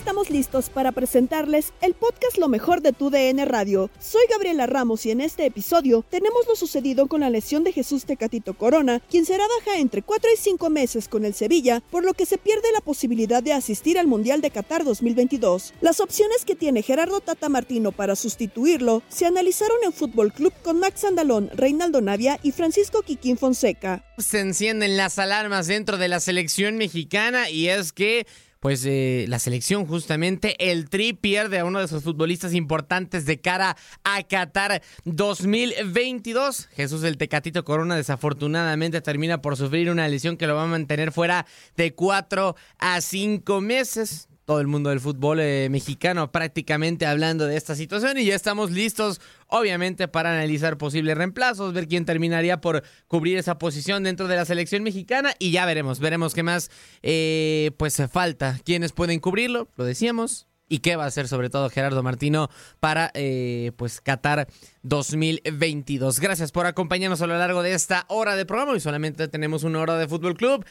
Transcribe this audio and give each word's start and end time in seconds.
Estamos 0.00 0.30
listos 0.30 0.70
para 0.70 0.92
presentarles 0.92 1.74
el 1.82 1.92
podcast 1.92 2.38
Lo 2.38 2.48
mejor 2.48 2.80
de 2.80 2.94
tu 2.94 3.10
DN 3.10 3.44
Radio. 3.44 3.90
Soy 4.00 4.22
Gabriela 4.30 4.66
Ramos 4.66 5.04
y 5.04 5.10
en 5.10 5.20
este 5.20 5.44
episodio 5.44 6.06
tenemos 6.08 6.40
lo 6.48 6.56
sucedido 6.56 7.06
con 7.06 7.20
la 7.20 7.28
lesión 7.28 7.64
de 7.64 7.72
Jesús 7.72 8.06
Tecatito 8.06 8.54
Corona, 8.54 9.02
quien 9.10 9.26
será 9.26 9.44
baja 9.58 9.78
entre 9.78 10.00
4 10.00 10.30
y 10.34 10.38
5 10.38 10.70
meses 10.70 11.06
con 11.06 11.26
el 11.26 11.34
Sevilla, 11.34 11.82
por 11.90 12.02
lo 12.02 12.14
que 12.14 12.24
se 12.24 12.38
pierde 12.38 12.72
la 12.72 12.80
posibilidad 12.80 13.42
de 13.42 13.52
asistir 13.52 13.98
al 13.98 14.06
Mundial 14.06 14.40
de 14.40 14.50
Qatar 14.50 14.84
2022. 14.84 15.74
Las 15.82 16.00
opciones 16.00 16.46
que 16.46 16.56
tiene 16.56 16.80
Gerardo 16.80 17.20
Tata 17.20 17.50
Martino 17.50 17.92
para 17.92 18.16
sustituirlo 18.16 19.02
se 19.10 19.26
analizaron 19.26 19.76
en 19.84 19.92
Fútbol 19.92 20.32
Club 20.32 20.54
con 20.62 20.80
Max 20.80 21.04
Andalón, 21.04 21.50
Reinaldo 21.52 22.00
Navia 22.00 22.40
y 22.42 22.52
Francisco 22.52 23.02
Quiquín 23.02 23.36
Fonseca. 23.36 24.02
Se 24.16 24.40
encienden 24.40 24.96
las 24.96 25.18
alarmas 25.18 25.66
dentro 25.66 25.98
de 25.98 26.08
la 26.08 26.20
selección 26.20 26.78
mexicana 26.78 27.50
y 27.50 27.68
es 27.68 27.92
que 27.92 28.26
pues 28.60 28.84
eh, 28.84 29.24
la 29.28 29.38
selección 29.38 29.86
justamente, 29.86 30.70
el 30.70 30.88
Tri 30.88 31.14
pierde 31.14 31.58
a 31.58 31.64
uno 31.64 31.80
de 31.80 31.88
sus 31.88 32.02
futbolistas 32.02 32.54
importantes 32.54 33.24
de 33.24 33.40
cara 33.40 33.76
a 34.04 34.22
Qatar 34.22 34.82
2022. 35.04 36.68
Jesús 36.72 37.02
el 37.04 37.16
Tecatito 37.16 37.64
Corona 37.64 37.96
desafortunadamente 37.96 39.00
termina 39.00 39.40
por 39.40 39.56
sufrir 39.56 39.90
una 39.90 40.06
lesión 40.08 40.36
que 40.36 40.46
lo 40.46 40.54
va 40.54 40.64
a 40.64 40.66
mantener 40.66 41.10
fuera 41.10 41.46
de 41.76 41.94
cuatro 41.94 42.54
a 42.78 43.00
cinco 43.00 43.60
meses 43.60 44.29
todo 44.50 44.60
el 44.60 44.66
mundo 44.66 44.90
del 44.90 44.98
fútbol 44.98 45.38
eh, 45.38 45.68
mexicano 45.70 46.32
prácticamente 46.32 47.06
hablando 47.06 47.46
de 47.46 47.56
esta 47.56 47.76
situación 47.76 48.18
y 48.18 48.24
ya 48.24 48.34
estamos 48.34 48.72
listos 48.72 49.20
obviamente 49.46 50.08
para 50.08 50.32
analizar 50.32 50.76
posibles 50.76 51.16
reemplazos, 51.16 51.72
ver 51.72 51.86
quién 51.86 52.04
terminaría 52.04 52.60
por 52.60 52.82
cubrir 53.06 53.38
esa 53.38 53.58
posición 53.58 54.02
dentro 54.02 54.26
de 54.26 54.34
la 54.34 54.44
selección 54.44 54.82
mexicana 54.82 55.34
y 55.38 55.52
ya 55.52 55.66
veremos, 55.66 56.00
veremos 56.00 56.34
qué 56.34 56.42
más 56.42 56.68
eh, 57.04 57.70
pues 57.76 58.02
falta, 58.10 58.58
quiénes 58.64 58.90
pueden 58.90 59.20
cubrirlo, 59.20 59.68
lo 59.76 59.84
decíamos, 59.84 60.48
y 60.68 60.80
qué 60.80 60.96
va 60.96 61.04
a 61.04 61.06
hacer 61.06 61.28
sobre 61.28 61.48
todo 61.48 61.70
Gerardo 61.70 62.02
Martino 62.02 62.50
para 62.80 63.12
eh, 63.14 63.70
pues 63.76 64.00
Qatar 64.00 64.48
2022. 64.82 66.18
Gracias 66.18 66.50
por 66.50 66.66
acompañarnos 66.66 67.22
a 67.22 67.28
lo 67.28 67.38
largo 67.38 67.62
de 67.62 67.74
esta 67.74 68.04
hora 68.08 68.34
de 68.34 68.46
programa 68.46 68.76
y 68.76 68.80
solamente 68.80 69.28
tenemos 69.28 69.62
una 69.62 69.78
hora 69.78 69.96
de 69.96 70.08
Fútbol 70.08 70.34
Club. 70.34 70.64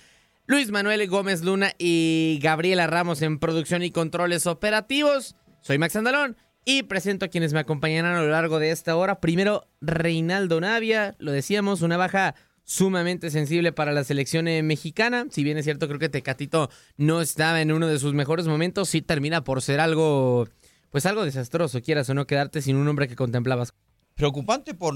Luis 0.49 0.71
Manuel 0.71 1.07
Gómez 1.07 1.43
Luna 1.43 1.73
y 1.77 2.39
Gabriela 2.41 2.87
Ramos 2.87 3.21
en 3.21 3.37
producción 3.37 3.83
y 3.83 3.91
controles 3.91 4.47
operativos. 4.47 5.35
Soy 5.61 5.77
Max 5.77 5.95
Andalón 5.95 6.37
y 6.65 6.81
presento 6.81 7.25
a 7.25 7.27
quienes 7.27 7.53
me 7.53 7.59
acompañarán 7.59 8.15
a 8.15 8.23
lo 8.23 8.29
largo 8.29 8.57
de 8.57 8.71
esta 8.71 8.95
hora. 8.95 9.19
Primero, 9.21 9.67
Reinaldo 9.79 10.59
Navia, 10.59 11.15
lo 11.19 11.31
decíamos, 11.31 11.83
una 11.83 11.97
baja 11.97 12.33
sumamente 12.63 13.29
sensible 13.29 13.73
para 13.73 13.91
la 13.91 14.03
selección 14.03 14.47
eh, 14.47 14.63
mexicana. 14.63 15.27
Si 15.29 15.43
bien 15.43 15.59
es 15.59 15.65
cierto, 15.65 15.87
creo 15.87 15.99
que 15.99 16.09
Tecatito 16.09 16.71
no 16.97 17.21
estaba 17.21 17.61
en 17.61 17.71
uno 17.71 17.85
de 17.85 17.99
sus 17.99 18.15
mejores 18.15 18.47
momentos, 18.47 18.89
sí 18.89 19.03
termina 19.03 19.43
por 19.43 19.61
ser 19.61 19.79
algo, 19.79 20.47
pues 20.89 21.05
algo 21.05 21.25
desastroso, 21.25 21.79
quieras 21.83 22.09
o 22.09 22.15
no 22.15 22.25
quedarte 22.25 22.63
sin 22.63 22.75
un 22.75 22.87
hombre 22.87 23.07
que 23.07 23.15
contemplabas. 23.15 23.75
Preocupante 24.15 24.73
por, 24.73 24.95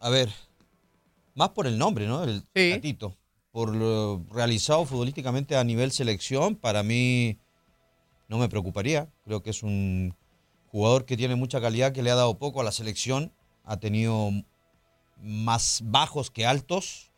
a 0.00 0.08
ver, 0.08 0.30
más 1.34 1.50
por 1.50 1.66
el 1.66 1.76
nombre, 1.76 2.06
¿no? 2.06 2.24
El 2.24 2.40
Sí. 2.40 2.46
Tecatito 2.54 3.18
por 3.54 3.72
realizado 4.34 4.84
futbolísticamente 4.84 5.56
a 5.56 5.62
nivel 5.62 5.92
selección, 5.92 6.56
para 6.56 6.82
mí 6.82 7.38
no 8.26 8.38
me 8.38 8.48
preocuparía. 8.48 9.08
Creo 9.24 9.44
que 9.44 9.50
es 9.50 9.62
un 9.62 10.16
jugador 10.72 11.04
que 11.04 11.16
tiene 11.16 11.36
mucha 11.36 11.60
calidad, 11.60 11.92
que 11.92 12.02
le 12.02 12.10
ha 12.10 12.16
dado 12.16 12.36
poco 12.36 12.60
a 12.60 12.64
la 12.64 12.72
selección. 12.72 13.32
Ha 13.62 13.78
tenido 13.78 14.32
más 15.22 15.82
bajos 15.84 16.32
que 16.32 16.46
altos. 16.46 17.12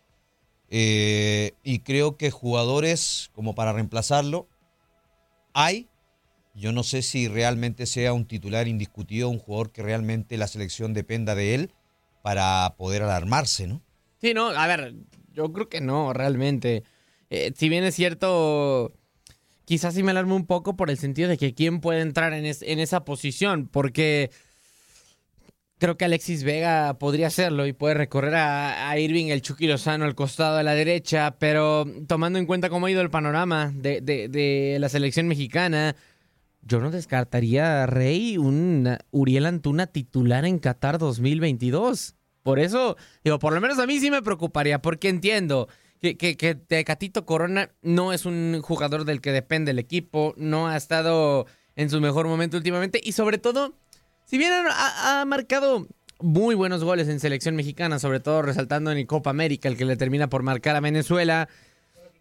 Eh, 0.69 1.53
y 1.63 1.79
creo 1.79 2.19
que 2.19 2.31
jugadores 2.31 3.31
como 3.33 3.55
para 3.55 3.73
reemplazarlo 3.73 4.47
hay. 5.55 5.89
Yo 6.55 6.71
no 6.71 6.83
sé 6.83 7.01
si 7.01 7.29
realmente 7.29 7.87
sea 7.87 8.13
un 8.13 8.27
titular 8.27 8.69
indiscutido, 8.69 9.31
un 9.31 9.39
jugador 9.39 9.73
que 9.73 9.83
realmente 9.83 10.37
la 10.37 10.49
selección 10.49 10.93
dependa 10.93 11.35
de 11.35 11.55
él 11.55 11.73
para 12.21 12.75
poder 12.77 13.05
alarmarse, 13.05 13.67
¿no? 13.67 13.81
Sí, 14.21 14.35
no, 14.35 14.49
a 14.49 14.67
ver, 14.67 14.95
yo 15.37 15.53
creo 15.53 15.69
que 15.69 15.81
no, 15.81 16.13
realmente. 16.13 16.83
Eh, 17.31 17.53
si 17.57 17.69
bien 17.69 17.85
es 17.85 17.95
cierto, 17.95 18.93
quizás 19.65 19.95
sí 19.95 20.03
me 20.03 20.11
alarmo 20.13 20.35
un 20.37 20.47
poco 20.47 20.77
por 20.77 20.91
el 20.91 20.99
sentido 20.99 21.29
de 21.29 21.39
que 21.39 21.55
quién 21.55 21.81
puede 21.81 22.01
entrar 22.01 22.33
en, 22.33 22.47
es- 22.47 22.63
en 22.63 22.79
esa 22.81 23.05
posición, 23.05 23.69
porque 23.69 24.31
creo 25.79 25.97
que 25.97 26.05
Alexis 26.07 26.43
Vega 26.45 26.99
podría 26.99 27.27
hacerlo 27.27 27.67
y 27.67 27.73
puede 27.73 27.95
recorrer 27.95 28.35
a, 28.37 28.99
Irving 28.99 29.27
el 29.27 29.43
Chucky 29.43 29.67
Lozano 29.67 30.05
al 30.07 30.15
costado 30.15 30.57
de 30.57 30.65
la 30.65 30.75
derecha, 30.75 31.37
pero 31.39 31.85
tomando 32.07 32.39
en 32.39 32.47
cuenta 32.47 32.71
cómo 32.71 32.87
ha 32.87 32.91
ido 32.91 33.03
el 33.03 33.11
panorama 33.11 33.73
de, 33.75 34.01
de- 34.01 34.29
de 34.29 34.79
la 34.81 34.89
selección 34.89 35.29
mexicana, 35.29 35.97
yo 36.63 36.81
no 36.81 36.91
descartaría 36.91 37.83
a 37.83 37.87
Rey 37.87 38.39
un 38.39 38.97
Uriel 39.11 39.47
Antuna 39.47 39.87
titular 39.87 40.45
en 40.47 40.59
Qatar 40.59 40.99
2022. 40.99 42.15
Por 42.47 42.61
eso, 42.61 42.97
digo, 43.25 43.41
por 43.41 43.53
lo 43.53 43.61
menos 43.61 43.81
a 43.81 43.89
mí 43.89 43.99
sí 43.99 44.09
me 44.09 44.23
preocuparía, 44.23 44.81
porque 44.81 45.09
entiendo 45.09 45.67
que, 46.01 46.17
que, 46.17 46.37
que 46.37 46.55
Tecatito 46.55 47.27
Corona 47.27 47.73
no 47.83 48.13
es 48.13 48.25
un 48.25 48.63
jugador 48.63 49.05
del 49.05 49.21
que 49.21 49.33
depende 49.33 49.73
el 49.73 49.81
equipo, 49.81 50.33
no 50.37 50.69
ha 50.69 50.77
estado 50.77 51.47
en 51.75 51.91
su 51.91 52.01
mejor 52.01 52.29
momento 52.29 52.57
últimamente, 52.57 53.01
y 53.03 53.11
sobre 53.11 53.39
todo, 53.39 53.75
si 54.27 54.39
bien 54.39 54.53
ha, 54.53 55.23
ha 55.23 55.25
marcado 55.25 55.89
muy 56.21 56.55
buenos 56.55 56.85
goles 56.85 57.09
en 57.09 57.19
selección 57.19 57.57
mexicana, 57.57 57.99
sobre 57.99 58.21
todo 58.21 58.43
resaltando 58.43 58.93
en 58.93 58.99
el 58.99 59.09
Copa 59.09 59.31
América, 59.31 59.69
el 59.69 59.77
que 59.77 59.85
le 59.85 59.97
termina 59.97 60.29
por 60.29 60.45
marcar 60.45 60.77
a 60.77 60.81
Venezuela, 60.81 61.49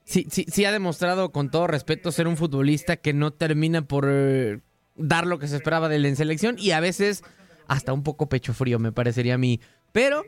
sí, 0.06 0.26
sí, 0.32 0.48
sí 0.52 0.66
ha 0.66 0.72
demostrado 0.72 1.32
con 1.32 1.52
todo 1.52 1.68
respeto 1.68 2.12
ser 2.12 2.28
un 2.28 2.36
futbolista 2.36 2.98
que 2.98 3.14
no 3.14 3.32
termina 3.32 3.84
por 3.84 4.08
eh, 4.10 4.62
dar 4.96 5.28
lo 5.28 5.38
que 5.38 5.48
se 5.48 5.58
esperaba 5.58 5.88
de 5.88 5.98
él 5.98 6.08
en 6.08 6.16
selección 6.16 6.56
y 6.58 6.72
a 6.72 6.80
veces 6.80 7.24
hasta 7.68 7.94
un 7.94 8.04
poco 8.04 8.28
pecho 8.30 8.54
frío 8.54 8.80
me 8.80 8.92
parecería 8.92 9.36
a 9.36 9.38
mí. 9.38 9.60
Pero 9.96 10.26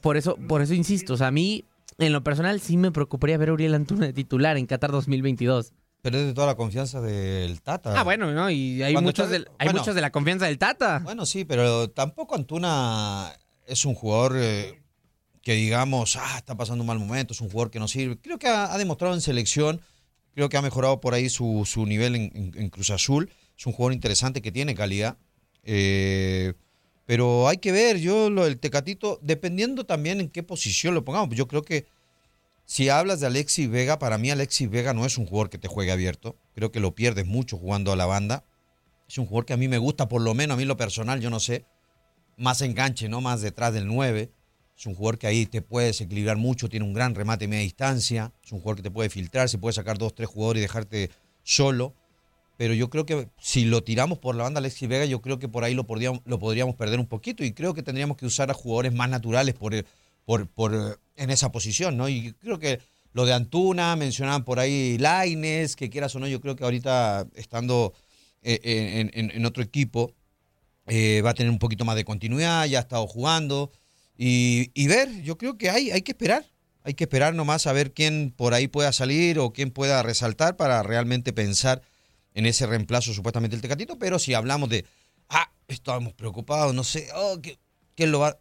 por 0.00 0.16
eso, 0.16 0.36
por 0.48 0.62
eso 0.62 0.72
insisto, 0.72 1.12
o 1.12 1.16
sea, 1.18 1.26
a 1.26 1.30
mí 1.30 1.66
en 1.98 2.14
lo 2.14 2.24
personal 2.24 2.58
sí 2.62 2.78
me 2.78 2.90
preocuparía 2.90 3.36
ver 3.36 3.50
a 3.50 3.52
Uriel 3.52 3.74
Antuna 3.74 4.06
de 4.06 4.14
titular 4.14 4.56
en 4.56 4.64
Qatar 4.66 4.90
2022. 4.92 5.74
Pero 6.00 6.16
es 6.18 6.24
de 6.24 6.32
toda 6.32 6.46
la 6.46 6.54
confianza 6.54 7.02
del 7.02 7.60
Tata. 7.60 7.92
Ah, 8.00 8.02
bueno, 8.02 8.32
¿no? 8.32 8.50
Y 8.50 8.82
hay, 8.82 8.94
muchos, 8.96 9.26
está- 9.26 9.38
de, 9.38 9.44
hay 9.58 9.66
bueno. 9.66 9.80
muchos 9.80 9.94
de 9.94 10.00
la 10.00 10.10
confianza 10.10 10.46
del 10.46 10.56
Tata. 10.56 11.00
Bueno, 11.04 11.26
sí, 11.26 11.44
pero 11.44 11.90
tampoco 11.90 12.34
Antuna 12.34 13.30
es 13.66 13.84
un 13.84 13.92
jugador 13.94 14.36
eh, 14.38 14.80
que 15.42 15.52
digamos, 15.52 16.16
ah, 16.16 16.38
está 16.38 16.56
pasando 16.56 16.82
un 16.82 16.86
mal 16.88 16.98
momento, 16.98 17.34
es 17.34 17.42
un 17.42 17.50
jugador 17.50 17.70
que 17.70 17.78
no 17.78 17.88
sirve. 17.88 18.16
Creo 18.18 18.38
que 18.38 18.48
ha, 18.48 18.72
ha 18.72 18.78
demostrado 18.78 19.12
en 19.12 19.20
selección, 19.20 19.82
creo 20.34 20.48
que 20.48 20.56
ha 20.56 20.62
mejorado 20.62 21.02
por 21.02 21.12
ahí 21.12 21.28
su, 21.28 21.64
su 21.66 21.84
nivel 21.84 22.16
en, 22.16 22.32
en- 22.34 22.54
en 22.56 22.70
Cruz 22.70 22.88
Azul. 22.88 23.30
Es 23.58 23.66
un 23.66 23.74
jugador 23.74 23.92
interesante 23.92 24.40
que 24.40 24.50
tiene 24.50 24.74
calidad. 24.74 25.18
Eh, 25.64 26.54
pero 27.10 27.48
hay 27.48 27.56
que 27.56 27.72
ver, 27.72 27.98
yo 27.98 28.30
lo 28.30 28.44
del 28.44 28.60
Tecatito, 28.60 29.18
dependiendo 29.20 29.84
también 29.84 30.20
en 30.20 30.28
qué 30.28 30.44
posición 30.44 30.94
lo 30.94 31.04
pongamos. 31.04 31.34
Yo 31.34 31.48
creo 31.48 31.64
que 31.64 31.88
si 32.66 32.88
hablas 32.88 33.18
de 33.18 33.26
Alexis 33.26 33.68
Vega, 33.68 33.98
para 33.98 34.16
mí 34.16 34.30
Alexis 34.30 34.70
Vega 34.70 34.94
no 34.94 35.04
es 35.04 35.18
un 35.18 35.26
jugador 35.26 35.50
que 35.50 35.58
te 35.58 35.66
juegue 35.66 35.90
abierto. 35.90 36.36
Creo 36.54 36.70
que 36.70 36.78
lo 36.78 36.94
pierdes 36.94 37.26
mucho 37.26 37.58
jugando 37.58 37.90
a 37.90 37.96
la 37.96 38.06
banda. 38.06 38.44
Es 39.08 39.18
un 39.18 39.26
jugador 39.26 39.44
que 39.44 39.54
a 39.54 39.56
mí 39.56 39.66
me 39.66 39.78
gusta, 39.78 40.06
por 40.06 40.22
lo 40.22 40.34
menos 40.34 40.54
a 40.54 40.56
mí 40.56 40.64
lo 40.64 40.76
personal, 40.76 41.20
yo 41.20 41.30
no 41.30 41.40
sé. 41.40 41.64
Más 42.36 42.62
enganche, 42.62 43.08
¿no? 43.08 43.20
Más 43.20 43.40
detrás 43.40 43.74
del 43.74 43.88
9. 43.88 44.30
Es 44.78 44.86
un 44.86 44.94
jugador 44.94 45.18
que 45.18 45.26
ahí 45.26 45.46
te 45.46 45.62
puede 45.62 45.88
desequilibrar 45.88 46.36
mucho, 46.36 46.68
tiene 46.68 46.86
un 46.86 46.94
gran 46.94 47.16
remate 47.16 47.46
a 47.46 47.48
media 47.48 47.64
distancia. 47.64 48.32
Es 48.44 48.52
un 48.52 48.60
jugador 48.60 48.76
que 48.76 48.82
te 48.84 48.92
puede 48.92 49.10
filtrar, 49.10 49.48
se 49.48 49.58
puede 49.58 49.72
sacar 49.72 49.98
dos, 49.98 50.14
tres 50.14 50.28
jugadores 50.28 50.60
y 50.60 50.62
dejarte 50.62 51.10
solo. 51.42 51.96
Pero 52.60 52.74
yo 52.74 52.90
creo 52.90 53.06
que 53.06 53.30
si 53.40 53.64
lo 53.64 53.82
tiramos 53.84 54.18
por 54.18 54.34
la 54.34 54.42
banda 54.42 54.58
Alexis 54.58 54.86
Vega, 54.86 55.06
yo 55.06 55.22
creo 55.22 55.38
que 55.38 55.48
por 55.48 55.64
ahí 55.64 55.72
lo 55.72 55.86
podríamos, 55.86 56.74
perder 56.76 57.00
un 57.00 57.06
poquito. 57.06 57.42
Y 57.42 57.54
creo 57.54 57.72
que 57.72 57.82
tendríamos 57.82 58.18
que 58.18 58.26
usar 58.26 58.50
a 58.50 58.52
jugadores 58.52 58.92
más 58.92 59.08
naturales 59.08 59.54
por, 59.54 59.74
eh, 59.74 59.86
por, 60.26 60.74
eh, 60.74 60.94
en 61.16 61.30
esa 61.30 61.50
posición, 61.52 61.96
¿no? 61.96 62.10
Y 62.10 62.34
creo 62.34 62.58
que 62.58 62.78
lo 63.14 63.24
de 63.24 63.32
Antuna, 63.32 63.96
mencionaban 63.96 64.44
por 64.44 64.58
ahí 64.58 64.98
Laines, 64.98 65.74
que 65.74 65.88
quieras 65.88 66.14
o 66.16 66.18
no, 66.18 66.28
yo 66.28 66.42
creo 66.42 66.54
que 66.54 66.64
ahorita 66.64 67.26
estando 67.34 67.94
eh, 68.42 69.08
en, 69.10 69.30
en- 69.34 69.46
otro 69.46 69.62
equipo, 69.62 70.12
va 70.86 71.30
a 71.30 71.34
tener 71.34 71.48
un 71.50 71.58
poquito 71.58 71.86
más 71.86 71.96
de 71.96 72.04
continuidad, 72.04 72.66
ya 72.66 72.76
ha 72.80 72.82
estado 72.82 73.06
jugando. 73.06 73.72
Y, 74.18 74.70
y 74.74 74.86
ver, 74.86 75.22
yo 75.22 75.38
creo 75.38 75.56
que 75.56 75.70
hay, 75.70 75.92
hay 75.92 76.02
que 76.02 76.12
esperar. 76.12 76.44
Hay 76.82 76.92
que 76.92 77.04
esperar 77.04 77.34
nomás 77.34 77.66
a 77.66 77.72
ver 77.72 77.94
quién 77.94 78.34
por 78.36 78.52
ahí 78.52 78.68
pueda 78.68 78.92
salir 78.92 79.38
o 79.38 79.50
quién 79.54 79.70
pueda 79.70 80.02
resaltar 80.02 80.58
para 80.58 80.82
realmente 80.82 81.32
pensar 81.32 81.80
en 82.34 82.46
ese 82.46 82.66
reemplazo 82.66 83.12
supuestamente 83.14 83.56
del 83.56 83.62
Tecatito. 83.62 83.98
Pero 83.98 84.18
si 84.18 84.34
hablamos 84.34 84.68
de, 84.68 84.84
ah, 85.28 85.50
estábamos 85.68 86.12
preocupados, 86.14 86.74
no 86.74 86.84
sé, 86.84 87.08
oh, 87.14 87.38
¿qué- 87.42 87.58
¿quién 87.94 88.12
lo 88.12 88.20
va? 88.20 88.36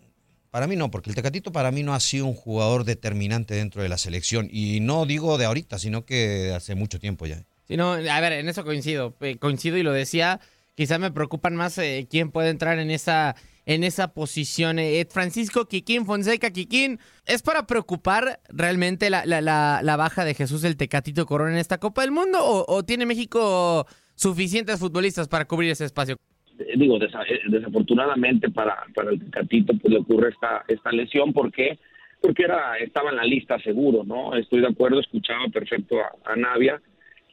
Para 0.51 0.65
mí 0.65 0.75
no, 0.75 0.89
porque 0.89 1.09
el 1.12 1.15
Tecatito 1.15 1.51
para 1.51 1.71
mí 1.71 1.83
no 1.83 1.94
ha 1.94 2.00
sido 2.00 2.25
un 2.25 2.33
jugador 2.33 2.83
determinante 2.83 3.53
dentro 3.53 3.83
de 3.83 3.89
la 3.89 3.97
selección. 4.00 4.50
Y 4.51 4.80
no 4.80 5.06
digo 5.06 5.38
de 5.38 5.45
ahorita, 5.45 5.77
sino 5.77 6.06
que 6.06 6.51
hace 6.56 6.74
mucho 6.75 7.00
tiempo 7.00 7.27
ya. 7.27 7.44
Sí, 7.68 7.77
no, 7.77 7.91
a 7.94 8.19
ver, 8.19 8.31
en 8.33 8.50
eso 8.50 8.63
coincido. 8.65 9.15
eh, 9.21 9.38
coincido 9.38 9.77
y 9.77 9.83
lo 9.83 9.92
decía. 9.94 10.39
Quizá 10.75 10.97
me 10.97 11.12
preocupan 11.12 11.56
más 11.56 11.77
eh, 11.77 12.07
quién 12.09 12.31
puede 12.31 12.50
entrar 12.50 12.80
en 12.80 12.89
esa, 12.89 13.35
en 13.69 13.83
esa 13.83 14.13
posición. 14.16 14.80
Eh, 14.80 15.06
Francisco 15.07 15.66
Quiquín, 15.68 16.07
Fonseca 16.07 16.50
Quiquín. 16.50 16.98
¿Es 17.27 17.44
para 17.44 17.68
preocupar 17.68 18.39
realmente 18.50 19.12
la, 19.12 19.27
la- 19.27 19.42
la- 19.42 19.81
la 19.83 19.95
baja 19.95 20.25
de 20.25 20.33
Jesús 20.33 20.63
el 20.63 20.75
Tecatito 20.75 21.27
Corona 21.27 21.51
en 21.51 21.60
esta 21.60 21.77
Copa 21.77 22.01
del 22.01 22.10
Mundo? 22.12 22.39
¿O, 22.42 22.83
tiene 22.83 23.06
México 23.06 23.86
suficientes 24.16 24.80
futbolistas 24.80 25.27
para 25.27 25.45
cubrir 25.45 25.69
ese 25.69 25.86
espacio? 25.86 26.16
Eh, 26.57 26.74
digo, 26.77 26.98
desa- 26.98 27.24
eh, 27.30 27.42
desafortunadamente 27.48 28.50
para, 28.50 28.75
para 28.95 29.12
el 29.12 29.19
Tecatito 29.19 29.74
pues 29.77 29.94
le 29.94 30.00
ocurre 30.00 30.30
esta, 30.30 30.63
esta 30.68 30.92
lesión, 30.92 31.31
¿por 31.31 31.51
qué? 31.51 31.77
Porque 32.21 32.45
era, 32.45 32.75
estaba 32.80 33.12
en 33.12 33.18
la 33.18 33.24
lista 33.24 33.60
seguro, 33.60 34.04
¿no? 34.04 34.36
Estoy 34.36 34.62
de 34.62 34.68
acuerdo, 34.68 35.00
escuchaba 35.00 35.45
perfecto 35.54 35.98
a, 36.00 36.31
a 36.33 36.36
Navia 36.36 36.81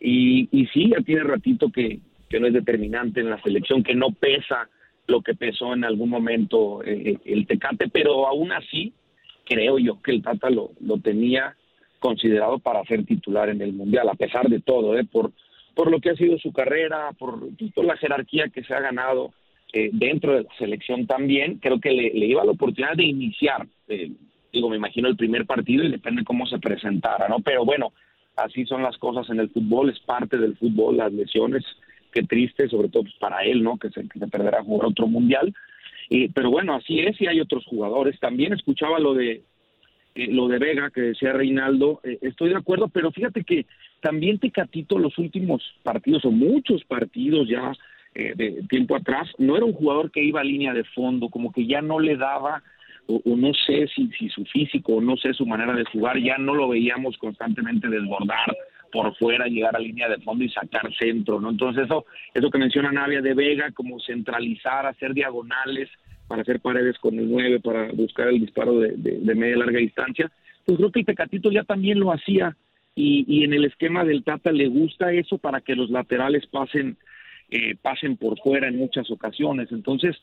y, 0.01 0.51
y 0.53 0.67
sí, 0.67 0.91
ya 0.91 1.03
tiene 1.03 1.23
ratito 1.25 1.71
que, 1.73 1.99
que 2.29 2.39
no 2.39 2.47
es 2.47 2.53
determinante 2.53 3.21
en 3.21 3.31
la 3.31 3.41
selección, 3.43 3.83
que 3.83 3.95
no 3.95 4.11
pesa 4.13 4.69
lo 5.07 5.23
que 5.23 5.35
pesó 5.35 5.73
en 5.75 5.85
algún 5.85 6.11
momento 6.11 6.83
eh, 6.85 7.19
el 7.25 7.47
Tecate, 7.47 7.89
pero 7.89 8.27
aún 8.27 8.53
así 8.53 8.93
creo 9.45 9.79
yo 9.79 10.03
que 10.03 10.11
el 10.11 10.23
Tata 10.23 10.51
lo, 10.51 10.73
lo 10.81 10.99
tenía 10.99 11.57
considerado 11.99 12.59
para 12.59 12.85
ser 12.85 13.05
titular 13.05 13.49
en 13.49 13.63
el 13.63 13.73
Mundial, 13.73 14.09
a 14.09 14.15
pesar 14.15 14.49
de 14.49 14.61
todo, 14.61 14.99
¿eh? 14.99 15.05
por, 15.05 15.33
por 15.75 15.91
lo 15.91 16.01
que 16.01 16.11
ha 16.11 16.17
sido 16.17 16.39
su 16.39 16.53
carrera, 16.53 17.11
por, 17.19 17.41
por 17.75 17.85
la 17.85 17.97
jerarquía 17.97 18.49
que 18.49 18.63
se 18.65 18.75
ha 18.75 18.81
ganado 18.81 19.33
eh, 19.73 19.91
dentro 19.93 20.35
de 20.35 20.43
la 20.45 20.55
selección 20.59 21.07
también, 21.07 21.59
creo 21.59 21.81
que 21.81 21.91
le, 21.91 22.11
le 22.13 22.27
iba 22.27 22.45
la 22.45 22.53
oportunidad 22.53 22.95
de 22.95 23.05
iniciar, 23.05 23.67
eh, 23.89 24.11
digo, 24.53 24.69
me 24.69 24.77
imagino 24.77 25.09
el 25.09 25.17
primer 25.17 25.47
partido 25.47 25.85
y 25.85 25.91
depende 25.91 26.25
cómo 26.25 26.47
se 26.47 26.59
presentara, 26.59 27.29
¿no? 27.29 27.41
Pero 27.41 27.65
bueno, 27.65 27.93
así 28.37 28.65
son 28.67 28.83
las 28.83 28.97
cosas 28.99 29.29
en 29.31 29.41
el 29.41 29.51
fútbol, 29.51 29.91
es 29.91 30.01
parte 30.01 30.39
del 30.39 30.57
fútbol, 30.57 30.99
las 30.99 31.13
lesiones, 31.13 31.65
qué 32.17 32.23
triste, 32.23 32.69
sobre 32.69 32.89
todo 32.89 33.03
pues, 33.03 33.15
para 33.21 33.43
él, 33.45 33.63
¿no? 33.63 33.77
Que 33.77 33.91
se, 33.91 34.09
que 34.09 34.19
se 34.19 34.29
perderá 34.29 34.63
jugar 34.63 34.89
otro 34.89 35.07
mundial. 35.07 35.53
Eh, 36.09 36.31
pero 36.35 36.51
bueno, 36.51 36.75
así 36.75 37.01
es 37.01 37.21
y 37.21 37.27
hay 37.27 37.41
otros 37.41 37.65
jugadores. 37.67 38.19
También 38.19 38.55
escuchaba 38.55 38.99
lo 38.99 39.13
de 39.13 39.43
eh, 40.15 40.29
lo 40.33 40.49
de 40.49 40.59
Vega 40.59 40.91
que 40.91 41.03
decía 41.03 41.35
Reinaldo, 41.35 42.01
eh, 42.03 42.19
estoy 42.23 42.49
de 42.49 42.57
acuerdo, 42.57 42.89
pero 42.89 43.13
fíjate 43.13 43.45
que 43.45 43.67
también 44.01 44.39
Tecatito 44.39 44.99
los 44.99 45.19
últimos 45.19 45.63
partidos 45.83 46.25
o 46.25 46.31
muchos 46.31 46.83
partidos 46.85 47.47
ya 47.49 47.73
eh, 48.15 48.33
de 48.35 48.63
tiempo 48.71 48.97
atrás 48.97 49.29
no 49.37 49.57
era 49.57 49.67
un 49.67 49.75
jugador 49.75 50.11
que 50.11 50.25
iba 50.25 50.41
a 50.41 50.45
línea 50.45 50.73
de 50.73 50.85
fondo, 50.85 51.29
como 51.29 51.53
que 51.53 51.67
ya 51.67 51.83
no 51.83 52.01
le 52.01 52.17
daba 52.17 52.63
o, 53.07 53.21
o 53.27 53.37
no 53.37 53.53
sé 53.53 53.89
si, 53.95 54.09
si 54.19 54.31
su 54.31 54.47
físico 54.47 54.95
o 54.95 55.01
no 55.03 55.19
sé 55.19 55.35
su 55.35 55.45
manera 55.45 55.75
de 55.75 55.85
jugar, 55.85 56.19
ya 56.19 56.39
no 56.39 56.55
lo 56.55 56.69
veíamos 56.69 57.19
constantemente 57.19 57.89
desbordar 57.89 58.57
por 58.97 59.17
fuera, 59.17 59.47
llegar 59.47 59.77
a 59.77 59.81
línea 59.81 60.09
de 60.09 60.19
fondo 60.19 60.45
y 60.45 60.49
sacar 60.49 60.93
centro, 60.99 61.41
¿no? 61.41 61.51
Entonces 61.51 61.85
eso, 61.85 62.07
eso 62.33 62.51
que 62.51 62.59
menciona 62.59 62.93
Navia 62.93 63.21
de 63.21 63.35
Vega, 63.35 63.71
como 63.73 64.01
centralizar, 64.01 64.87
hacer 64.87 65.13
diagonales 65.13 65.89
para 66.29 66.43
hacer 66.43 66.61
paredes 66.61 66.99
con 66.99 67.19
el 67.19 67.31
9, 67.31 67.61
para 67.61 67.93
buscar 67.93 68.29
el 68.29 68.41
disparo 68.41 68.79
de, 68.81 68.93
de, 68.97 69.19
de 69.21 69.35
media 69.35 69.59
larga 69.59 69.79
distancia, 69.79 70.31
pues 70.65 70.79
creo 70.79 70.91
que 70.91 71.01
el 71.01 71.07
Tecatito 71.07 71.51
ya 71.51 71.63
también 71.63 72.01
lo 72.01 72.13
hacía 72.13 72.57
y, 72.95 73.25
y 73.29 73.45
en 73.45 73.53
el 73.53 73.67
esquema 73.67 74.05
del 74.05 74.25
Tata 74.25 74.51
le 74.51 74.69
gusta 74.69 75.13
eso 75.13 75.39
para 75.39 75.61
que 75.61 75.77
los 75.77 75.91
laterales 75.91 76.47
pasen 76.47 76.97
eh, 77.51 77.77
pasen 77.81 78.17
por 78.17 78.39
fuera 78.41 78.67
en 78.67 78.77
muchas 78.77 79.09
ocasiones. 79.11 79.71
Entonces, 79.71 80.17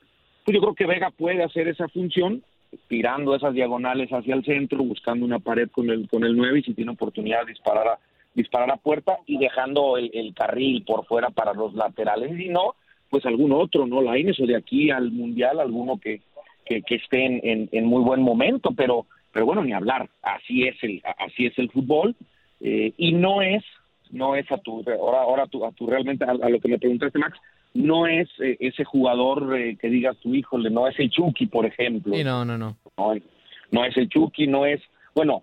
pues 0.44 0.56
yo 0.56 0.62
creo 0.62 0.75
que 0.75 0.86
Vega 0.86 1.10
puede 1.12 1.42
hacer 1.42 1.70
esa 1.70 1.88
función, 1.88 2.44
tirando 2.90 3.36
esas 3.36 3.54
diagonales 3.54 4.10
hacia 4.10 4.36
el 4.36 4.44
centro, 4.44 4.84
buscando 4.84 5.25
una 5.25 5.40
pared 5.40 5.70
con 5.70 5.90
el 5.90 6.10
con 6.10 6.25
el 6.25 6.36
9 6.36 6.60
y 6.60 6.64
si 6.64 6.74
tiene 6.74 6.92
oportunidad 6.92 7.46
de 7.46 7.52
disparar 7.54 7.88
a, 7.88 8.00
disparar 8.33 8.71
a 8.71 8.77
puerta 8.77 9.19
y 9.25 9.38
dejando 9.38 9.97
el, 9.97 10.12
el 10.13 10.33
carril 10.33 10.83
por 10.83 11.06
fuera 11.06 11.29
para 11.29 11.53
los 11.53 11.74
laterales. 11.74 12.31
Y 12.34 12.43
si 12.43 12.50
no, 12.50 12.75
pues 13.10 13.25
algún 13.25 13.51
otro, 13.51 13.86
¿no? 13.86 14.01
La 14.01 14.12
o 14.12 14.46
de 14.46 14.55
aquí 14.55 14.89
al 14.89 15.12
Mundial, 15.12 15.60
alguno 15.60 16.00
que, 16.00 16.22
que, 16.65 16.81
que 16.81 16.96
esté 16.96 17.25
en, 17.25 17.39
en, 17.43 17.69
en 17.72 17.86
muy 17.86 18.01
buen 18.03 18.22
momento, 18.22 18.72
pero 18.75 19.05
pero 19.34 19.48
bueno, 19.48 19.63
ni 19.63 19.74
hablar, 19.74 20.08
así 20.22 20.67
es 20.67 20.75
el 20.84 21.01
así 21.17 21.48
es 21.48 21.58
el 21.58 21.72
fútbol 21.72 22.15
eh, 22.62 22.93
y 22.98 23.13
no 23.13 23.41
es 23.41 23.63
no 24.12 24.36
es 24.36 24.50
a 24.51 24.58
tu 24.58 24.84
ahora 24.88 25.22
ahora 25.22 25.48
tu, 25.48 25.65
a 25.65 25.72
tu 25.72 25.88
realmente 25.88 26.24
a, 26.24 26.29
a 26.29 26.50
lo 26.50 26.60
que 26.60 26.67
me 26.67 26.77
preguntaste 26.77 27.17
Max 27.17 27.39
no 27.74 28.05
es 28.05 28.29
eh, 28.39 28.58
ese 28.60 28.84
jugador 28.84 29.58
eh, 29.58 29.75
que 29.81 29.89
digas 29.89 30.17
tu 30.17 30.36
híjole 30.36 30.69
no 30.69 30.88
es 30.88 31.00
el 31.00 31.10
Chucky 31.10 31.48
por 31.48 31.65
ejemplo 31.65 32.13
Sí, 32.15 32.24
no, 32.24 32.46
no, 32.46 32.60
no. 32.60 32.77
no, 32.96 33.15
no 33.72 33.86
es 33.86 33.98
el 33.98 34.08
Chucky 34.08 34.46
no 34.46 34.67
es 34.67 34.79
bueno 35.15 35.41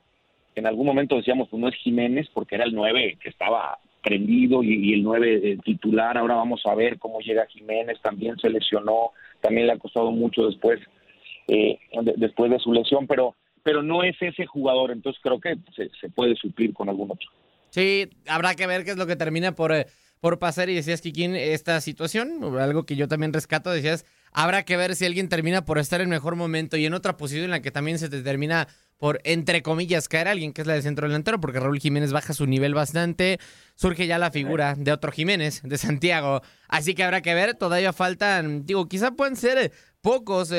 en 0.55 0.67
algún 0.67 0.87
momento 0.87 1.17
decíamos 1.17 1.49
pues 1.49 1.61
no 1.61 1.69
es 1.69 1.75
Jiménez 1.77 2.29
porque 2.35 2.55
era 2.57 2.65
el 2.65 2.75
9 2.75 3.19
que 3.23 3.29
estaba 3.29 3.79
prendido 4.03 4.63
y, 4.63 4.95
el 4.95 5.03
9 5.03 5.41
eh, 5.43 5.59
titular. 5.65 6.17
Ahora 6.17 6.35
vamos 6.37 6.63
a 6.65 6.75
ver 6.75 6.99
cómo 6.99 7.21
llega 7.21 7.47
Jiménez 7.47 8.01
también 8.03 8.37
se 8.39 8.49
lesionó 8.51 9.11
también 9.41 9.67
le 9.67 9.73
ha 9.75 9.79
costado 9.79 10.11
mucho 10.11 10.47
después 10.47 10.81
eh, 11.49 11.79
de- 12.03 12.15
después 12.17 12.51
de 12.51 12.59
su 12.59 12.73
lesión 12.73 13.07
pero 13.07 13.35
pero 13.63 13.83
no 13.83 14.03
es 14.03 14.17
ese 14.21 14.47
jugador 14.47 14.91
entonces 14.91 15.21
creo 15.23 15.39
que 15.41 15.57
se, 15.77 15.91
se 16.01 16.09
puede 16.09 16.35
suplir 16.37 16.73
con 16.73 16.89
algún 16.89 17.11
otro. 17.11 17.29
Sí, 17.71 18.09
habrá 18.27 18.55
que 18.57 18.67
ver 18.67 18.85
qué 18.85 18.91
es 18.91 18.97
lo 18.97 19.07
que 19.07 19.15
termina 19.17 19.53
por, 19.53 19.73
eh, 19.73 19.87
por 20.21 20.39
pasar. 20.39 20.71
Y 20.71 20.75
decías, 20.75 21.01
Kikín, 21.01 21.35
esta 21.35 21.81
situación, 21.81 22.59
algo 22.59 22.85
que 22.85 22.97
yo 22.97 23.09
también 23.09 23.33
rescato, 23.33 23.71
decías, 23.71 24.05
habrá 24.33 24.65
que 24.65 24.77
ver 24.77 24.95
si 24.95 25.07
alguien 25.07 25.29
termina 25.29 25.65
por 25.65 25.79
estar 25.79 26.01
en 26.01 26.09
mejor 26.09 26.37
momento 26.37 26.77
y 26.77 26.87
en 26.87 26.95
otra 26.95 27.17
posición 27.17 27.45
en 27.45 27.51
la 27.51 27.63
que 27.63 27.71
también 27.71 27.99
se 27.99 28.09
te 28.09 28.23
termina 28.23 28.69
por, 28.97 29.21
entre 29.25 29.63
comillas, 29.63 30.09
caer 30.09 30.29
alguien, 30.29 30.53
que 30.53 30.61
es 30.61 30.67
la 30.67 30.75
del 30.75 30.83
centro 30.83 31.09
delantero, 31.09 31.41
porque 31.41 31.59
Raúl 31.59 31.81
Jiménez 31.81 32.13
baja 32.13 32.35
su 32.35 32.47
nivel 32.47 32.75
bastante, 32.75 33.41
surge 33.75 34.07
ya 34.07 34.19
la 34.19 34.31
figura 34.31 34.75
de 34.77 34.93
otro 34.93 35.11
Jiménez, 35.11 35.63
de 35.65 35.79
Santiago. 35.79 36.43
Así 36.69 36.95
que 36.95 37.03
habrá 37.03 37.23
que 37.23 37.33
ver, 37.33 37.55
todavía 37.55 37.95
faltan, 37.95 38.67
digo, 38.67 38.89
quizá 38.89 39.13
pueden 39.13 39.37
ser 39.37 39.73
pocos, 40.03 40.53
eh, 40.53 40.57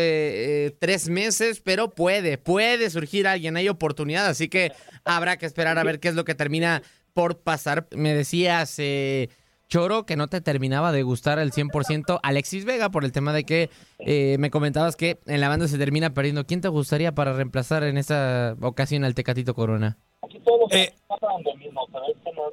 eh, 0.66 0.76
tres 0.80 1.08
meses, 1.08 1.62
pero 1.62 1.92
puede, 1.92 2.40
puede 2.40 2.90
surgir 2.90 3.28
alguien, 3.28 3.58
hay 3.58 3.70
oportunidad, 3.70 4.26
así 4.26 4.50
que 4.50 4.72
habrá 5.06 5.38
que 5.38 5.46
esperar 5.46 5.78
a 5.78 5.84
ver 5.84 6.00
qué 6.00 6.08
es 6.08 6.16
lo 6.16 6.26
que 6.26 6.34
termina 6.34 6.82
por 7.14 7.42
pasar. 7.42 7.88
Me 7.92 8.16
decías, 8.16 8.74
eh, 8.80 9.30
Choro, 9.72 10.06
que 10.06 10.18
no 10.18 10.28
te 10.28 10.42
terminaba 10.42 10.92
de 10.92 11.02
gustar 11.02 11.40
al 11.40 11.54
100% 11.54 12.20
Alexis 12.24 12.66
Vega 12.66 12.92
por 12.92 13.06
el 13.06 13.14
tema 13.14 13.32
de 13.32 13.46
que 13.46 13.70
eh, 14.00 14.36
me 14.38 14.52
comentabas 14.52 14.98
que 14.98 15.22
en 15.28 15.40
la 15.40 15.48
banda 15.48 15.70
se 15.70 15.78
termina 15.78 16.14
perdiendo. 16.14 16.46
¿Quién 16.46 16.60
te 16.60 16.68
gustaría 16.68 17.16
para 17.16 17.32
reemplazar 17.32 17.84
en 17.86 17.98
esa 17.98 18.58
ocasión 18.62 19.06
al 19.06 19.16
Tecatito 19.16 19.56
Corona? 19.56 19.98
Eh, 20.72 20.94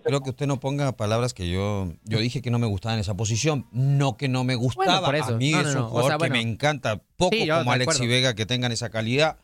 creo 0.05 0.21
que 0.23 0.31
usted 0.31 0.47
no 0.47 0.61
ponga 0.61 0.93
palabras 0.93 1.35
que 1.35 1.51
yo 1.51 1.93
yo 2.05 2.21
dije 2.21 2.41
que 2.41 2.53
no 2.53 2.61
me 2.61 2.69
gustaba 2.69 2.95
en 2.95 3.01
esa 3.01 3.17
posición, 3.17 3.67
no 3.73 4.17
que 4.17 4.29
no 4.29 4.45
me 4.45 4.55
gustaba. 4.55 5.05
por 5.05 5.17
eso. 5.17 5.35
A 5.35 5.39
mí 5.39 5.51
No, 5.51 5.61
es 5.61 5.67
un 5.67 5.75
no. 5.75 5.87
O 5.87 5.89
jugador 5.89 6.13
que 6.13 6.17
bueno. 6.19 6.35
me 6.37 6.41
encanta, 6.41 7.03
poco 7.17 7.35
Sí, 7.35 7.49
como 7.49 7.73
Alexis. 7.73 8.09
Vega 8.09 8.35
que 8.35 8.47
tengan 8.47 8.71
esa 8.71 8.91
calidad. 8.91 9.39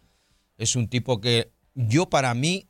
Es 0.59 0.77
un 0.77 0.87
tipo 0.89 1.21
que 1.21 1.51
yo 1.75 2.09
para 2.09 2.33
mí 2.35 2.69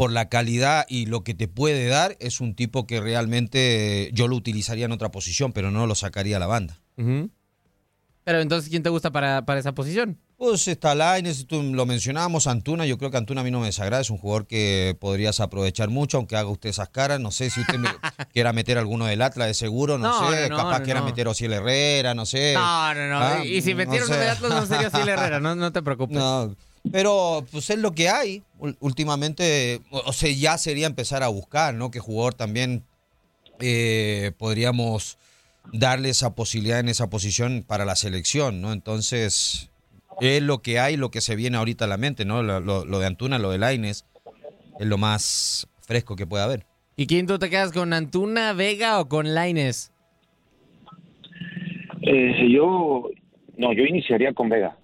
por 0.00 0.12
la 0.12 0.30
calidad 0.30 0.86
y 0.88 1.04
lo 1.04 1.24
que 1.24 1.34
te 1.34 1.46
puede 1.46 1.86
dar 1.86 2.16
es 2.20 2.40
un 2.40 2.54
tipo 2.54 2.86
que 2.86 3.02
realmente 3.02 4.04
eh, 4.04 4.10
yo 4.14 4.28
lo 4.28 4.36
utilizaría 4.36 4.86
en 4.86 4.92
otra 4.92 5.10
posición, 5.10 5.52
pero 5.52 5.70
no 5.70 5.86
lo 5.86 5.94
sacaría 5.94 6.38
a 6.38 6.40
la 6.40 6.46
banda. 6.46 6.80
Pero 6.96 8.40
entonces, 8.40 8.70
¿quién 8.70 8.82
te 8.82 8.88
gusta 8.88 9.10
para, 9.10 9.44
para 9.44 9.60
esa 9.60 9.72
posición? 9.72 10.18
Pues 10.38 10.68
está 10.68 10.94
Lainez, 10.94 11.44
tú 11.46 11.62
lo 11.62 11.84
mencionábamos, 11.84 12.46
Antuna, 12.46 12.86
yo 12.86 12.96
creo 12.96 13.10
que 13.10 13.18
Antuna 13.18 13.42
a 13.42 13.44
mí 13.44 13.50
no 13.50 13.60
me 13.60 13.66
desagrada, 13.66 14.00
es 14.00 14.08
un 14.08 14.16
jugador 14.16 14.46
que 14.46 14.96
podrías 14.98 15.38
aprovechar 15.38 15.90
mucho, 15.90 16.16
aunque 16.16 16.34
haga 16.34 16.48
usted 16.48 16.70
esas 16.70 16.88
caras, 16.88 17.20
no 17.20 17.30
sé 17.30 17.50
si 17.50 17.60
usted 17.60 17.76
me 17.76 17.90
quiera 18.32 18.54
meter 18.54 18.78
alguno 18.78 19.04
del 19.04 19.20
Atlas 19.20 19.48
de 19.48 19.54
seguro, 19.54 19.98
no, 19.98 20.08
No, 20.22 20.30
sé, 20.30 20.48
no, 20.48 20.56
capaz 20.56 20.78
no, 20.78 20.84
quiera 20.86 21.00
no. 21.00 21.06
meter 21.06 21.28
Ociel 21.28 21.52
Herrera, 21.52 22.14
no 22.14 22.24
sé. 22.24 22.54
No, 22.54 22.94
no, 22.94 23.06
no. 23.06 23.18
Ah, 23.18 23.44
y 23.44 23.60
si 23.60 23.74
sé. 23.74 23.86
uno 23.86 24.16
de 24.16 24.30
Atlas 24.30 24.50
no 24.50 24.64
sería 24.64 24.88
Sil 24.88 25.04
Herrera, 25.06 25.40
no, 25.40 25.54
no 25.54 25.72
te 25.72 25.82
preocupes. 25.82 26.16
No, 26.16 26.56
pero 26.92 27.44
pues 27.50 27.70
es 27.70 27.78
lo 27.78 27.92
que 27.92 28.08
hay. 28.08 28.42
Últimamente, 28.80 29.80
o 29.90 30.02
o 30.06 30.12
sea, 30.12 30.30
ya 30.32 30.58
sería 30.58 30.86
empezar 30.86 31.22
a 31.22 31.28
buscar, 31.28 31.74
¿no? 31.74 31.90
Qué 31.90 31.98
jugador 32.00 32.34
también 32.34 32.84
eh, 33.60 34.32
podríamos 34.38 35.18
darle 35.72 36.10
esa 36.10 36.34
posibilidad 36.34 36.80
en 36.80 36.88
esa 36.88 37.10
posición 37.10 37.64
para 37.66 37.84
la 37.84 37.96
selección, 37.96 38.60
¿no? 38.60 38.72
Entonces, 38.72 39.70
es 40.20 40.42
lo 40.42 40.58
que 40.58 40.78
hay, 40.80 40.96
lo 40.96 41.10
que 41.10 41.20
se 41.20 41.36
viene 41.36 41.56
ahorita 41.58 41.84
a 41.84 41.88
la 41.88 41.96
mente, 41.96 42.24
¿no? 42.24 42.42
Lo, 42.42 42.60
lo- 42.60 42.84
lo 42.84 42.98
de 42.98 43.06
Antuna, 43.06 43.38
lo 43.38 43.50
de 43.50 43.58
Laines, 43.58 44.04
es 44.78 44.86
lo 44.86 44.98
más 44.98 45.68
fresco 45.86 46.16
que 46.16 46.26
puede 46.26 46.44
haber. 46.44 46.66
¿Y 46.96 47.06
quién 47.06 47.26
tú 47.26 47.38
te 47.38 47.48
quedas 47.50 47.72
con 47.72 47.92
Antuna, 47.92 48.52
Vega 48.52 49.00
o 49.00 49.08
con 49.08 49.34
Laines? 49.34 49.92
Eh, 52.02 52.48
yo, 52.50 53.08
no, 53.56 53.72
yo 53.72 53.84
iniciaría 53.84 54.32
con 54.32 54.48
Vega. 54.48 54.76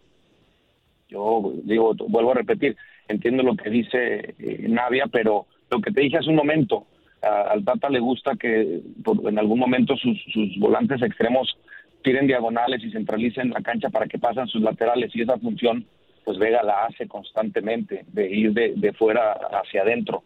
Yo 1.09 1.53
digo, 1.63 1.95
vuelvo 2.09 2.33
a 2.33 2.35
repetir, 2.35 2.77
entiendo 3.09 3.43
lo 3.43 3.57
que 3.57 3.71
dice 3.71 4.35
eh, 4.39 4.67
Navia, 4.69 5.07
pero 5.07 5.47
lo 5.71 5.81
que 5.81 5.93
te 5.93 6.01
dije 6.01 6.19
hace 6.19 6.31
un 6.31 6.37
momento, 6.37 6.87
a- 7.23 7.43
al 7.53 7.65
Tata 7.65 7.89
le 7.89 8.01
gusta 8.01 8.35
que 8.37 8.81
en 9.25 9.39
algún 9.39 9.59
momento 9.59 9.97
sus, 9.97 10.19
sus 10.33 10.59
volantes 10.59 11.03
extremos 11.03 11.57
tiren 12.03 12.27
diagonales 12.27 12.83
y 12.85 12.91
centralicen 12.91 13.51
la 13.51 13.61
cancha 13.63 13.89
para 13.91 14.07
que 14.07 14.19
pasen 14.19 14.47
sus 14.49 14.63
laterales 14.63 15.15
y 15.15 15.23
esa 15.23 15.39
función, 15.39 15.85
pues 16.25 16.39
Vega 16.39 16.63
la 16.63 16.85
hace 16.87 17.07
constantemente, 17.07 18.05
de 18.13 18.29
ir 18.31 18.53
de, 18.53 18.75
de 18.77 18.93
fuera 18.93 19.33
hacia 19.33 19.83
adentro. 19.83 20.23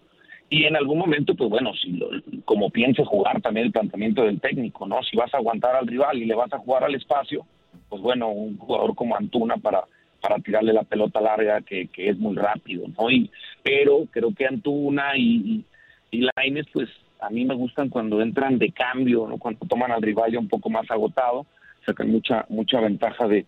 Y 0.49 0.64
en 0.64 0.76
algún 0.76 0.99
momento, 0.99 1.34
pues 1.34 1.49
bueno, 1.49 1.72
si 1.75 1.92
lo- 1.92 2.08
como 2.44 2.70
piense 2.70 3.04
jugar 3.04 3.40
también 3.40 3.66
el 3.66 3.72
planteamiento 3.72 4.22
del 4.25 4.40
técnico, 4.40 4.87
¿no? 4.87 5.02
Si 5.02 5.16
vas 5.16 5.32
a 5.34 5.37
aguantar 5.38 5.76
al 5.76 5.87
rival 5.87 6.18
y 6.18 6.25
le 6.25 6.34
vas 6.34 6.52
a 6.52 6.58
jugar 6.58 6.84
al 6.84 6.94
espacio, 6.94 7.46
pues 7.88 8.02
bueno, 8.02 8.28
un 8.30 8.56
jugador 8.58 8.94
como 8.94 9.16
Antuna 9.16 9.56
para, 9.58 9.84
para 10.20 10.38
tirarle 10.38 10.72
la 10.72 10.82
pelota 10.82 11.20
larga 11.20 11.60
que, 11.62 11.88
que 11.88 12.08
es 12.08 12.18
muy 12.18 12.36
rápido, 12.36 12.86
¿no? 12.98 13.10
Y, 13.10 13.30
pero 13.62 14.06
creo 14.10 14.34
que 14.34 14.46
Antuna 14.46 15.16
y, 15.16 15.64
y, 16.10 16.28
Lainez, 16.36 16.66
pues 16.72 16.88
a 17.20 17.30
mí 17.30 17.44
me 17.44 17.54
gustan 17.54 17.88
cuando 17.88 18.20
entran 18.20 18.58
de 18.58 18.72
cambio, 18.72 19.26
¿no? 19.28 19.38
Cuando 19.38 19.66
toman 19.66 19.92
al 19.92 20.02
rival 20.02 20.32
ya 20.32 20.38
un 20.38 20.48
poco 20.48 20.70
más 20.70 20.90
agotado, 20.90 21.46
sacan 21.84 22.10
mucha, 22.10 22.46
mucha 22.48 22.80
ventaja 22.80 23.26
de, 23.26 23.46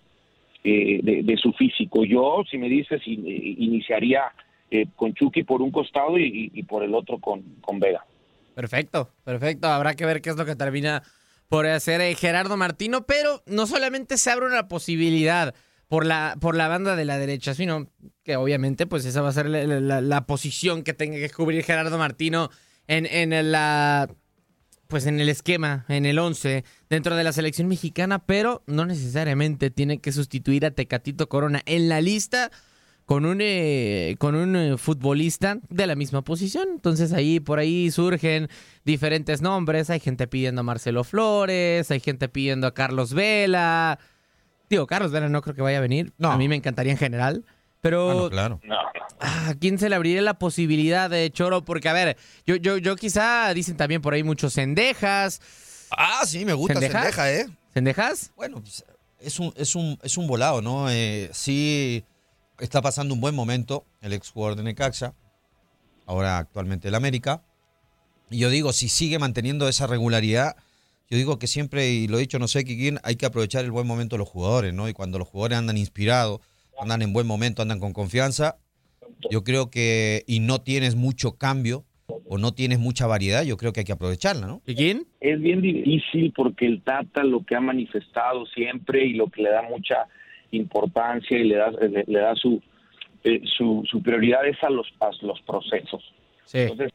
eh, 0.64 1.00
de, 1.02 1.36
su 1.36 1.52
físico. 1.52 2.04
Yo, 2.04 2.42
si 2.50 2.58
me 2.58 2.68
dices, 2.68 3.00
eh, 3.06 3.10
iniciaría 3.58 4.32
eh, 4.70 4.86
con 4.96 5.14
Chucky 5.14 5.44
por 5.44 5.62
un 5.62 5.70
costado 5.70 6.18
y, 6.18 6.50
y 6.54 6.62
por 6.62 6.82
el 6.82 6.94
otro 6.94 7.18
con, 7.18 7.42
con 7.60 7.78
Vega. 7.78 8.04
Perfecto, 8.54 9.10
perfecto. 9.24 9.68
Habrá 9.68 9.94
que 9.94 10.06
ver 10.06 10.20
qué 10.20 10.30
es 10.30 10.36
lo 10.36 10.44
que 10.44 10.56
termina 10.56 11.02
por 11.48 11.66
hacer 11.66 12.00
eh, 12.00 12.14
Gerardo 12.14 12.56
Martino, 12.56 13.04
pero 13.04 13.42
no 13.46 13.66
solamente 13.66 14.16
se 14.16 14.30
abre 14.30 14.46
una 14.46 14.68
posibilidad 14.68 15.54
por 15.92 16.06
la, 16.06 16.38
por 16.40 16.56
la 16.56 16.68
banda 16.68 16.96
de 16.96 17.04
la 17.04 17.18
derecha, 17.18 17.52
sino 17.52 17.86
que 18.24 18.36
obviamente 18.36 18.86
pues 18.86 19.04
esa 19.04 19.20
va 19.20 19.28
a 19.28 19.32
ser 19.32 19.50
la, 19.50 20.26
posición 20.26 20.84
que 20.84 20.94
tenga 20.94 21.18
que 21.18 21.28
cubrir 21.28 21.62
Gerardo 21.64 21.98
Martino 21.98 22.48
en, 22.86 23.04
en 23.04 23.52
la 23.52 24.08
pues 24.88 25.04
en 25.04 25.20
el 25.20 25.28
esquema, 25.28 25.84
en 25.90 26.06
el 26.06 26.18
11 26.18 26.64
dentro 26.88 27.14
de 27.14 27.24
la 27.24 27.32
selección 27.34 27.68
mexicana, 27.68 28.24
pero 28.24 28.62
no 28.66 28.86
necesariamente 28.86 29.70
tiene 29.70 29.98
que 29.98 30.12
sustituir 30.12 30.64
a 30.64 30.70
Tecatito 30.70 31.28
Corona 31.28 31.60
en 31.66 31.90
la 31.90 32.00
lista 32.00 32.50
con 33.04 33.26
un 33.26 33.40
eh, 33.42 34.16
con 34.18 34.34
un 34.34 34.56
eh, 34.56 34.78
futbolista 34.78 35.58
de 35.68 35.86
la 35.86 35.94
misma 35.94 36.22
posición. 36.22 36.68
Entonces 36.72 37.12
ahí 37.12 37.38
por 37.38 37.58
ahí 37.58 37.90
surgen 37.90 38.48
diferentes 38.86 39.42
nombres. 39.42 39.90
Hay 39.90 40.00
gente 40.00 40.26
pidiendo 40.26 40.62
a 40.62 40.64
Marcelo 40.64 41.04
Flores, 41.04 41.90
hay 41.90 42.00
gente 42.00 42.30
pidiendo 42.30 42.66
a 42.66 42.72
Carlos 42.72 43.12
Vela. 43.12 43.98
Digo, 44.72 44.86
Carlos 44.86 45.12
Vela 45.12 45.28
no 45.28 45.42
creo 45.42 45.54
que 45.54 45.60
vaya 45.60 45.76
a 45.76 45.80
venir. 45.82 46.14
No. 46.16 46.32
A 46.32 46.38
mí 46.38 46.48
me 46.48 46.56
encantaría 46.56 46.92
en 46.92 46.98
general. 46.98 47.44
Pero 47.82 48.06
Bueno, 48.06 48.30
claro. 48.30 48.60
No. 48.64 48.74
¿A 49.20 49.54
quién 49.60 49.78
se 49.78 49.90
le 49.90 49.96
abriría 49.96 50.22
la 50.22 50.38
posibilidad 50.38 51.10
de 51.10 51.30
Choro? 51.30 51.62
Porque, 51.62 51.90
a 51.90 51.92
ver, 51.92 52.16
yo, 52.46 52.56
yo, 52.56 52.78
yo 52.78 52.96
quizá 52.96 53.52
dicen 53.52 53.76
también 53.76 54.00
por 54.00 54.14
ahí 54.14 54.22
muchos 54.22 54.54
cendejas. 54.54 55.42
Ah, 55.90 56.22
sí, 56.24 56.46
me 56.46 56.54
gusta 56.54 56.72
¿Sendejas? 56.72 57.02
Sendeja, 57.02 57.32
¿eh? 57.34 57.46
¿Cendejas? 57.74 58.32
Bueno, 58.34 58.62
pues, 58.62 58.82
es 59.20 59.38
un, 59.38 59.52
es 59.58 59.76
un, 59.76 59.98
es 60.02 60.16
un 60.16 60.26
volado, 60.26 60.62
¿no? 60.62 60.88
Eh, 60.88 61.28
sí 61.34 62.02
está 62.58 62.80
pasando 62.80 63.12
un 63.12 63.20
buen 63.20 63.34
momento 63.34 63.84
el 64.00 64.14
exjugador 64.14 64.56
de 64.56 64.62
Necaxa, 64.62 65.12
ahora 66.06 66.38
actualmente 66.38 66.88
el 66.88 66.94
América. 66.94 67.42
Y 68.30 68.38
yo 68.38 68.48
digo, 68.48 68.72
si 68.72 68.88
sigue 68.88 69.18
manteniendo 69.18 69.68
esa 69.68 69.86
regularidad, 69.86 70.56
yo 71.12 71.18
digo 71.18 71.38
que 71.38 71.46
siempre, 71.46 71.90
y 71.90 72.08
lo 72.08 72.16
he 72.16 72.20
dicho, 72.22 72.38
no 72.38 72.48
sé, 72.48 72.64
Kikín, 72.64 72.96
hay 73.04 73.16
que 73.16 73.26
aprovechar 73.26 73.66
el 73.66 73.70
buen 73.70 73.86
momento 73.86 74.16
de 74.16 74.20
los 74.20 74.28
jugadores, 74.30 74.72
¿no? 74.72 74.88
Y 74.88 74.94
cuando 74.94 75.18
los 75.18 75.28
jugadores 75.28 75.58
andan 75.58 75.76
inspirados, 75.76 76.40
andan 76.80 77.02
en 77.02 77.12
buen 77.12 77.26
momento, 77.26 77.60
andan 77.60 77.80
con 77.80 77.92
confianza, 77.92 78.56
yo 79.30 79.44
creo 79.44 79.68
que, 79.68 80.22
y 80.26 80.40
no 80.40 80.62
tienes 80.62 80.96
mucho 80.96 81.36
cambio 81.36 81.84
o 82.06 82.38
no 82.38 82.54
tienes 82.54 82.78
mucha 82.78 83.06
variedad, 83.06 83.44
yo 83.44 83.58
creo 83.58 83.74
que 83.74 83.80
hay 83.80 83.84
que 83.84 83.92
aprovecharla, 83.92 84.46
¿no? 84.46 84.62
¿Y 84.66 84.74
quién? 84.74 85.06
es 85.20 85.38
bien 85.38 85.60
difícil 85.60 86.32
porque 86.34 86.64
el 86.64 86.80
Tata 86.80 87.24
lo 87.24 87.44
que 87.44 87.56
ha 87.56 87.60
manifestado 87.60 88.46
siempre 88.46 89.04
y 89.04 89.12
lo 89.12 89.26
que 89.26 89.42
le 89.42 89.50
da 89.50 89.60
mucha 89.68 90.06
importancia 90.50 91.36
y 91.36 91.44
le 91.44 91.56
da, 91.56 91.72
le, 91.72 92.04
le 92.06 92.18
da 92.20 92.34
su, 92.36 92.62
eh, 93.24 93.42
su, 93.54 93.84
su 93.84 94.02
prioridad 94.02 94.46
es 94.48 94.56
a 94.62 94.70
los, 94.70 94.86
a 95.00 95.10
los 95.20 95.42
procesos. 95.42 96.02
Sí. 96.46 96.60
Entonces, 96.60 96.90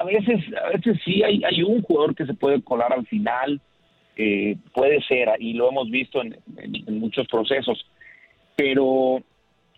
a 0.00 0.04
veces, 0.04 0.40
a 0.56 0.68
veces 0.70 0.98
sí 1.04 1.22
hay, 1.22 1.42
hay 1.44 1.62
un 1.62 1.82
jugador 1.82 2.14
que 2.14 2.26
se 2.26 2.34
puede 2.34 2.62
colar 2.62 2.92
al 2.92 3.06
final, 3.06 3.60
eh, 4.16 4.56
puede 4.74 5.02
ser, 5.02 5.28
y 5.38 5.54
lo 5.54 5.68
hemos 5.68 5.90
visto 5.90 6.22
en, 6.22 6.36
muchos 6.98 7.26
procesos, 7.28 7.84
pero 8.56 9.22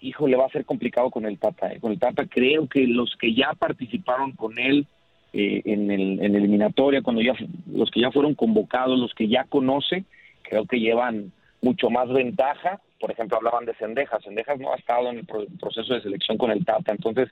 híjole, 0.00 0.36
va 0.36 0.46
a 0.46 0.50
ser 0.50 0.64
complicado 0.64 1.10
con 1.10 1.24
el 1.24 1.38
Tata. 1.38 1.72
eh. 1.72 1.80
Con 1.80 1.92
el 1.92 1.98
Tata 1.98 2.26
creo 2.26 2.68
que 2.68 2.86
los 2.86 3.14
que 3.16 3.32
ya 3.32 3.52
participaron 3.58 4.32
con 4.32 4.58
él 4.58 4.86
eh, 5.32 5.62
en 5.64 5.90
el 5.90 6.22
en 6.22 6.34
eliminatoria, 6.34 7.00
cuando 7.02 7.22
ya 7.22 7.34
los 7.72 7.90
que 7.90 8.00
ya 8.00 8.10
fueron 8.10 8.34
convocados, 8.34 8.98
los 8.98 9.14
que 9.14 9.28
ya 9.28 9.44
conoce, 9.44 10.04
creo 10.42 10.66
que 10.66 10.78
llevan 10.78 11.32
mucho 11.62 11.88
más 11.88 12.08
ventaja. 12.08 12.80
Por 13.00 13.10
ejemplo, 13.12 13.38
hablaban 13.38 13.64
de 13.64 13.74
Sendejas. 13.76 14.22
Sendejas 14.22 14.58
no 14.60 14.72
ha 14.72 14.76
estado 14.76 15.10
en 15.10 15.18
el 15.18 15.24
pro- 15.26 15.46
proceso 15.58 15.94
de 15.94 16.02
selección 16.02 16.36
con 16.36 16.50
el 16.50 16.64
Tata, 16.64 16.92
entonces 16.92 17.30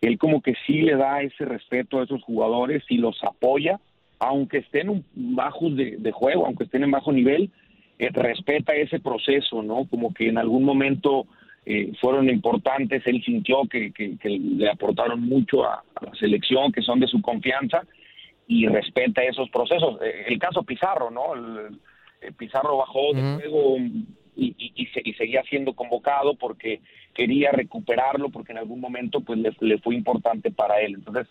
él 0.00 0.18
como 0.18 0.40
que 0.42 0.54
sí 0.66 0.82
le 0.82 0.96
da 0.96 1.22
ese 1.22 1.44
respeto 1.44 1.98
a 2.00 2.04
esos 2.04 2.22
jugadores 2.22 2.82
y 2.88 2.98
los 2.98 3.22
apoya, 3.24 3.80
aunque 4.18 4.58
estén 4.58 4.88
un- 4.88 5.04
bajos 5.14 5.76
de, 5.76 5.96
de 5.98 6.12
juego, 6.12 6.46
aunque 6.46 6.64
estén 6.64 6.84
en 6.84 6.90
bajo 6.90 7.12
nivel, 7.12 7.50
eh, 7.98 8.10
respeta 8.12 8.74
ese 8.74 9.00
proceso, 9.00 9.62
¿no? 9.62 9.86
Como 9.86 10.12
que 10.12 10.28
en 10.28 10.38
algún 10.38 10.64
momento 10.64 11.26
eh, 11.68 11.92
fueron 12.00 12.28
importantes, 12.30 13.02
él 13.06 13.22
sintió 13.24 13.62
que, 13.68 13.90
que- 13.92 14.16
que 14.18 14.28
le 14.28 14.70
aportaron 14.70 15.20
mucho 15.22 15.64
a, 15.64 15.82
a 15.96 16.04
la 16.04 16.14
selección, 16.14 16.70
que 16.70 16.80
son 16.82 17.00
de 17.00 17.08
su 17.08 17.20
confianza, 17.20 17.82
y 18.46 18.68
respeta 18.68 19.22
esos 19.24 19.50
procesos. 19.50 19.98
Eh, 20.02 20.26
el 20.28 20.38
caso 20.38 20.62
Pizarro, 20.62 21.10
¿no? 21.10 21.34
El- 21.34 21.78
el 22.20 22.32
Pizarro 22.34 22.76
bajó 22.76 23.12
de 23.12 23.20
juego 23.36 23.76
y, 24.36 24.54
y- 24.58 24.72
y 24.82 24.86
se- 24.86 25.02
y 25.04 25.14
seguía 25.14 25.42
siendo 25.44 25.72
convocado 25.72 26.34
porque 26.34 26.80
quería 27.14 27.50
recuperarlo, 27.52 28.28
porque 28.30 28.52
en 28.52 28.58
algún 28.58 28.80
momento 28.80 29.20
pues 29.20 29.38
le, 29.38 29.50
le 29.60 29.78
fue 29.78 29.94
importante 29.94 30.50
para 30.50 30.80
él. 30.80 30.94
Entonces, 30.94 31.26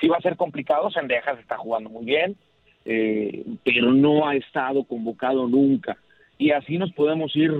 sí 0.00 0.08
va 0.08 0.16
a 0.18 0.22
ser 0.22 0.36
complicado, 0.36 0.90
Sendejas 0.90 1.38
está 1.38 1.56
jugando 1.56 1.90
muy 1.90 2.04
bien, 2.04 2.36
eh, 2.84 3.44
pero 3.64 3.92
no 3.92 4.26
ha 4.28 4.36
estado 4.36 4.84
convocado 4.84 5.46
nunca. 5.48 5.96
Y 6.38 6.52
así 6.52 6.78
nos 6.78 6.92
podemos 6.92 7.34
ir 7.36 7.52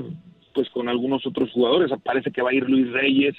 pues 0.55 0.69
con 0.71 0.89
algunos 0.89 1.27
otros 1.27 1.51
jugadores. 1.53 1.91
Parece 2.03 2.31
que 2.31 2.43
va 2.43 2.51
a 2.51 2.55
ir 2.55 2.69
Luis 2.69 2.91
Reyes 2.93 3.35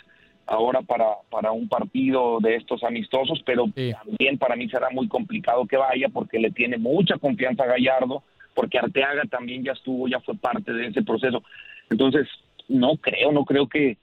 ahora 0.47 0.81
para, 0.81 1.05
para 1.29 1.51
un 1.51 1.67
partido 1.67 2.39
de 2.39 2.55
estos 2.55 2.83
amistosos, 2.83 3.41
pero 3.45 3.65
también 3.91 4.37
para 4.37 4.55
mí 4.55 4.69
será 4.69 4.89
muy 4.89 5.07
complicado 5.07 5.65
que 5.65 5.77
vaya 5.77 6.09
porque 6.09 6.39
le 6.39 6.51
tiene 6.51 6.77
mucha 6.77 7.17
confianza 7.17 7.63
a 7.63 7.67
Gallardo, 7.67 8.23
porque 8.53 8.79
Arteaga 8.79 9.23
también 9.29 9.63
ya 9.63 9.73
estuvo, 9.73 10.07
ya 10.07 10.19
fue 10.19 10.35
parte 10.35 10.73
de 10.73 10.87
ese 10.87 11.03
proceso. 11.03 11.43
Entonces, 11.89 12.27
no 12.67 12.97
creo, 12.97 13.31
no 13.31 13.45
creo 13.45 13.67
que, 13.67 13.97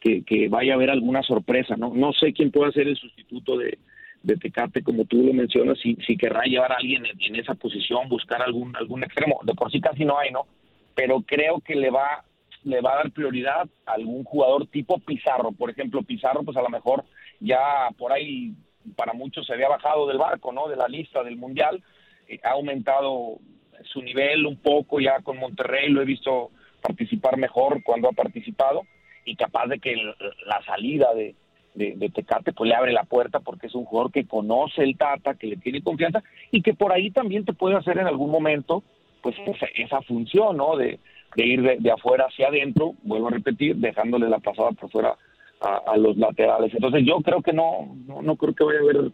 que, 0.00 0.48
vaya 0.48 0.72
a 0.72 0.76
haber 0.76 0.90
alguna 0.90 1.22
sorpresa, 1.22 1.76
¿no? 1.76 1.92
No 1.94 2.12
sé 2.12 2.32
quién 2.32 2.50
puede 2.50 2.72
ser 2.72 2.88
el 2.88 2.96
sustituto 2.96 3.56
de, 3.56 3.78
de 4.22 4.36
Tecate, 4.36 4.82
como 4.82 5.04
tú 5.04 5.22
lo 5.22 5.32
mencionas, 5.32 5.78
si, 5.78 5.96
si 6.06 6.16
querrá 6.16 6.44
llevar 6.44 6.72
a 6.72 6.76
alguien 6.76 7.04
en, 7.06 7.36
esa 7.36 7.54
posición, 7.54 8.08
buscar 8.08 8.42
algún, 8.42 8.74
algún 8.76 9.04
extremo. 9.04 9.40
De 9.44 9.54
por 9.54 9.70
sí 9.70 9.80
casi 9.80 10.04
no 10.04 10.18
hay, 10.18 10.30
¿no? 10.30 10.46
Pero 10.94 11.22
creo 11.22 11.60
que 11.60 11.74
le 11.74 11.90
va 11.90 12.24
le 12.64 12.80
va 12.80 12.92
a 12.92 12.96
dar 12.96 13.10
prioridad 13.10 13.68
a 13.86 13.92
algún 13.92 14.22
jugador 14.24 14.66
tipo 14.68 14.98
Pizarro. 15.00 15.50
Por 15.52 15.70
ejemplo, 15.70 16.02
Pizarro, 16.02 16.44
pues 16.44 16.56
a 16.56 16.62
lo 16.62 16.68
mejor 16.68 17.04
ya 17.40 17.88
por 17.98 18.12
ahí 18.12 18.54
para 18.96 19.12
muchos 19.12 19.46
se 19.46 19.54
había 19.54 19.68
bajado 19.68 20.06
del 20.06 20.18
barco, 20.18 20.52
¿no? 20.52 20.68
De 20.68 20.76
la 20.76 20.88
lista 20.88 21.22
del 21.22 21.36
Mundial. 21.36 21.82
Eh, 22.28 22.38
ha 22.44 22.50
aumentado 22.50 23.38
su 23.84 24.02
nivel 24.02 24.46
un 24.46 24.56
poco 24.56 25.00
ya 25.00 25.20
con 25.20 25.38
Monterrey, 25.38 25.88
lo 25.88 26.02
he 26.02 26.04
visto 26.04 26.50
participar 26.80 27.36
mejor 27.36 27.82
cuando 27.82 28.08
ha 28.08 28.12
participado 28.12 28.82
y 29.24 29.36
capaz 29.36 29.66
de 29.66 29.78
que 29.78 29.94
la 29.94 30.62
salida 30.66 31.14
de, 31.14 31.34
de, 31.74 32.10
Tecate 32.10 32.52
pues 32.52 32.68
le 32.68 32.74
abre 32.74 32.92
la 32.92 33.04
puerta 33.04 33.40
porque 33.40 33.68
es 33.68 33.74
un 33.74 33.84
jugador 33.84 34.10
que 34.10 34.26
conoce 34.26 34.82
el 34.82 34.96
Tata, 34.96 35.34
que 35.34 35.46
le 35.46 35.56
tiene 35.56 35.82
confianza 35.82 36.22
y 36.50 36.62
que 36.62 36.74
por 36.74 36.92
ahí 36.92 37.10
también 37.10 37.44
te 37.44 37.52
puede 37.52 37.76
hacer 37.76 37.98
en 37.98 38.06
algún 38.06 38.30
momento 38.30 38.82
pues 39.22 39.36
esa, 39.46 39.66
esa 39.76 40.02
función, 40.02 40.56
¿no? 40.56 40.76
De, 40.76 40.98
de 41.36 41.46
ir 41.46 41.62
de, 41.62 41.90
afuera 41.90 42.26
hacia 42.26 42.48
adentro, 42.48 42.94
vuelvo 43.02 43.28
a 43.28 43.32
repetir, 43.32 43.76
dejándole 43.76 44.28
la 44.28 44.38
pasada 44.38 44.72
por 44.72 44.90
fuera 44.90 45.16
a, 45.60 45.96
los 45.96 46.16
laterales. 46.16 46.74
Entonces 46.74 47.04
yo 47.06 47.20
creo 47.20 47.40
que 47.40 47.52
no, 47.52 47.96
no, 48.06 48.36
creo 48.36 48.54
que 48.54 48.64
vaya 48.64 48.80
a 48.80 48.82
haber, 48.82 49.12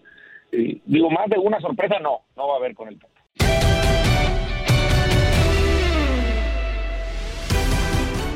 eh, 0.53 0.79
digo, 0.87 1.11
más 1.11 1.29
de 1.29 1.39
una 1.39 1.61
sorpresa, 1.61 1.99
no, 2.01 2.23
no 2.37 2.49
va 2.49 2.55
a 2.55 2.57
haber 2.57 2.75
con 2.75 2.89
el 2.89 2.99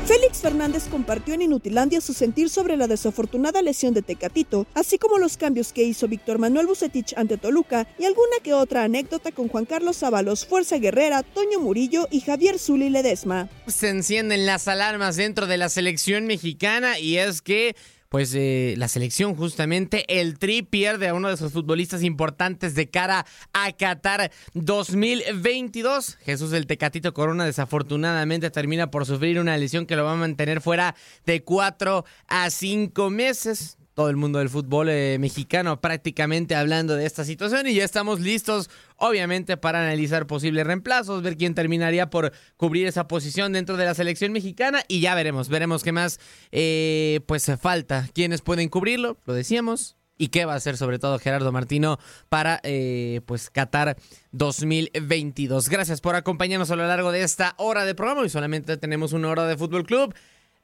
Félix 0.05 0.39
Fernández 0.41 0.89
compartió 0.91 1.33
en 1.33 1.43
Inutilandia 1.43 2.01
su 2.01 2.13
sentir 2.13 2.49
sobre 2.49 2.75
la 2.75 2.87
desafortunada 2.87 3.61
lesión 3.61 3.93
de 3.93 4.01
Tecatito, 4.01 4.67
así 4.73 4.97
como 4.97 5.17
los 5.17 5.37
cambios 5.37 5.71
que 5.71 5.83
hizo 5.83 6.09
Víctor 6.09 6.39
Manuel 6.39 6.67
Bucetich 6.67 7.13
ante 7.15 7.37
Toluca 7.37 7.87
y 7.97 8.03
alguna 8.03 8.35
que 8.43 8.53
otra 8.53 8.83
anécdota 8.83 9.31
con 9.31 9.47
Juan 9.47 9.63
Carlos 9.63 10.03
Ábalos, 10.03 10.45
Fuerza 10.45 10.77
Guerrera, 10.77 11.23
Toño 11.23 11.61
Murillo 11.61 12.09
y 12.11 12.19
Javier 12.19 12.59
Zuli 12.59 12.89
Ledesma. 12.89 13.47
Se 13.67 13.89
encienden 13.89 14.45
las 14.45 14.67
alarmas 14.67 15.15
dentro 15.15 15.47
de 15.47 15.57
la 15.57 15.69
selección 15.69 16.25
mexicana 16.25 16.99
y 16.99 17.17
es 17.17 17.41
que 17.41 17.73
pues 18.13 18.31
eh, 18.35 18.75
la 18.77 18.89
selección 18.89 19.35
justamente, 19.35 20.05
el 20.07 20.37
Tri 20.37 20.61
pierde 20.61 21.07
a 21.07 21.15
uno 21.15 21.29
de 21.29 21.35
sus 21.35 21.51
futbolistas 21.51 22.03
importantes 22.03 22.75
de 22.75 22.87
cara 22.87 23.25
a 23.53 23.71
Qatar 23.71 24.31
2022. 24.53 26.19
Jesús 26.21 26.51
del 26.51 26.67
Tecatito 26.67 27.11
Corona 27.15 27.43
desafortunadamente 27.43 28.51
termina 28.51 28.91
por 28.91 29.07
sufrir 29.07 29.39
una 29.39 29.57
lesión 29.57 29.87
que 29.87 29.95
lo 29.95 30.03
va 30.03 30.11
a 30.11 30.15
mantener 30.15 30.61
fuera 30.61 30.93
de 31.25 31.43
cuatro 31.43 32.05
a 32.27 32.51
cinco 32.51 33.09
meses 33.09 33.79
todo 33.93 34.09
el 34.09 34.15
mundo 34.15 34.39
del 34.39 34.49
fútbol 34.49 34.89
eh, 34.89 35.17
mexicano 35.19 35.79
prácticamente 35.79 36.55
hablando 36.55 36.95
de 36.95 37.05
esta 37.05 37.25
situación 37.25 37.67
y 37.67 37.75
ya 37.75 37.83
estamos 37.83 38.19
listos 38.19 38.69
obviamente 38.97 39.57
para 39.57 39.79
analizar 39.79 40.27
posibles 40.27 40.65
reemplazos, 40.65 41.21
ver 41.21 41.37
quién 41.37 41.53
terminaría 41.53 42.09
por 42.09 42.31
cubrir 42.57 42.87
esa 42.87 43.07
posición 43.07 43.53
dentro 43.53 43.77
de 43.77 43.85
la 43.85 43.93
selección 43.93 44.31
mexicana 44.31 44.83
y 44.87 44.99
ya 44.99 45.15
veremos, 45.15 45.49
veremos 45.49 45.83
qué 45.83 45.91
más 45.91 46.19
eh, 46.51 47.21
pues 47.25 47.51
falta, 47.61 48.09
quiénes 48.13 48.41
pueden 48.41 48.69
cubrirlo, 48.69 49.17
lo 49.25 49.33
decíamos. 49.33 49.95
Y 50.15 50.27
qué 50.27 50.45
va 50.45 50.53
a 50.53 50.57
hacer 50.57 50.77
sobre 50.77 50.99
todo 50.99 51.17
Gerardo 51.17 51.51
Martino 51.51 51.97
para 52.29 52.61
eh, 52.63 53.21
pues 53.25 53.49
Qatar 53.49 53.97
2022. 54.31 55.69
Gracias 55.69 56.01
por 56.01 56.15
acompañarnos 56.15 56.69
a 56.69 56.75
lo 56.75 56.85
largo 56.85 57.11
de 57.11 57.23
esta 57.23 57.55
hora 57.57 57.83
de 57.83 57.95
programa. 57.95 58.23
Y 58.23 58.29
solamente 58.29 58.77
tenemos 58.77 59.11
una 59.13 59.29
hora 59.29 59.47
de 59.47 59.57
Fútbol 59.57 59.85
Club. 59.85 60.13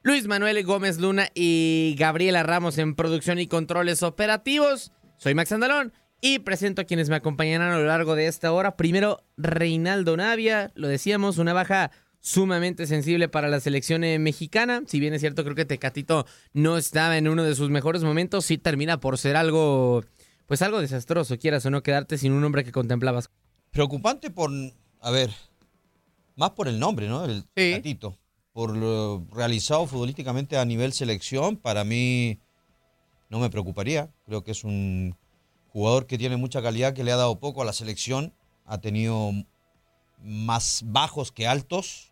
Luis 0.01 0.27
Manuel 0.27 0.63
Gómez 0.63 0.98
Luna 0.98 1.27
y 1.36 1.94
Gabriela 2.00 2.41
Ramos 2.44 2.77
en 2.77 2.96
producción 2.96 3.38
y 3.38 3.48
controles 3.48 4.01
operativos. 4.01 4.94
Soy 5.18 5.36
Max 5.36 5.51
Andalón 5.51 5.91
y 6.22 6.39
presento 6.39 6.82
a 6.82 6.86
quienes 6.86 7.10
me 7.10 7.18
acompañarán 7.18 7.74
a 7.74 7.77
lo 7.77 7.84
largo 7.84 8.15
de 8.15 8.27
esta 8.27 8.53
hora. 8.53 8.77
Primero, 8.77 9.25
Reinaldo 9.36 10.15
Navia, 10.15 10.72
lo 10.75 10.88
decíamos, 10.88 11.38
una 11.38 11.51
baja 11.51 11.91
sumamente 12.22 12.88
sensible 12.88 13.28
para 13.28 13.50
la 13.50 13.60
selección 13.60 14.06
eh, 14.06 14.19
mexicana. 14.19 14.84
Si 14.88 15.02
bien 15.02 15.13
es 15.13 15.19
cierto, 15.19 15.43
creo 15.43 15.56
que 15.56 15.65
Tecatito 15.65 16.26
no 16.54 16.78
estaba 16.78 17.17
en 17.17 17.28
uno 17.28 17.43
de 17.43 17.56
sus 17.56 17.69
mejores 17.69 18.02
momentos, 18.02 18.45
sí 18.45 18.58
termina 18.58 19.02
por 19.02 19.17
ser 19.17 19.36
algo, 19.36 20.06
pues 20.45 20.62
algo 20.62 20.80
desastroso, 20.80 21.38
quieras 21.38 21.65
o 21.65 21.71
no 21.71 21.84
quedarte 21.84 22.17
sin 22.17 22.32
un 22.32 22.45
hombre 22.45 22.63
que 22.63 22.71
contemplabas. 22.71 23.30
Preocupante 23.71 24.32
por, 24.32 24.50
a 25.02 25.12
ver, 25.12 25.30
más 26.38 26.52
por 26.52 26.69
el 26.69 26.80
nombre, 26.80 27.10
¿no? 27.10 27.26
El 27.26 27.43
Tecatito 27.54 28.17
por 28.60 28.76
lo 28.76 29.26
realizado 29.32 29.88
futbolísticamente 29.88 30.58
a 30.58 30.65
nivel 30.65 30.91
selección, 30.91 31.56
para 31.56 31.86
mí 31.86 32.39
no 33.30 33.39
me 33.39 33.50
preocuparía. 33.50 34.12
Creo 34.26 34.43
que 34.43 34.52
es 34.52 34.65
un 34.65 35.15
jugador 35.69 36.08
que 36.08 36.17
tiene 36.17 36.36
mucha 36.36 36.62
calidad, 36.62 36.93
que 36.93 37.06
le 37.06 37.13
ha 37.13 37.15
dado 37.15 37.39
poco 37.39 37.62
a 37.62 37.65
la 37.65 37.72
selección. 37.72 38.34
Ha 38.65 38.82
tenido 38.82 39.32
más 40.22 40.82
bajos 40.88 41.32
que 41.32 41.48
altos. 41.48 42.12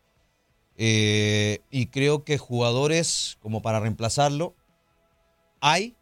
Eh, 0.77 1.59
y 1.69 1.87
creo 1.87 2.23
que 2.23 2.37
jugadores 2.37 3.37
como 3.41 3.61
para 3.61 3.81
reemplazarlo 3.81 4.55
hay. 5.59 5.97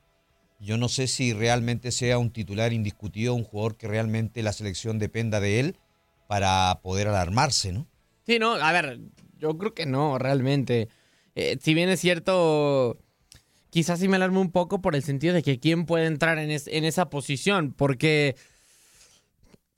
Yo 0.60 0.78
no 0.78 0.90
sé 0.90 1.08
si 1.08 1.34
realmente 1.34 1.92
sea 1.92 2.20
un 2.20 2.30
titular 2.30 2.72
indiscutido, 2.72 3.34
un 3.34 3.46
jugador 3.46 3.78
que 3.78 3.88
realmente 3.88 4.44
la 4.44 4.54
selección 4.54 5.00
dependa 5.00 5.40
de 5.40 5.60
él 5.60 5.80
para 6.28 6.82
poder 6.84 7.08
alarmarse, 7.08 7.72
¿no? 7.72 7.88
Sí, 8.28 8.38
no, 8.38 8.54
a 8.54 8.72
ver, 8.72 9.00
yo 9.46 9.58
creo 9.58 9.74
que 9.74 9.86
no, 9.86 10.18
realmente. 10.18 10.90
Eh, 11.36 11.58
si 11.62 11.74
bien 11.74 11.90
es 11.90 12.00
cierto, 12.00 12.98
quizás 13.70 14.00
sí 14.00 14.08
me 14.08 14.16
alarme 14.16 14.40
un 14.40 14.52
poco 14.52 14.82
por 14.82 14.96
el 14.96 15.04
sentido 15.04 15.34
de 15.36 15.44
que 15.44 15.60
quién 15.60 15.86
puede 15.86 16.08
entrar 16.08 16.40
en, 16.40 16.50
esa 16.52 17.10
posición, 17.10 17.74
porque 17.74 18.36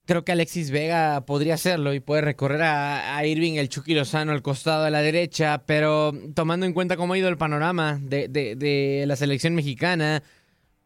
creo 0.06 0.24
que 0.24 0.32
Alexis 0.32 0.72
Vega 0.72 1.26
podría 1.26 1.56
hacerlo 1.56 1.94
y 1.94 2.00
puede 2.00 2.22
recorrer 2.22 2.62
a, 2.62 3.26
Irving 3.26 3.54
el 3.56 3.68
Chucky 3.68 3.94
Lozano 3.94 4.32
al 4.32 4.42
costado 4.42 4.86
de 4.86 4.92
la 4.92 5.02
derecha, 5.02 5.64
pero 5.66 6.14
tomando 6.34 6.66
en 6.66 6.74
cuenta 6.74 6.96
cómo 6.96 7.14
ha 7.14 7.18
ido 7.18 7.28
el 7.28 7.38
panorama 7.38 8.00
de, 8.02 8.30
de 8.30 9.04
la 9.06 9.18
selección 9.18 9.54
mexicana, 9.54 10.24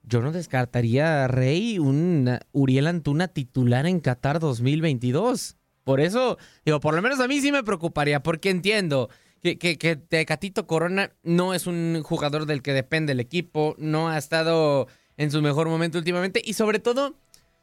yo 0.04 0.22
no 0.22 0.32
descartaría 0.32 1.26
a 1.26 1.28
Rey 1.28 1.78
un 1.78 2.39
Uriel 2.52 2.88
Antuna 2.88 3.28
titular 3.28 3.86
en 3.86 4.00
Qatar 4.00 4.39
2022. 4.39 5.58
Por 5.84 6.00
eso, 6.00 6.38
digo, 6.65 6.80
por 6.80 6.94
lo 6.94 7.02
menos 7.02 7.20
a 7.20 7.28
mí 7.28 7.41
sí 7.41 7.52
me 7.52 7.63
preocuparía, 7.63 8.22
porque 8.22 8.50
entiendo 8.50 9.10
que, 9.41 9.58
que, 9.58 9.78
que 9.78 9.96
Tecatito 9.96 10.67
Corona 10.67 11.12
no 11.24 11.54
es 11.54 11.67
un 11.67 12.02
jugador 12.04 12.46
del 12.46 12.62
que 12.62 12.74
depende 12.74 13.13
el 13.13 13.20
equipo, 13.20 13.76
no 13.78 14.10
ha 14.10 14.17
estado 14.17 14.88
en 15.17 15.32
su 15.32 15.41
mejor 15.41 15.67
momento 15.67 15.98
últimamente, 15.98 16.41
y 16.44 16.54
sobre 16.54 16.80
todo, 16.80 17.15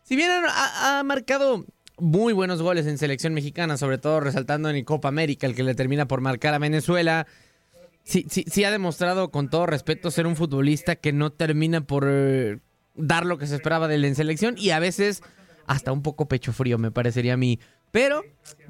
si 0.02 0.16
bien 0.16 0.30
ha, 0.30 1.02
marcado 1.04 1.64
muy 1.98 2.32
buenos 2.32 2.62
goles 2.62 2.86
en 2.86 2.98
selección 2.98 3.34
mexicana, 3.34 3.76
sobre 3.76 3.98
todo 3.98 4.20
resaltando 4.20 4.70
en 4.70 4.84
Copa 4.84 5.08
América, 5.08 5.46
el 5.46 5.54
que 5.54 5.62
le 5.62 5.74
termina 5.74 6.06
por 6.06 6.20
marcar 6.20 6.54
a 6.54 6.58
Venezuela. 6.58 7.26
Sí, 8.04 8.24
sí, 8.28 8.64
ha 8.64 8.70
demostrado 8.70 9.30
con 9.30 9.50
todo 9.50 9.66
respeto 9.66 10.10
ser 10.10 10.26
un 10.26 10.34
futbolista 10.34 10.96
que 10.96 11.12
no 11.12 11.30
termina 11.30 11.82
por 11.82 12.06
eh, 12.08 12.58
dar 12.94 13.26
lo 13.26 13.36
que 13.36 13.46
se 13.46 13.56
esperaba 13.56 13.86
de 13.86 13.96
él 13.96 14.04
en 14.06 14.14
selección 14.14 14.54
y 14.56 14.70
a 14.70 14.78
veces 14.78 15.22
hasta 15.66 15.92
un 15.92 16.02
poco 16.02 16.26
pecho 16.26 16.52
frío, 16.52 16.78
me 16.78 16.90
parecería 16.90 17.34
a 17.34 17.36
mí. 17.36 17.60
Pero, 17.90 18.22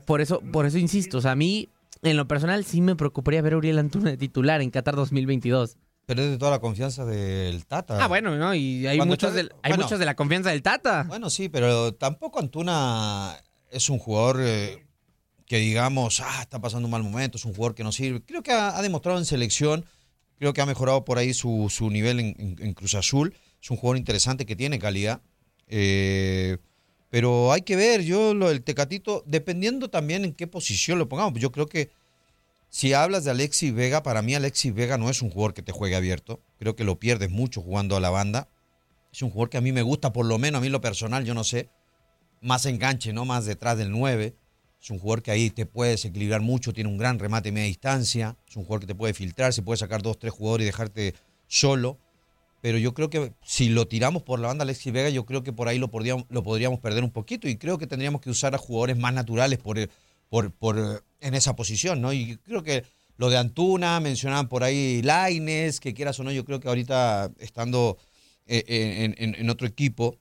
por 0.05 0.21
eso, 0.21 0.41
por 0.53 0.67
eso 0.67 0.79
insisto, 0.79 1.19
o 1.19 1.21
sea, 1.21 1.33
a 1.33 1.37
mí, 1.37 1.69
en 2.03 2.17
lo 2.17 2.29
personal, 2.29 2.65
sí 2.65 2.81
me 2.81 2.97
preocuparía 2.97 3.43
ver 3.43 3.55
a 3.55 3.57
Uriel 3.59 3.79
Antuna 3.79 4.11
de 4.11 4.17
titular 4.17 4.61
en 4.61 4.71
Qatar 4.71 4.97
2022. 4.97 5.77
Pero 6.07 6.23
es 6.23 6.31
de 6.31 6.39
toda 6.39 6.53
la 6.53 6.61
confianza 6.61 7.05
del 7.05 7.67
Tata. 7.67 8.03
Ah, 8.03 8.09
bueno, 8.09 8.35
¿no? 8.35 8.55
Y 8.55 8.87
hay, 8.87 8.99
muchos 9.01 9.35
de, 9.35 9.51
hay 9.63 9.75
muchos 9.75 9.99
de 9.99 10.07
la 10.07 10.17
confianza 10.17 10.49
del 10.49 10.63
Tata. 10.63 11.05
Bueno, 11.07 11.29
sí, 11.29 11.51
pero 11.51 11.93
tampoco 11.93 12.41
Antuna 12.41 13.37
es 13.71 13.91
un 13.91 13.99
jugador 13.99 14.39
eh, 14.41 14.87
que 15.45 15.59
digamos, 15.59 16.21
ah, 16.21 16.41
está 16.41 16.61
pasando 16.61 16.87
un 16.87 16.93
mal 16.93 17.03
momento, 17.03 17.37
es 17.37 17.45
un 17.45 17.53
jugador 17.53 17.75
que 17.75 17.85
no 17.85 17.93
sirve. 17.93 18.23
Creo 18.23 18.43
que 18.43 18.53
ha, 18.53 18.81
demostrado 18.81 19.19
en 19.19 19.27
selección, 19.27 19.85
creo 20.39 20.55
que 20.55 20.63
ha 20.63 20.67
mejorado 20.67 21.05
por 21.05 21.19
ahí 21.19 21.35
su, 21.35 21.69
su 21.69 21.91
nivel 21.91 22.21
en, 22.21 22.57
en, 22.59 22.73
Cruz 22.73 22.95
Azul. 22.95 23.35
Es 23.63 23.71
un 23.71 23.77
jugador 23.77 23.99
interesante 23.99 24.47
que 24.47 24.57
tiene 24.57 24.79
calidad. 24.79 25.21
Eh, 25.67 26.57
pero 27.11 27.53
hay 27.53 27.63
que 27.63 27.77
ver, 27.77 28.03
yo 28.03 28.35
lo 28.35 28.49
del 28.49 28.63
Tecatito, 28.63 29.23
dependiendo 29.27 29.89
también 29.89 30.25
en 30.25 30.35
qué 30.35 30.47
posición 30.47 30.99
lo 30.99 31.09
pongamos. 31.09 31.41
Yo 31.41 31.51
creo 31.53 31.67
que 31.67 31.91
si 32.71 32.93
hablas 32.93 33.25
de 33.25 33.31
Alexis 33.31 33.73
Vega, 33.73 34.03
para 34.03 34.21
mí 34.21 34.35
Alexis 34.35 34.75
Vega 34.75 34.99
no 34.99 35.09
es 35.09 35.23
un 35.23 35.31
jugador 35.31 35.55
que 35.55 35.63
te 35.63 35.73
juegue 35.73 35.97
abierto. 35.97 36.41
Creo 36.59 36.77
que 36.77 36.85
lo 36.85 36.99
pierdes 36.99 37.31
mucho 37.31 37.63
jugando 37.63 37.97
a 37.97 38.01
la 38.01 38.11
banda. 38.11 38.49
Es 39.11 39.23
un 39.23 39.31
jugador 39.31 39.49
que 39.49 39.57
a 39.57 39.63
mí 39.63 39.73
me 39.73 39.83
gusta, 39.83 40.13
por 40.13 40.27
lo 40.27 40.39
menos 40.39 40.59
a 40.59 40.63
mí 40.63 40.69
lo 40.69 40.83
personal, 40.83 41.25
yo 41.25 41.33
no 41.33 41.45
sé. 41.45 41.71
Más 42.43 42.67
enganche, 42.67 43.13
¿no? 43.15 43.25
Más 43.25 43.47
detrás 43.47 43.79
del 43.79 43.91
9. 43.91 44.37
Es 44.81 44.91
un 44.91 44.99
jugador 44.99 45.23
que 45.23 45.31
ahí 45.31 45.51
te 45.51 45.67
puedes 45.67 46.05
equilibrar 46.05 46.41
mucho, 46.41 46.73
tiene 46.73 46.91
un 46.91 46.99
gran 46.99 47.19
remate 47.19 47.49
a 47.49 47.53
media 47.53 47.67
distancia. 47.67 48.37
Es 48.47 48.57
un 48.57 48.65
jugador 48.65 48.81
que 48.81 48.87
te 48.87 48.95
puede 48.95 49.15
filtrar, 49.15 49.53
se 49.55 49.63
puede 49.63 49.79
sacar 49.79 50.03
dos, 50.03 50.19
tres 50.19 50.35
jugadores 50.35 50.65
y 50.65 50.67
dejarte 50.67 51.15
solo. 51.47 51.99
Pero 52.61 52.79
yo 52.79 52.93
creo 52.93 53.09
que 53.09 53.33
si 53.43 53.69
lo 53.69 53.87
tiramos 53.87 54.23
por 54.23 54.41
la 54.41 54.49
banda 54.49 54.63
Alexis 54.63 54.93
Vega, 54.93 55.11
yo 55.11 55.25
creo 55.25 55.43
que 55.43 55.53
por 55.53 55.69
ahí 55.69 55.79
lo 55.79 55.89
podríamos, 55.89 56.25
lo 56.29 56.43
podríamos 56.43 56.81
perder 56.81 57.05
un 57.05 57.11
poquito 57.11 57.49
y 57.49 57.57
creo 57.57 57.79
que 57.79 57.87
tendríamos 57.87 58.21
que 58.21 58.31
usar 58.31 58.55
a 58.55 58.59
jugadores 58.59 58.99
más 58.99 59.15
naturales 59.15 59.59
por, 59.59 59.79
en 61.21 61.35
esa 61.35 61.55
posición, 61.55 62.01
¿no? 62.01 62.13
Y 62.13 62.37
creo 62.39 62.63
que 62.63 62.85
lo 63.17 63.31
de 63.31 63.37
Antuna, 63.37 64.01
mencionaban 64.01 64.49
por 64.49 64.65
ahí 64.65 65.03
Laines, 65.03 65.81
que 65.81 65.95
quieras 65.95 66.19
o 66.21 66.25
no, 66.25 66.33
yo 66.33 66.45
creo 66.45 66.61
que 66.61 66.69
ahorita 66.69 67.33
estando 67.39 67.99
eh, 68.47 69.15
en, 69.17 69.51
otro 69.51 69.67
equipo 69.67 70.17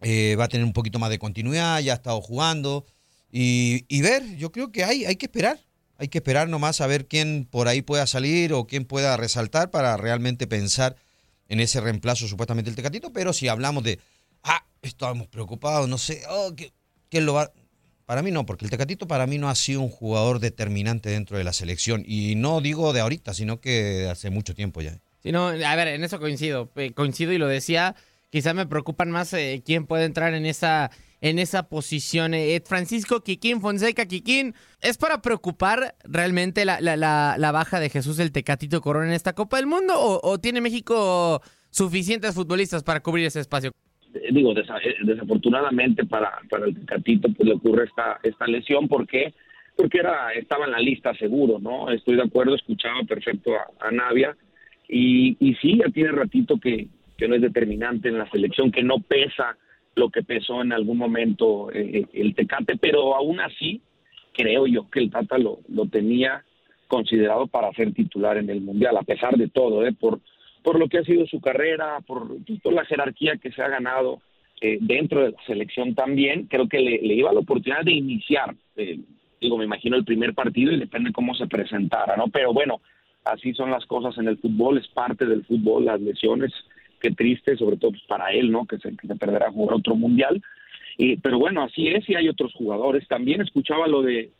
eh, 0.00 0.36
va 0.36 0.44
a 0.44 0.48
tener 0.48 0.64
un 0.64 0.72
poquito 0.72 0.98
más 0.98 1.10
de 1.10 1.18
continuidad, 1.18 1.80
ya 1.80 1.92
ha 1.92 1.96
estado 1.96 2.20
jugando. 2.20 2.86
Y, 3.30 3.84
y, 3.88 4.00
ver, 4.00 4.36
yo 4.36 4.52
creo 4.52 4.72
que 4.72 4.84
hay, 4.84 5.04
hay 5.04 5.16
que 5.16 5.26
esperar, 5.26 5.60
hay 5.98 6.08
que 6.08 6.18
esperar 6.18 6.48
nomás 6.48 6.80
a 6.80 6.86
ver 6.86 7.06
quién 7.06 7.46
por 7.50 7.68
ahí 7.68 7.82
pueda 7.82 8.06
salir 8.06 8.54
o 8.54 8.66
quién 8.66 8.84
pueda 8.84 9.16
resaltar 9.18 9.70
para 9.70 9.96
realmente 9.98 10.46
pensar 10.46 10.96
en 11.48 11.60
ese 11.60 11.80
reemplazo 11.80 12.28
supuestamente 12.28 12.70
el 12.70 12.76
Tecatito, 12.76 13.12
pero 13.12 13.32
si 13.32 13.48
hablamos 13.48 13.82
de, 13.82 13.98
ah, 14.42 14.64
estábamos 14.82 15.28
preocupados, 15.28 15.88
no 15.88 15.98
sé, 15.98 16.22
oh, 16.28 16.54
¿quién 17.08 17.26
lo 17.26 17.34
va? 17.34 17.52
Para 18.08 18.22
mí 18.22 18.30
no, 18.30 18.46
porque 18.46 18.64
el 18.64 18.70
Tecatito 18.70 19.06
para 19.06 19.26
mí 19.26 19.36
no 19.36 19.50
ha 19.50 19.54
sido 19.54 19.82
un 19.82 19.90
jugador 19.90 20.40
determinante 20.40 21.10
dentro 21.10 21.36
de 21.36 21.44
la 21.44 21.52
selección. 21.52 22.04
Y 22.06 22.36
no 22.36 22.62
digo 22.62 22.94
de 22.94 23.00
ahorita, 23.00 23.34
sino 23.34 23.60
que 23.60 24.08
hace 24.10 24.30
mucho 24.30 24.54
tiempo 24.54 24.80
ya. 24.80 24.98
Sí, 25.22 25.30
no, 25.30 25.48
a 25.48 25.76
ver, 25.76 25.88
en 25.88 26.04
eso 26.04 26.18
coincido. 26.18 26.70
Eh, 26.76 26.92
coincido 26.94 27.32
y 27.32 27.38
lo 27.38 27.48
decía. 27.48 27.96
Quizá 28.30 28.54
me 28.54 28.64
preocupan 28.64 29.10
más 29.10 29.34
eh, 29.34 29.62
quién 29.62 29.86
puede 29.86 30.06
entrar 30.06 30.32
en 30.32 30.46
esa, 30.46 30.90
en 31.20 31.38
esa 31.38 31.68
posición. 31.68 32.34
Eh, 32.34 32.60
Francisco 32.64 33.22
Quiquín, 33.22 33.60
Fonseca 33.60 34.06
Quiquín. 34.06 34.54
¿Es 34.80 34.98
para 34.98 35.20
preocupar 35.22 35.94
realmente 36.04 36.64
la, 36.64 36.80
la, 36.80 37.52
baja 37.52 37.80
de 37.80 37.90
Jesús 37.90 38.18
el 38.18 38.32
Tecatito 38.32 38.80
Corona 38.80 39.08
en 39.08 39.12
esta 39.12 39.34
Copa 39.34 39.56
del 39.56 39.66
Mundo? 39.66 39.94
¿O, 39.96 40.38
tiene 40.38 40.60
México 40.60 41.40
suficientes 41.70 42.34
futbolistas 42.34 42.84
para 42.84 43.00
cubrir 43.00 43.26
ese 43.26 43.40
espacio? 43.40 43.72
Eh, 44.14 44.28
digo, 44.32 44.52
eh, 44.56 44.64
desafortunadamente 45.04 46.04
para, 46.04 46.38
para 46.48 46.66
el 46.66 46.74
Tecatito 46.78 47.28
pues 47.32 47.48
le 47.48 47.54
ocurre 47.54 47.84
esta, 47.84 48.18
esta 48.22 48.46
lesión, 48.46 48.88
¿por 48.88 49.06
qué? 49.06 49.34
Porque 49.76 49.98
era, 49.98 50.32
estaba 50.32 50.64
en 50.64 50.72
la 50.72 50.80
lista 50.80 51.14
seguro, 51.14 51.58
¿no? 51.58 51.90
Estoy 51.90 52.16
de 52.16 52.22
acuerdo, 52.22 52.54
escuchaba 52.54 53.02
perfecto 53.06 53.52
a, 53.80 53.90
Navia, 53.92 54.36
y, 54.88 55.36
y 55.38 55.54
sí, 55.56 55.78
ya 55.78 55.88
tiene 55.92 56.10
ratito 56.10 56.58
que, 56.58 56.88
que 57.16 57.28
no 57.28 57.36
es 57.36 57.42
determinante 57.42 58.08
en 58.08 58.18
la 58.18 58.28
selección, 58.30 58.72
que 58.72 58.82
no 58.82 58.98
pesa 59.00 59.56
lo 59.98 60.10
que 60.10 60.22
pesó 60.22 60.62
en 60.62 60.72
algún 60.72 60.98
momento 60.98 61.70
eh, 61.72 62.06
el 62.12 62.34
Tecate, 62.34 62.76
pero 62.76 63.14
aún 63.14 63.40
así 63.40 63.80
creo 64.32 64.66
yo 64.66 64.88
que 64.90 65.00
el 65.00 65.10
Tata 65.10 65.36
lo, 65.38 65.58
lo 65.68 65.86
tenía 65.86 66.44
considerado 66.86 67.46
para 67.46 67.72
ser 67.72 67.92
titular 67.92 68.38
en 68.38 68.48
el 68.48 68.60
Mundial, 68.60 68.96
a 68.96 69.02
pesar 69.02 69.36
de 69.36 69.48
todo, 69.48 69.86
¿eh? 69.86 69.92
por 69.92 70.20
por 70.62 70.78
lo 70.78 70.88
que 70.88 70.98
ha 70.98 71.04
sido 71.04 71.26
su 71.26 71.40
carrera, 71.40 72.00
por, 72.06 72.28
toda 72.62 72.74
la 72.74 72.84
jerarquía 72.84 73.36
que 73.36 73.52
se 73.52 73.62
ha 73.62 73.68
ganado 73.68 74.20
eh, 74.60 74.78
dentro 74.80 75.22
de 75.22 75.30
la 75.30 75.42
selección 75.46 75.94
también, 75.94 76.46
creo 76.46 76.68
que 76.68 76.78
le, 76.78 77.14
iba 77.14 77.32
la 77.32 77.40
oportunidad 77.40 77.84
de 77.84 77.92
iniciar, 77.92 78.54
eh, 78.76 78.98
digo, 79.40 79.56
me 79.56 79.64
imagino 79.64 79.96
el 79.96 80.04
primer 80.04 80.34
partido 80.34 80.72
y 80.72 80.78
depende 80.78 81.12
cómo 81.12 81.34
se 81.34 81.46
presentara, 81.46 82.16
¿no? 82.16 82.28
Pero 82.28 82.52
bueno, 82.52 82.80
así 83.24 83.54
son 83.54 83.70
las 83.70 83.86
cosas 83.86 84.18
en 84.18 84.28
el 84.28 84.36
fútbol, 84.38 84.78
es 84.78 84.88
parte 84.88 85.26
del 85.26 85.44
fútbol, 85.44 85.86
las 85.86 86.00
lesiones, 86.00 86.52
qué 87.00 87.10
triste, 87.10 87.56
sobre 87.56 87.76
todo 87.76 87.92
pues, 87.92 88.02
para 88.04 88.30
él, 88.32 88.50
¿no? 88.50 88.66
Que 88.66 88.78
se, 88.78 88.96
que 88.96 89.06
se 89.06 89.16
perderá 89.16 89.50
jugar 89.50 89.76
otro 89.76 89.94
mundial. 89.94 90.40
pero 91.22 91.38
bueno, 91.38 91.62
así 91.62 91.88
es 91.88 92.08
y 92.08 92.14
hay 92.14 92.28
otros 92.28 92.52
jugadores. 92.54 93.06
También 93.08 93.40
escuchaba 93.40 93.86
lo 93.86 94.02
de 94.02 94.30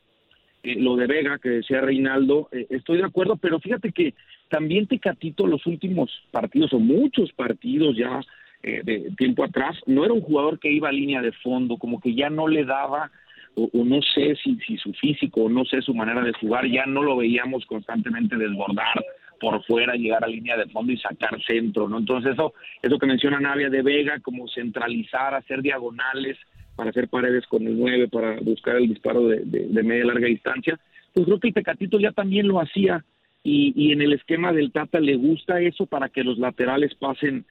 eh, 0.63 0.75
lo 0.77 0.97
de 0.97 1.07
Vega 1.07 1.39
que 1.39 1.51
decía 1.51 1.81
Reinaldo, 1.81 2.49
estoy 2.51 2.99
de 2.99 3.05
acuerdo, 3.05 3.37
pero 3.37 3.61
fíjate 3.61 3.93
que 3.93 4.15
también 4.49 4.87
Tecatito 4.87 5.47
los 5.47 5.65
últimos 5.67 6.11
partidos 6.33 6.73
o 6.73 6.81
muchos 6.81 7.33
partidos 7.33 7.97
ya 7.97 8.21
eh, 8.63 8.83
de 8.83 9.13
tiempo 9.17 9.45
atrás 9.45 9.77
no 9.87 10.05
era 10.05 10.13
un 10.13 10.21
jugador 10.21 10.59
que 10.59 10.73
iba 10.73 10.89
a 10.89 10.93
línea 10.93 11.23
de 11.23 11.31
fondo, 11.31 11.77
como 11.77 12.01
que 12.01 12.15
ya 12.15 12.29
no 12.29 12.49
le 12.49 12.65
daba 12.65 13.11
o, 13.55 13.85
no 13.85 14.01
sé 14.03 14.37
si, 14.37 14.57
si 14.67 14.77
su 14.77 14.93
físico 14.93 15.43
o 15.43 15.49
no 15.49 15.65
sé 15.65 15.83
su 15.83 15.93
manera 15.93 16.23
de 16.23 16.33
jugar, 16.33 16.67
ya 16.69 16.87
no 16.87 17.03
lo 17.03 17.17
veíamos 17.17 17.67
constantemente 17.67 18.37
desbordar 18.37 19.05
por 19.41 19.65
fuera, 19.65 19.95
llegar 19.95 20.25
a 20.25 20.29
línea 20.29 20.57
de 20.57 20.67
fondo 20.67 20.93
y 20.93 20.99
sacar 20.99 21.41
centro, 21.45 21.89
¿no? 21.89 21.99
Entonces 21.99 22.33
eso, 22.33 22.55
eso 22.83 22.99
que 22.99 23.07
menciona 23.07 23.41
Navia 23.41 23.71
de 23.71 23.83
Vega, 23.83 24.21
como 24.21 24.49
centralizar, 24.49 25.35
hacer 25.35 25.63
diagonales 25.63 26.37
para 26.77 26.91
hacer 26.91 27.09
paredes 27.09 27.47
con 27.47 27.67
el 27.67 27.79
9, 27.79 28.09
para 28.09 28.39
buscar 28.41 28.77
el 28.77 28.89
disparo 28.89 29.27
de, 29.27 29.41
de, 29.45 29.67
de 29.69 29.83
media 29.83 30.05
larga 30.05 30.27
distancia, 30.27 30.79
pues 31.13 31.27
creo 31.27 31.41
que 31.41 31.53
Tecatito 31.53 31.99
ya 31.99 32.13
también 32.13 32.47
lo 32.47 32.61
hacía 32.61 33.05
y, 33.43 33.93
en 33.93 34.03
el 34.03 34.13
esquema 34.13 34.53
del 34.53 34.73
Tata 34.73 35.01
le 35.01 35.17
gusta 35.17 35.61
eso 35.61 35.87
para 35.87 36.09
que 36.09 36.25
los 36.25 36.39
laterales 36.39 36.95
pasen 36.95 37.45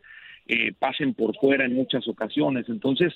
eh, 0.47 0.73
pasen 0.77 1.13
por 1.13 1.35
fuera 1.37 1.65
en 1.65 1.75
muchas 1.75 2.07
ocasiones. 2.07 2.69
Entonces, 2.69 3.13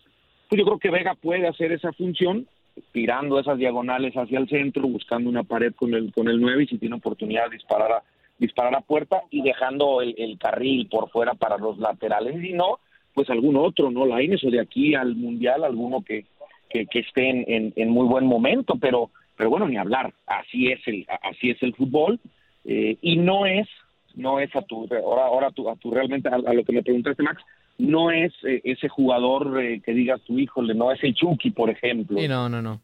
pues 0.49 0.59
yo 0.59 0.65
creo 0.65 0.79
que 0.79 0.89
Vega 0.89 1.15
puede 1.15 1.47
hacer 1.47 1.71
esa 1.71 1.93
función 1.93 2.47
tirando 2.91 3.39
esas 3.39 3.57
diagonales 3.57 4.13
hacia 4.15 4.39
el 4.39 4.49
centro, 4.49 4.87
buscando 4.87 5.29
una 5.29 5.43
pared 5.43 5.73
con 5.73 5.93
el 5.93 6.11
con 6.11 6.27
el 6.27 6.41
9 6.41 6.63
y 6.63 6.67
si 6.67 6.77
tiene 6.77 6.95
oportunidad 6.95 7.45
de 7.49 7.57
disparar 7.57 7.91
a, 7.91 8.03
disparar 8.41 8.75
a 8.75 8.81
puerta 8.81 9.21
y 9.29 9.43
dejando 9.43 10.01
el, 10.01 10.37
carril 10.39 10.87
por 10.89 11.09
fuera 11.11 11.35
para 11.35 11.57
los 11.57 11.77
laterales. 11.77 12.43
Y 12.43 12.53
no, 12.53 12.79
pues 13.13 13.29
algún 13.29 13.55
otro, 13.55 13.91
¿no? 13.91 14.05
La 14.05 14.21
Inés 14.21 14.43
o 14.43 14.49
de 14.49 14.59
aquí 14.59 14.95
al 14.95 15.15
Mundial, 15.15 15.63
alguno 15.63 16.01
que, 16.01 16.25
que, 16.69 16.87
esté 16.99 17.29
en, 17.29 17.71
en, 17.75 17.89
muy 17.89 18.07
buen 18.07 18.25
momento, 18.25 18.75
pero 18.81 19.11
pero 19.37 19.49
bueno, 19.49 19.67
ni 19.67 19.77
hablar, 19.77 20.13
así 20.27 20.67
es 20.71 20.79
el 20.87 21.05
así 21.23 21.51
es 21.51 21.63
el 21.63 21.73
fútbol 21.73 22.19
eh, 22.65 22.97
y 23.01 23.17
no 23.17 23.45
es, 23.45 23.67
no 24.15 24.39
es 24.39 24.55
a 24.55 24.61
tu, 24.61 24.87
ahora, 25.03 25.25
ahora 25.25 25.47
a 25.47 25.51
tu, 25.51 25.69
a 25.69 25.75
tu 25.75 25.89
realmente 25.89 26.29
a, 26.29 26.37
lo 26.37 26.63
que 26.63 26.73
me 26.73 26.83
preguntaste 26.83 27.23
Max, 27.23 27.41
no 27.77 28.11
es 28.11 28.33
eh, 28.43 28.61
ese 28.63 28.87
jugador 28.87 29.59
eh, 29.61 29.81
que 29.83 29.93
digas 29.93 30.21
tu 30.21 30.37
híjole, 30.37 30.75
no 30.75 30.91
es 30.91 31.03
el 31.03 31.15
Chucky, 31.15 31.51
por 31.51 31.69
ejemplo. 31.69 32.19
no, 32.27 32.49
no, 32.49 32.61
no. 32.61 32.81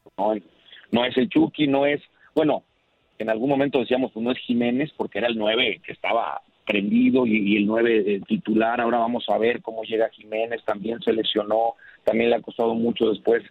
No, 0.90 1.06
es 1.06 1.18
el 1.18 1.30
Chucky, 1.30 1.68
no 1.68 1.86
es, 1.86 2.02
bueno, 2.34 2.64
en 3.20 3.30
algún 3.30 3.50
momento 3.50 3.80
decíamos, 3.80 4.12
pues 4.12 4.24
no 4.24 4.32
es 4.32 4.38
Jiménez 4.40 4.92
porque 4.96 5.20
era 5.20 5.28
el 5.28 5.38
9 5.38 5.82
que 5.86 5.92
estaba 5.92 6.42
prendido 6.66 7.26
y, 7.26 7.56
el 7.58 7.66
9 7.66 8.22
titular, 8.28 8.82
ahora 8.82 9.00
vamos 9.00 9.26
a 9.30 9.38
ver 9.38 9.62
cómo 9.62 9.84
llega 9.84 10.10
Jiménez, 10.10 10.64
también 10.66 11.00
se 11.02 11.14
lesionó, 11.14 11.76
también 12.04 12.30
le 12.30 12.36
ha 12.36 12.42
costado 12.42 12.76
mucho 12.76 13.10
después, 13.10 13.44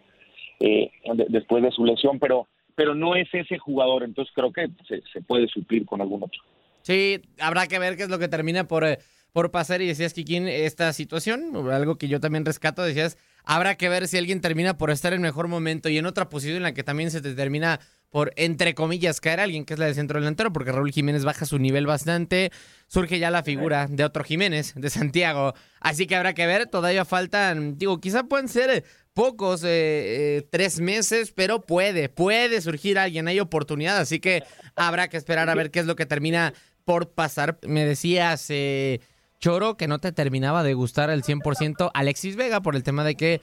después 1.29 1.63
de 1.63 1.71
su 1.71 1.85
lesión, 1.85 2.19
pero 2.19 2.47
pero 2.77 2.95
no 2.95 3.17
es 3.17 3.27
ese 3.33 3.59
jugador, 3.59 4.05
entonces 4.05 4.33
creo 4.37 4.53
que 4.53 4.69
se, 4.87 5.21
puede 5.23 5.49
suplir 5.49 5.85
con 5.87 6.01
algún 6.01 6.23
otro. 6.23 6.41
Sí, 6.83 7.21
habrá 7.41 7.67
que 7.67 7.79
ver 7.81 7.97
qué 7.97 8.05
es 8.05 8.11
lo 8.11 8.19
que 8.19 8.29
termina 8.29 8.69
por, 8.69 8.85
eh, 8.85 8.99
por 9.33 9.51
pasar 9.51 9.83
y 9.83 9.87
decías, 9.87 10.13
Kikín, 10.13 10.47
esta 10.47 10.93
situación, 10.93 11.53
algo 11.73 11.97
que 11.97 12.07
yo 12.07 12.21
también 12.21 12.45
rescato, 12.45 12.85
decías, 12.85 13.19
habrá 13.47 13.77
que 13.77 13.89
ver 13.89 14.09
si 14.09 14.19
alguien 14.19 14.41
termina 14.41 14.77
por 14.77 14.91
estar 14.91 15.15
en 15.15 15.23
mejor 15.23 15.49
momento 15.49 15.89
y 15.89 15.97
en 15.97 16.05
otra 16.05 16.29
posición 16.29 16.59
en 16.59 16.65
la 16.65 16.75
que 16.75 16.83
también 16.83 17.11
se 17.11 17.21
determina 17.23 17.81
por, 18.11 18.33
entre 18.37 18.75
comillas, 18.75 19.21
caer 19.21 19.41
alguien, 19.41 19.65
que 19.65 19.75
es 19.75 19.81
la 19.81 19.87
de 19.87 19.95
centro 19.95 20.21
delantero, 20.21 20.53
porque 20.53 20.73
Raúl 20.73 20.93
Jiménez 20.93 21.25
baja 21.25 21.47
su 21.47 21.59
nivel 21.59 21.87
bastante, 21.87 22.51
surge 22.89 23.19
ya 23.19 23.31
la 23.31 23.43
figura 23.43 23.87
de 23.89 24.05
otro 24.05 24.25
Jiménez, 24.25 24.75
de 24.75 24.91
Santiago, 24.91 25.55
así 25.81 26.07
que 26.07 26.17
habrá 26.17 26.35
que 26.35 26.47
ver, 26.47 26.67
todavía 26.67 27.05
faltan, 27.05 27.79
digo, 27.79 28.01
quizá 28.01 28.25
pueden 28.25 28.49
ser 28.49 28.85
pocos, 29.13 29.65
eh, 29.65 29.69
eh, 29.69 30.49
tres 30.51 30.81
meses, 30.81 31.33
pero 31.33 31.63
puede, 31.63 32.09
puede 32.09 32.61
surgir 32.61 32.99
alguien, 32.99 33.29
hay 33.29 33.41
oportunidad, 33.41 33.99
así 33.99 34.21
que 34.21 34.43
habrá 34.77 35.09
que 35.09 35.17
esperar 35.17 35.49
a 35.49 35.55
ver 35.55 35.71
qué 35.71 35.81
es 35.81 35.87
lo 35.87 35.97
que 35.97 36.07
termina 36.07 36.53
por 36.85 37.11
pasar. 37.13 37.59
Me 37.67 37.85
decías, 37.85 38.47
eh, 38.51 39.01
Choro, 39.39 39.77
que 39.77 39.87
no 39.89 39.99
te 39.99 40.13
terminaba 40.13 40.63
de 40.63 40.75
gustar 40.75 41.11
al 41.11 41.23
100% 41.23 41.91
Alexis 41.95 42.37
Vega 42.37 42.61
por 42.61 42.75
el 42.77 42.83
tema 42.83 43.05
de 43.05 43.17
que 43.17 43.41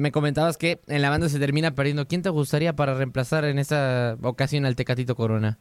me 0.00 0.12
comentabas 0.12 0.56
que 0.56 0.80
en 0.86 1.02
la 1.02 1.10
banda 1.10 1.28
se 1.28 1.38
termina 1.38 1.74
perdiendo. 1.74 2.06
¿Quién 2.06 2.22
te 2.22 2.30
gustaría 2.30 2.74
para 2.74 2.94
reemplazar 2.94 3.44
en 3.44 3.58
esa 3.58 4.16
ocasión 4.22 4.66
al 4.66 4.76
Tecatito 4.76 5.16
Corona? 5.16 5.58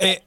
Eh, 0.00 0.22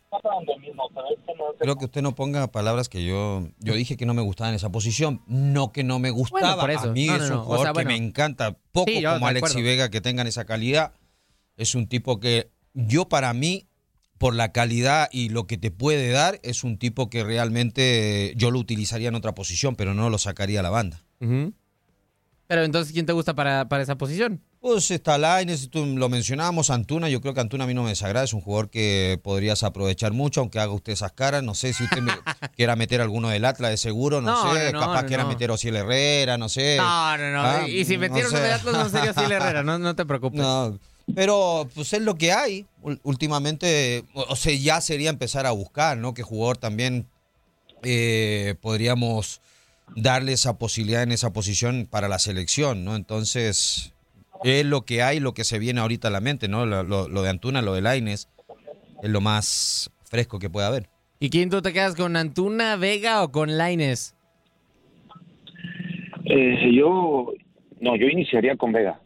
creo 1.59 1.75
que 1.77 1.85
usted 1.85 2.01
no 2.01 2.15
ponga 2.15 2.47
palabras 2.47 2.89
que 2.89 3.03
yo 3.03 3.47
yo 3.59 3.73
dije 3.73 3.97
que 3.97 4.05
no 4.05 4.13
me 4.13 4.21
gustaba 4.21 4.49
en 4.49 4.55
esa 4.55 4.71
posición, 4.71 5.21
no 5.27 5.71
que 5.71 5.83
no 5.83 5.99
me 5.99 6.09
gustaba. 6.09 6.61
por 6.61 6.71
eso. 6.71 6.89
A 6.89 6.93
mí 6.93 7.09
es 7.09 7.29
un 7.29 7.39
jugador 7.39 7.75
que 7.75 7.85
me 7.85 7.95
encanta, 7.95 8.57
poco 8.71 8.91
como 8.91 9.27
Alexis 9.27 9.63
Vega 9.63 9.89
que 9.89 10.01
tengan 10.01 10.27
esa 10.27 10.45
calidad. 10.45 10.93
Es 11.55 11.75
un 11.75 11.87
tipo 11.87 12.19
que 12.19 12.51
yo 12.73 13.09
para 13.09 13.33
mí 13.33 13.67
por 14.17 14.33
la 14.33 14.51
calidad 14.51 15.09
y 15.11 15.29
lo 15.29 15.47
que 15.47 15.57
te 15.57 15.71
puede 15.71 16.09
dar, 16.09 16.39
es 16.43 16.63
un 16.63 16.77
tipo 16.77 17.09
que 17.09 17.23
realmente 17.23 18.33
yo 18.35 18.51
lo 18.51 18.59
utilizaría 18.59 19.09
en 19.09 19.15
otra 19.15 19.33
posición, 19.35 19.75
pero 19.75 19.93
no 19.93 20.09
lo 20.09 20.17
sacaría 20.17 20.59
a 20.59 20.63
la 20.63 20.69
banda. 20.69 21.03
Pero 21.19 22.63
entonces, 22.63 22.93
¿quién 22.93 23.05
te 23.05 23.13
gusta 23.13 23.35
para, 23.35 23.67
para 23.67 23.83
esa 23.83 23.97
posición? 23.97 24.41
Pues 24.59 24.89
está 24.89 25.17
Laines, 25.17 25.69
tú 25.69 25.85
lo 25.85 26.09
mencionábamos, 26.09 26.71
Antuna, 26.71 27.09
yo 27.09 27.21
creo 27.21 27.33
que 27.33 27.41
Antuna 27.41 27.65
a 27.65 27.67
mí 27.67 27.73
no 27.73 27.83
me 27.83 27.89
desagrada, 27.89 28.25
es 28.25 28.33
un 28.33 28.41
jugador 28.41 28.69
que 28.69 29.19
podrías 29.23 29.61
aprovechar 29.63 30.13
mucho, 30.13 30.41
aunque 30.41 30.59
haga 30.59 30.71
usted 30.71 30.93
esas 30.93 31.11
caras, 31.11 31.43
no 31.43 31.53
sé 31.53 31.73
si 31.73 31.83
usted 31.83 31.99
quiera 32.55 32.75
meter 32.75 32.99
alguno 33.01 33.29
del 33.29 33.45
Atlas 33.45 33.71
de 33.71 33.77
seguro, 33.77 34.19
no, 34.19 34.53
sé, 34.53 34.71
capaz 34.71 35.03
quiera 35.03 35.25
meter 35.25 35.51
Ociel 35.51 35.75
Herrera, 35.75 36.37
no 36.37 36.49
sé. 36.49 36.77
No, 36.77 37.17
no, 37.17 37.31
no, 37.31 37.41
ah, 37.43 37.67
y 37.67 37.85
si 37.85 37.97
metieron 37.97 38.31
uno 38.31 38.41
del 38.41 38.53
Atlas 38.53 38.73
no 38.73 38.89
sería 38.89 39.11
Ociel 39.11 39.31
Herrera, 39.31 39.63
no, 39.63 39.77
no 39.77 39.95
te 39.95 40.05
preocupes. 40.07 40.39
No, 40.39 40.79
pero 41.15 41.67
pues 41.73 41.93
es 41.93 42.01
lo 42.01 42.15
que 42.15 42.31
hay, 42.31 42.65
últimamente, 43.03 44.03
o 44.13 44.35
sea, 44.35 44.53
ya 44.55 44.81
sería 44.81 45.09
empezar 45.09 45.45
a 45.45 45.51
buscar, 45.51 45.97
¿no? 45.97 46.13
Que 46.13 46.23
jugador 46.23 46.57
también 46.57 47.07
eh, 47.83 48.55
podríamos 48.61 49.41
darle 49.95 50.33
esa 50.33 50.57
posibilidad 50.57 51.03
en 51.03 51.11
esa 51.11 51.31
posición 51.33 51.87
para 51.89 52.07
la 52.07 52.19
selección, 52.19 52.83
¿no? 52.83 52.95
Entonces, 52.95 53.93
es 54.43 54.65
lo 54.65 54.81
que 54.83 55.01
hay, 55.01 55.19
lo 55.19 55.33
que 55.33 55.43
se 55.43 55.59
viene 55.59 55.79
ahorita 55.81 56.09
a 56.09 56.11
la 56.11 56.19
mente, 56.21 56.47
¿no? 56.47 56.65
Lo, 56.65 56.83
lo- 56.83 57.07
lo 57.07 57.21
de 57.23 57.29
Antuna, 57.29 57.61
lo 57.61 57.73
de 57.73 57.81
Laines, 57.81 58.29
es 59.01 59.09
lo 59.09 59.21
más 59.21 59.89
fresco 60.09 60.39
que 60.39 60.49
puede 60.49 60.67
haber. 60.67 60.89
¿Y 61.19 61.29
quién 61.29 61.49
tú 61.49 61.61
te 61.61 61.73
quedas 61.73 61.95
con 61.95 62.15
Antuna, 62.15 62.75
Vega 62.75 63.23
o 63.23 63.31
con 63.31 63.57
Laines? 63.57 64.13
Eh, 66.25 66.71
yo, 66.75 67.31
no, 67.79 67.95
yo 67.95 68.07
iniciaría 68.07 68.55
con 68.57 68.71
Vega. 68.73 68.99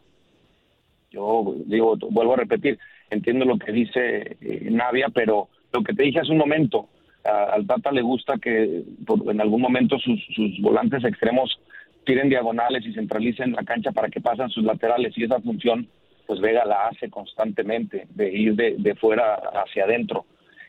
Yo 1.12 1.54
digo, 1.66 1.96
vuelvo 2.10 2.34
a 2.34 2.36
repetir, 2.38 2.78
entiendo 3.10 3.44
lo 3.44 3.58
que 3.58 3.70
dice 3.72 4.36
eh, 4.40 4.68
Navia, 4.70 5.08
pero 5.12 5.48
lo 5.72 5.82
que 5.82 5.92
te 5.92 6.04
dije 6.04 6.20
hace 6.20 6.32
un 6.32 6.38
momento, 6.38 6.88
a- 7.24 7.52
al 7.54 7.66
Tata 7.66 7.92
le 7.92 8.02
gusta 8.02 8.38
que 8.38 8.82
en 9.30 9.40
algún 9.40 9.60
momento 9.60 9.98
sus, 9.98 10.20
sus 10.34 10.58
volantes 10.60 11.04
extremos 11.04 11.58
tiren 12.04 12.28
diagonales 12.28 12.84
y 12.86 12.92
centralicen 12.94 13.52
la 13.52 13.62
cancha 13.62 13.92
para 13.92 14.08
que 14.08 14.20
pasen 14.20 14.48
sus 14.48 14.64
laterales 14.64 15.12
y 15.16 15.24
esa 15.24 15.40
función, 15.40 15.86
pues 16.26 16.40
Vega 16.40 16.64
la 16.64 16.86
hace 16.88 17.10
constantemente, 17.10 18.06
de 18.14 18.32
ir 18.32 18.54
de, 18.56 18.76
de 18.78 18.94
fuera 18.94 19.34
hacia 19.34 19.84
adentro. 19.84 20.24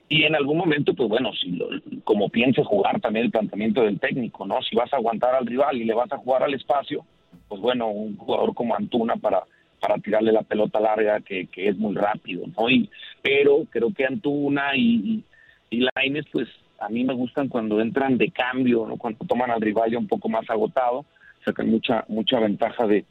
Y 0.09 0.23
en 0.25 0.35
algún 0.35 0.57
momento, 0.57 0.93
pues 0.93 1.07
bueno, 1.09 1.31
si 1.33 1.51
lo- 1.51 1.69
como 2.03 2.29
piense 2.29 2.63
jugar 2.63 2.99
también 2.99 3.25
el 3.25 3.31
planteamiento 3.31 3.81
del 3.83 3.99
técnico, 3.99 4.45
¿no? 4.45 4.61
Si 4.61 4.75
vas 4.75 4.91
a 4.93 4.97
aguantar 4.97 5.33
al 5.33 5.45
rival 5.47 5.77
y 5.77 5.85
le 5.85 5.93
vas 5.93 6.11
a 6.11 6.17
jugar 6.17 6.43
al 6.43 6.53
espacio, 6.53 7.05
pues 7.47 7.61
bueno, 7.61 7.87
un 7.87 8.17
jugador 8.17 8.53
como 8.53 8.75
Antuna 8.75 9.15
para, 9.15 9.43
para 9.83 9.99
tirarle 9.99 10.31
la 10.31 10.43
pelota 10.43 10.79
larga 10.79 11.19
que, 11.19 11.49
es 11.53 11.77
muy 11.77 11.93
rápido, 11.93 12.45
¿no? 12.57 12.69
Y, 12.69 12.89
pero 13.21 13.65
creo 13.69 13.93
que 13.93 14.05
Antuna 14.05 14.77
y, 14.77 15.23
y, 15.69 15.83
y 15.83 16.21
pues 16.31 16.47
a 16.79 16.87
mí 16.87 17.03
me 17.03 17.13
gustan 17.13 17.49
cuando 17.49 17.81
entran 17.81 18.17
de 18.17 18.31
cambio, 18.31 18.85
¿no? 18.87 18.95
Cuando 18.95 19.25
toman 19.25 19.51
al 19.51 19.59
rival 19.59 19.91
ya 19.91 19.97
un 19.97 20.07
poco 20.07 20.29
más 20.29 20.49
agotado, 20.49 21.05
sacan 21.43 21.69
mucha, 21.69 22.05
mucha 22.07 22.39
ventaja 22.39 22.87
de, 22.87 23.03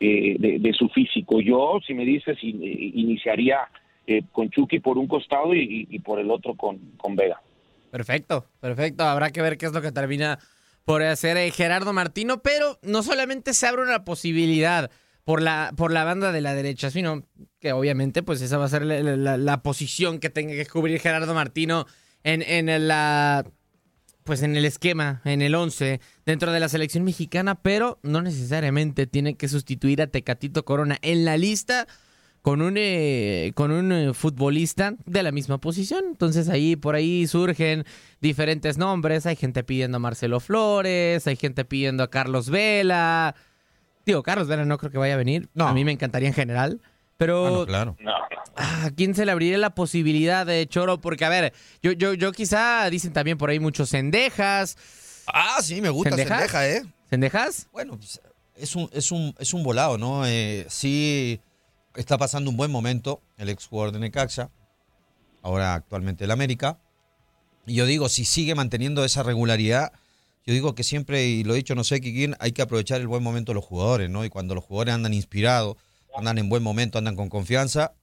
eh, 0.00 0.36
de, 0.38 0.58
de 0.58 0.72
su 0.74 0.90
físico. 0.90 1.40
Yo, 1.40 1.80
si 1.86 1.94
me 1.94 2.04
dices, 2.04 2.36
in- 2.42 2.62
eh, 2.62 2.92
iniciaría 2.94 3.60
eh, 4.06 4.22
con 4.32 4.50
Chucky 4.50 4.80
por 4.80 4.98
un 4.98 5.06
costado 5.06 5.54
y, 5.54 5.86
y 5.88 5.98
por 6.00 6.20
el 6.20 6.30
otro 6.30 6.54
con, 6.54 6.78
con 6.98 7.16
Vega. 7.16 7.40
Perfecto, 7.90 8.44
perfecto. 8.60 9.04
Habrá 9.04 9.30
que 9.30 9.40
ver 9.40 9.56
qué 9.56 9.64
es 9.66 9.72
lo 9.72 9.80
que 9.80 9.92
termina 9.92 10.38
por 10.84 11.02
hacer 11.02 11.38
eh, 11.38 11.50
Gerardo 11.52 11.94
Martino, 11.94 12.42
pero 12.42 12.78
no 12.82 13.02
solamente 13.02 13.54
se 13.54 13.66
abre 13.66 13.82
una 13.82 14.04
posibilidad 14.04 14.90
por 15.24 15.42
la, 15.42 15.72
por 15.76 15.92
la 15.92 16.04
banda 16.04 16.32
de 16.32 16.40
la 16.40 16.54
derecha, 16.54 16.90
sino 16.90 17.24
que 17.60 17.72
obviamente 17.72 18.22
pues 18.22 18.40
esa 18.40 18.58
va 18.58 18.64
a 18.64 18.68
ser 18.68 18.84
la, 18.84 19.62
posición 19.62 20.18
que 20.18 20.30
tenga 20.30 20.54
que 20.54 20.66
cubrir 20.66 21.00
Gerardo 21.00 21.34
Martino 21.34 21.86
en, 22.24 22.42
en 22.42 22.88
la 22.88 23.44
pues 24.24 24.42
en 24.42 24.56
el 24.56 24.64
esquema, 24.64 25.20
en 25.24 25.42
el 25.42 25.54
11 25.54 26.00
dentro 26.24 26.52
de 26.52 26.60
la 26.60 26.68
selección 26.68 27.04
mexicana, 27.04 27.56
pero 27.56 27.98
no 28.02 28.22
necesariamente 28.22 29.06
tiene 29.06 29.34
que 29.36 29.48
sustituir 29.48 30.00
a 30.02 30.06
Tecatito 30.06 30.64
Corona 30.64 30.98
en 31.02 31.24
la 31.24 31.36
lista 31.36 31.86
con 32.40 32.60
un 32.60 32.74
eh, 32.76 33.52
con 33.54 33.70
un 33.70 33.92
eh, 33.92 34.14
futbolista 34.14 34.94
de 35.06 35.22
la 35.22 35.32
misma 35.32 35.58
posición. 35.58 36.04
Entonces 36.08 36.48
ahí 36.48 36.76
por 36.76 36.94
ahí 36.94 37.26
surgen 37.26 37.84
diferentes 38.20 38.78
nombres. 38.78 39.26
Hay 39.26 39.36
gente 39.36 39.64
pidiendo 39.64 39.96
a 39.96 40.00
Marcelo 40.00 40.40
Flores, 40.40 41.26
hay 41.26 41.36
gente 41.36 41.64
pidiendo 41.64 42.02
a 42.02 42.10
Carlos 42.10 42.50
Vela. 42.50 43.34
Digo, 44.04 44.22
Carlos 44.22 44.48
Vela 44.48 44.64
no 44.64 44.78
creo 44.78 44.90
que 44.90 44.98
vaya 44.98 45.14
a 45.14 45.16
venir. 45.18 45.48
No. 45.54 45.68
A 45.68 45.72
mí 45.72 45.84
me 45.84 45.92
encantaría 45.92 46.28
en 46.28 46.34
general. 46.34 46.80
Pero 47.16 47.42
Bueno, 47.42 47.66
claro. 47.66 47.96
No, 48.00 48.10
no. 48.10 48.42
¿A 48.56 48.90
quién 48.96 49.14
se 49.14 49.24
le 49.24 49.32
abriría 49.32 49.56
la 49.58 49.74
posibilidad 49.74 50.44
de 50.44 50.66
Choro? 50.66 51.00
Porque, 51.00 51.24
a 51.24 51.28
ver, 51.28 51.52
yo, 51.82 51.92
yo, 51.92 52.14
yo 52.14 52.32
quizá 52.32 52.88
dicen 52.90 53.12
también 53.12 53.38
por 53.38 53.50
ahí 53.50 53.60
muchos 53.60 53.90
cendejas. 53.90 54.76
Ah, 55.26 55.58
sí, 55.62 55.80
me 55.80 55.90
gusta 55.90 56.10
¿Cendejas? 56.10 56.38
Sendeja, 56.38 56.68
¿eh? 56.68 56.82
¿Cendejas? 57.08 57.68
Bueno, 57.72 57.96
pues, 57.96 58.20
es 58.56 58.76
un, 58.76 58.90
es 58.92 59.12
un, 59.12 59.34
es 59.38 59.54
un 59.54 59.62
volado, 59.62 59.98
¿no? 59.98 60.26
Eh, 60.26 60.66
sí 60.68 61.40
está 61.94 62.18
pasando 62.18 62.50
un 62.50 62.56
buen 62.56 62.70
momento 62.70 63.20
el 63.36 63.48
ex 63.48 63.66
jugador 63.66 63.92
de 63.92 64.00
Necaxa, 64.00 64.50
ahora 65.42 65.74
actualmente 65.74 66.24
el 66.24 66.30
América. 66.30 66.78
Y 67.66 67.74
yo 67.74 67.86
digo, 67.86 68.08
si 68.08 68.24
sigue 68.24 68.54
manteniendo 68.54 69.04
esa 69.04 69.22
regularidad, 69.22 69.92
yo 70.44 70.54
digo 70.54 70.74
que 70.74 70.82
siempre, 70.82 71.26
y 71.26 71.44
lo 71.44 71.54
he 71.54 71.58
dicho, 71.58 71.74
no 71.74 71.84
sé 71.84 72.00
quién, 72.00 72.34
hay 72.40 72.52
que 72.52 72.62
aprovechar 72.62 73.00
el 73.00 73.08
buen 73.08 73.22
momento 73.22 73.52
de 73.52 73.56
los 73.56 73.64
jugadores, 73.64 74.10
¿no? 74.10 74.24
Y 74.24 74.28
cuando 74.28 74.54
los 74.54 74.64
jugadores 74.64 74.94
andan 74.94 75.14
inspirados, 75.14 75.76
andan 76.16 76.38
en 76.38 76.48
buen 76.48 76.62
momento, 76.62 76.98
andan 76.98 77.16
con 77.16 77.28
confianza, 77.28 77.94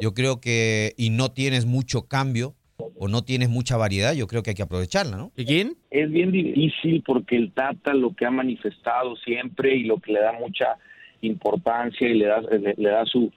yo 0.00 0.14
creo 0.14 0.40
que, 0.40 0.94
y 0.96 1.10
no 1.10 1.30
tienes 1.30 1.66
mucho 1.66 2.08
cambio 2.08 2.54
o 2.98 3.08
no 3.08 3.24
tienes 3.24 3.48
mucha 3.48 3.76
variedad, 3.76 4.14
yo 4.14 4.26
creo 4.26 4.42
que 4.42 4.50
hay 4.50 4.56
que 4.56 4.62
aprovecharla, 4.62 5.16
¿no? 5.16 5.32
¿Y 5.36 5.44
quién? 5.44 5.76
es 5.90 6.10
bien 6.10 6.30
difícil 6.30 7.02
porque 7.06 7.36
el 7.36 7.52
Tata 7.52 7.94
lo 7.94 8.14
que 8.14 8.26
ha 8.26 8.30
manifestado 8.30 9.16
siempre 9.16 9.76
y 9.76 9.84
lo 9.84 9.98
que 9.98 10.12
le 10.12 10.20
da 10.20 10.32
mucha 10.32 10.76
importancia 11.22 12.08
y 12.08 12.14
le 12.14 12.26
da, 12.26 12.40
le, 12.40 12.74
le 12.76 12.88
da 12.90 13.04
su, 13.06 13.32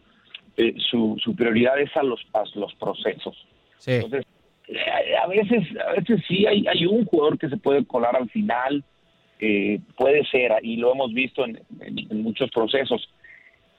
eh, 0.57 0.75
su, 0.77 1.15
su 1.23 1.35
prioridad 1.35 1.79
es 1.79 1.95
a 1.95 2.03
los, 2.03 2.19
a 2.33 2.43
los 2.55 2.73
procesos. 2.75 3.35
Sí. 3.77 3.91
Entonces, 3.91 4.25
a 5.21 5.27
veces, 5.27 5.63
a 5.85 5.91
veces 5.93 6.21
sí 6.27 6.45
hay, 6.45 6.65
hay 6.67 6.85
un 6.85 7.05
jugador 7.05 7.37
que 7.37 7.49
se 7.49 7.57
puede 7.57 7.85
colar 7.85 8.15
al 8.15 8.29
final, 8.29 8.83
eh, 9.39 9.79
puede 9.97 10.25
ser, 10.25 10.51
y 10.61 10.75
lo 10.77 10.91
hemos 10.91 11.13
visto 11.13 11.45
en, 11.45 11.59
muchos 12.21 12.51
procesos, 12.51 13.09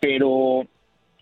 pero 0.00 0.66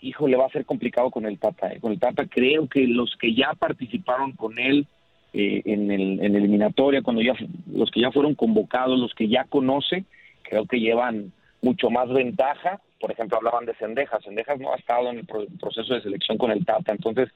híjole, 0.00 0.36
va 0.36 0.46
a 0.46 0.50
ser 0.50 0.64
complicado 0.64 1.10
con 1.10 1.26
el 1.26 1.38
Tata. 1.38 1.72
eh. 1.72 1.80
Con 1.80 1.92
el 1.92 1.98
Tata 1.98 2.26
creo 2.26 2.68
que 2.68 2.86
los 2.86 3.16
que 3.16 3.34
ya 3.34 3.52
participaron 3.54 4.32
con 4.32 4.58
él 4.58 4.86
eh, 5.32 5.60
en 5.64 5.90
el 5.90 6.24
en 6.24 6.36
eliminatoria, 6.36 7.02
cuando 7.02 7.20
ya 7.20 7.34
los 7.70 7.90
que 7.90 8.00
ya 8.00 8.12
fueron 8.12 8.34
convocados, 8.34 8.98
los 8.98 9.12
que 9.14 9.28
ya 9.28 9.44
conoce, 9.44 10.04
creo 10.42 10.66
que 10.66 10.78
llevan 10.80 11.32
mucho 11.60 11.90
más 11.90 12.08
ventaja. 12.08 12.80
Por 13.00 13.10
ejemplo, 13.10 13.36
hablaban 13.36 13.66
de 13.66 13.74
Sendejas. 13.74 14.22
Sendejas 14.22 14.58
no 14.60 14.72
ha 14.72 14.76
estado 14.76 15.10
en 15.10 15.18
el 15.18 15.26
pro- 15.26 15.46
proceso 15.60 15.94
de 15.94 16.00
selección 16.02 16.38
con 16.38 16.52
el 16.52 16.64
Tata, 16.64 16.92
entonces 16.92 17.28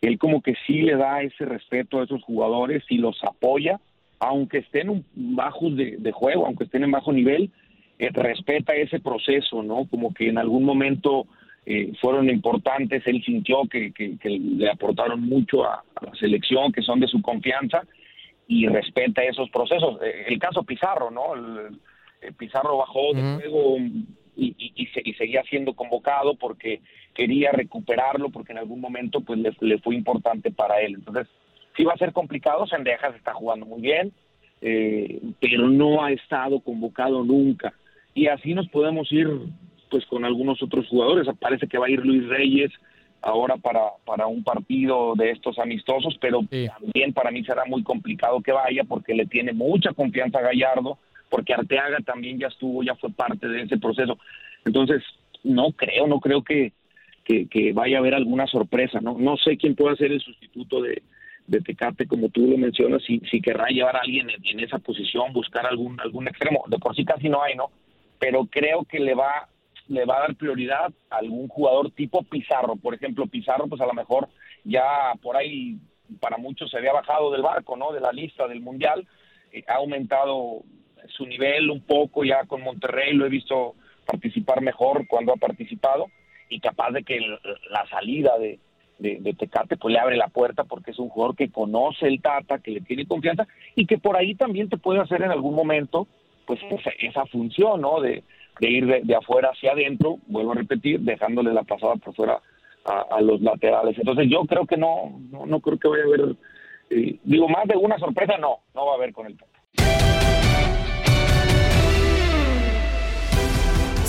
él 0.00 0.18
como 0.18 0.40
que 0.42 0.54
sí 0.66 0.82
le 0.82 0.96
da 0.96 1.22
ese 1.22 1.44
respeto 1.44 2.00
a 2.00 2.04
esos 2.04 2.22
jugadores 2.22 2.82
y 2.88 2.98
los 2.98 3.22
apoya, 3.24 3.80
aunque 4.18 4.58
estén 4.58 4.88
un- 4.88 5.04
bajos 5.14 5.76
de, 5.76 5.96
de 5.98 6.12
juego, 6.12 6.46
aunque 6.46 6.64
estén 6.64 6.84
en 6.84 6.90
bajo 6.90 7.12
nivel, 7.12 7.50
eh, 7.98 8.08
respeta 8.12 8.74
ese 8.74 8.98
proceso, 9.00 9.62
¿no? 9.62 9.86
Como 9.90 10.12
que 10.14 10.28
en 10.28 10.38
algún 10.38 10.64
momento 10.64 11.26
eh, 11.66 11.92
fueron 12.00 12.30
importantes, 12.30 13.06
él 13.06 13.22
sintió 13.22 13.64
que, 13.70 13.92
que- 13.92 14.16
que 14.18 14.30
le 14.30 14.70
aportaron 14.70 15.20
mucho 15.20 15.64
a, 15.64 15.84
a 15.94 16.06
la 16.06 16.14
selección, 16.14 16.72
que 16.72 16.80
son 16.82 17.00
de 17.00 17.06
su 17.06 17.20
confianza, 17.20 17.82
y 18.48 18.66
respeta 18.66 19.22
esos 19.22 19.48
procesos. 19.50 20.00
Eh, 20.02 20.24
el 20.28 20.38
caso 20.38 20.62
Pizarro, 20.64 21.10
¿no? 21.10 21.34
El- 21.34 21.78
el 22.22 22.34
Pizarro 22.34 22.78
bajó 22.78 23.12
de 23.14 23.22
juego 23.36 23.76
y, 23.78 24.54
y- 24.58 24.72
y 24.74 24.86
se- 24.86 25.02
y 25.04 25.12
seguía 25.14 25.42
siendo 25.44 25.74
convocado 25.74 26.34
porque 26.34 26.80
quería 27.14 27.52
recuperarlo, 27.52 28.30
porque 28.30 28.52
en 28.52 28.58
algún 28.58 28.80
momento 28.80 29.20
pues 29.20 29.38
le, 29.38 29.52
le 29.60 29.78
fue 29.78 29.94
importante 29.94 30.50
para 30.50 30.80
él. 30.80 30.94
Entonces, 30.94 31.26
sí 31.76 31.84
va 31.84 31.92
a 31.92 31.98
ser 31.98 32.12
complicado, 32.12 32.66
Sendejas 32.66 33.14
está 33.16 33.34
jugando 33.34 33.66
muy 33.66 33.80
bien, 33.80 34.12
eh, 34.62 35.20
pero 35.40 35.68
no 35.68 36.04
ha 36.04 36.12
estado 36.12 36.60
convocado 36.60 37.24
nunca. 37.24 37.72
Y 38.14 38.26
así 38.26 38.54
nos 38.54 38.68
podemos 38.68 39.10
ir 39.12 39.28
pues 39.90 40.04
con 40.06 40.24
algunos 40.24 40.62
otros 40.62 40.86
jugadores. 40.88 41.26
Parece 41.38 41.66
que 41.66 41.78
va 41.78 41.86
a 41.86 41.90
ir 41.90 42.04
Luis 42.04 42.26
Reyes 42.28 42.70
ahora 43.22 43.56
para, 43.56 43.80
para 44.06 44.26
un 44.26 44.42
partido 44.44 45.14
de 45.14 45.30
estos 45.32 45.58
amistosos, 45.58 46.16
pero 46.20 46.40
Sí. 46.50 46.68
también 46.68 47.12
para 47.12 47.30
mí 47.30 47.44
será 47.44 47.64
muy 47.66 47.82
complicado 47.82 48.40
que 48.40 48.52
vaya 48.52 48.84
porque 48.84 49.14
le 49.14 49.26
tiene 49.26 49.52
mucha 49.52 49.92
confianza 49.92 50.38
a 50.38 50.42
Gallardo, 50.42 50.98
porque 51.28 51.52
Arteaga 51.54 51.98
también 52.04 52.38
ya 52.38 52.46
estuvo, 52.48 52.82
ya 52.82 52.94
fue 52.94 53.10
parte 53.10 53.46
de 53.46 53.62
ese 53.62 53.78
proceso. 53.78 54.18
Entonces, 54.64 55.02
no 55.44 55.72
creo, 55.72 56.06
no 56.06 56.20
creo 56.20 56.42
que, 56.42 56.72
que, 57.24 57.48
que 57.48 57.72
vaya 57.72 57.96
a 57.96 58.00
haber 58.00 58.14
alguna 58.14 58.46
sorpresa, 58.46 59.00
¿no? 59.00 59.16
No 59.18 59.36
sé 59.36 59.56
quién 59.56 59.74
pueda 59.74 59.96
ser 59.96 60.12
el 60.12 60.20
sustituto 60.20 60.82
de, 60.82 61.02
de 61.50 61.60
Tecate, 61.60 62.06
como 62.06 62.28
tú 62.28 62.46
lo 62.46 62.56
mencionas, 62.56 63.02
si, 63.02 63.20
si 63.30 63.40
querrá 63.40 63.66
llevar 63.68 63.96
a 63.96 64.00
alguien 64.00 64.28
en, 64.30 64.60
esa 64.60 64.78
posición, 64.78 65.32
buscar 65.32 65.66
algún, 65.66 66.00
algún 66.00 66.28
extremo. 66.28 66.64
De 66.68 66.78
por 66.78 66.94
sí 66.94 67.04
casi 67.04 67.28
no 67.28 67.42
hay, 67.42 67.56
¿no? 67.56 67.70
Pero 68.20 68.46
creo 68.46 68.84
que 68.84 69.00
le 69.00 69.14
va, 69.14 69.48
le 69.88 70.04
va 70.04 70.18
a 70.18 70.20
dar 70.20 70.36
prioridad 70.36 70.92
a 71.10 71.16
algún 71.16 71.48
jugador 71.48 71.90
tipo 71.90 72.22
Pizarro. 72.22 72.76
Por 72.76 72.94
ejemplo, 72.94 73.26
Pizarro, 73.26 73.66
pues 73.66 73.80
a 73.80 73.86
lo 73.86 73.94
mejor 73.94 74.28
ya 74.62 75.12
por 75.20 75.36
ahí 75.36 75.78
para 76.20 76.36
muchos 76.36 76.70
se 76.70 76.78
había 76.78 76.92
bajado 76.92 77.32
del 77.32 77.42
barco, 77.42 77.76
¿no? 77.76 77.90
De 77.92 78.00
la 78.00 78.12
lista 78.12 78.46
del 78.46 78.60
Mundial. 78.60 79.08
Eh, 79.52 79.64
ha 79.66 79.74
aumentado 79.74 80.62
su 81.08 81.26
nivel 81.26 81.68
un 81.68 81.80
poco 81.80 82.24
ya 82.24 82.44
con 82.44 82.62
Monterrey, 82.62 83.12
lo 83.14 83.26
he 83.26 83.30
visto 83.30 83.74
participar 84.06 84.60
mejor 84.60 85.08
cuando 85.08 85.32
ha 85.32 85.36
participado 85.36 86.06
y 86.50 86.60
capaz 86.60 86.90
de 86.90 87.04
que 87.04 87.20
la 87.70 87.86
salida 87.88 88.36
de, 88.38 88.58
de, 88.98 89.34
Tecate 89.34 89.76
pues 89.76 89.92
le 89.92 90.00
abre 90.00 90.16
la 90.16 90.28
puerta 90.28 90.64
porque 90.64 90.90
es 90.90 90.98
un 90.98 91.08
jugador 91.08 91.36
que 91.36 91.50
conoce 91.50 92.06
el 92.06 92.20
Tata, 92.20 92.58
que 92.58 92.72
le 92.72 92.80
tiene 92.82 93.06
confianza 93.06 93.46
y 93.74 93.86
que 93.86 93.98
por 93.98 94.16
ahí 94.16 94.34
también 94.34 94.68
te 94.68 94.76
puede 94.76 95.00
hacer 95.00 95.22
en 95.22 95.30
algún 95.30 95.54
momento 95.54 96.06
pues 96.46 96.60
esa, 96.70 96.90
esa 96.98 97.26
función, 97.26 97.80
¿no? 97.80 98.00
De, 98.00 98.24
de 98.60 98.70
ir 98.70 98.86
de, 98.86 99.14
afuera 99.14 99.50
hacia 99.50 99.72
adentro, 99.72 100.18
vuelvo 100.26 100.52
a 100.52 100.56
repetir, 100.56 101.00
dejándole 101.00 101.54
la 101.54 101.62
pasada 101.62 101.96
por 101.96 102.14
fuera 102.14 102.40
a, 102.84 103.20
los 103.20 103.40
laterales. 103.40 103.96
Entonces 103.98 104.28
yo 104.28 104.44
creo 104.44 104.66
que 104.66 104.76
no, 104.76 105.20
no, 105.30 105.46
no 105.46 105.60
creo 105.60 105.78
que 105.78 105.88
vaya 105.88 106.02
a 106.02 106.06
haber 106.06 106.36
digo, 107.22 107.48
más 107.48 107.66
de 107.68 107.76
una 107.76 107.98
sorpresa 107.98 108.36
no, 108.36 108.58
no 108.74 108.86
va 108.86 108.92
a 108.92 108.96
haber 108.96 109.12
con 109.12 109.26
el 109.26 109.36
Tata. 109.36 109.49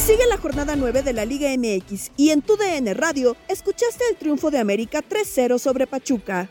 Sigue 0.05 0.25
la 0.27 0.37
jornada 0.37 0.75
9 0.75 1.03
de 1.03 1.13
la 1.13 1.25
Liga 1.25 1.49
MX 1.55 2.09
y 2.17 2.31
en 2.31 2.41
tu 2.41 2.57
DN 2.57 2.91
Radio 2.95 3.37
escuchaste 3.47 4.03
el 4.09 4.17
triunfo 4.17 4.49
de 4.49 4.57
América 4.57 5.03
3-0 5.07 5.59
sobre 5.59 5.85
Pachuca. 5.85 6.49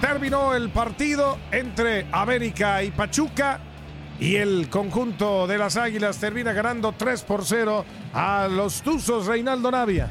Terminó 0.00 0.54
el 0.54 0.70
partido 0.70 1.38
entre 1.50 2.06
América 2.12 2.84
y 2.84 2.92
Pachuca 2.92 3.60
y 4.20 4.36
el 4.36 4.70
conjunto 4.70 5.48
de 5.48 5.58
las 5.58 5.76
Águilas 5.76 6.18
termina 6.18 6.52
ganando 6.52 6.92
3 6.92 7.22
por 7.22 7.44
0 7.44 7.84
a 8.14 8.46
los 8.48 8.80
Tuzos 8.82 9.26
Reinaldo 9.26 9.72
Navia. 9.72 10.08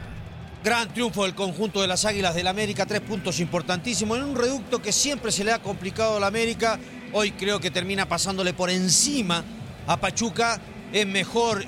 Gran 0.61 0.93
triunfo 0.93 1.23
del 1.23 1.33
conjunto 1.33 1.81
de 1.81 1.87
las 1.87 2.03
Águilas 2.03 2.35
del 2.35 2.47
América, 2.47 2.85
tres 2.85 2.99
puntos 2.99 3.39
importantísimos 3.39 4.17
en 4.17 4.25
un 4.25 4.35
reducto 4.35 4.81
que 4.81 4.91
siempre 4.91 5.31
se 5.31 5.45
le 5.45 5.53
ha 5.53 5.61
complicado 5.61 6.17
a 6.17 6.19
la 6.19 6.27
América. 6.27 6.77
Hoy 7.13 7.31
creo 7.31 7.61
que 7.61 7.71
termina 7.71 8.09
pasándole 8.09 8.53
por 8.53 8.69
encima 8.69 9.41
a 9.87 9.95
Pachuca. 9.95 10.59
Es 10.91 11.07
mejor 11.07 11.63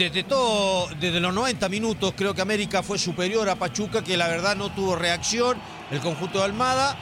desde 0.00 0.22
todo, 0.22 0.88
desde 0.98 1.20
los 1.20 1.34
90 1.34 1.68
minutos 1.68 2.14
creo 2.16 2.34
que 2.34 2.40
América 2.40 2.82
fue 2.82 2.98
superior 2.98 3.50
a 3.50 3.56
Pachuca, 3.56 4.02
que 4.02 4.16
la 4.16 4.28
verdad 4.28 4.56
no 4.56 4.70
tuvo 4.70 4.96
reacción 4.96 5.58
el 5.90 6.00
conjunto 6.00 6.38
de 6.38 6.44
Almada. 6.46 6.96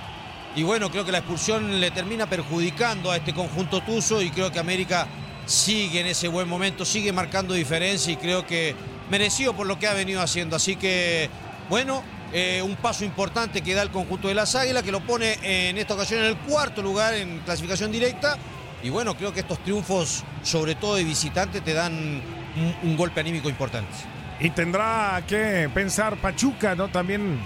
Y 0.57 0.65
bueno, 0.65 0.91
creo 0.91 1.05
que 1.05 1.13
la 1.13 1.19
expulsión 1.19 1.81
le 1.81 1.93
termina 1.93 2.29
perjudicando 2.29 3.13
a 3.13 3.17
este 3.17 3.33
conjunto 3.33 3.83
tuzo 3.83 4.21
y 4.21 4.31
creo 4.31 4.51
que 4.51 4.59
América 4.59 5.07
sigue 5.47 6.01
en 6.01 6.07
ese 6.09 6.27
buen 6.27 6.49
momento, 6.49 6.85
sigue 6.85 7.13
marcando 7.13 7.55
diferencia 7.55 8.13
y 8.13 8.17
creo 8.17 8.45
que 8.45 8.75
merecido 9.09 9.55
por 9.55 9.69
lo 9.69 9.79
que 9.79 9.87
ha 9.87 9.95
venido 9.95 10.21
haciendo. 10.21 10.57
Así 10.57 10.75
que, 10.75 11.31
bueno, 11.71 12.03
eh, 12.33 12.63
un 12.65 12.75
paso 12.75 13.05
importante 13.05 13.63
que 13.63 13.75
da 13.75 13.83
el 13.83 13.91
conjunto 13.91 14.27
de 14.27 14.35
las 14.35 14.57
Águilas, 14.57 14.83
que 14.83 14.91
lo 14.91 15.07
pone 15.07 15.39
en 15.43 15.79
esta 15.79 15.95
ocasión 15.95 16.19
en 16.19 16.27
el 16.27 16.37
cuarto 16.39 16.83
lugar 16.83 17.15
en 17.15 17.39
clasificación 17.41 17.93
directa. 17.93 18.37
Y 18.83 18.91
bueno, 18.91 19.17
creo 19.17 19.33
que 19.33 19.41
estos 19.41 19.63
triunfos, 19.63 20.25
sobre 20.43 20.75
todo 20.75 20.97
de 20.97 21.05
visitante, 21.05 21.61
te 21.61 21.75
dan 21.75 22.38
un, 22.83 22.97
golpe 22.97 23.21
anímico 23.21 23.49
importante. 23.49 23.93
Y 24.41 24.51
tendrá 24.51 25.23
que 25.27 25.69
pensar 25.73 26.17
Pachuca, 26.17 26.75
¿no? 26.75 26.89
También, 26.89 27.39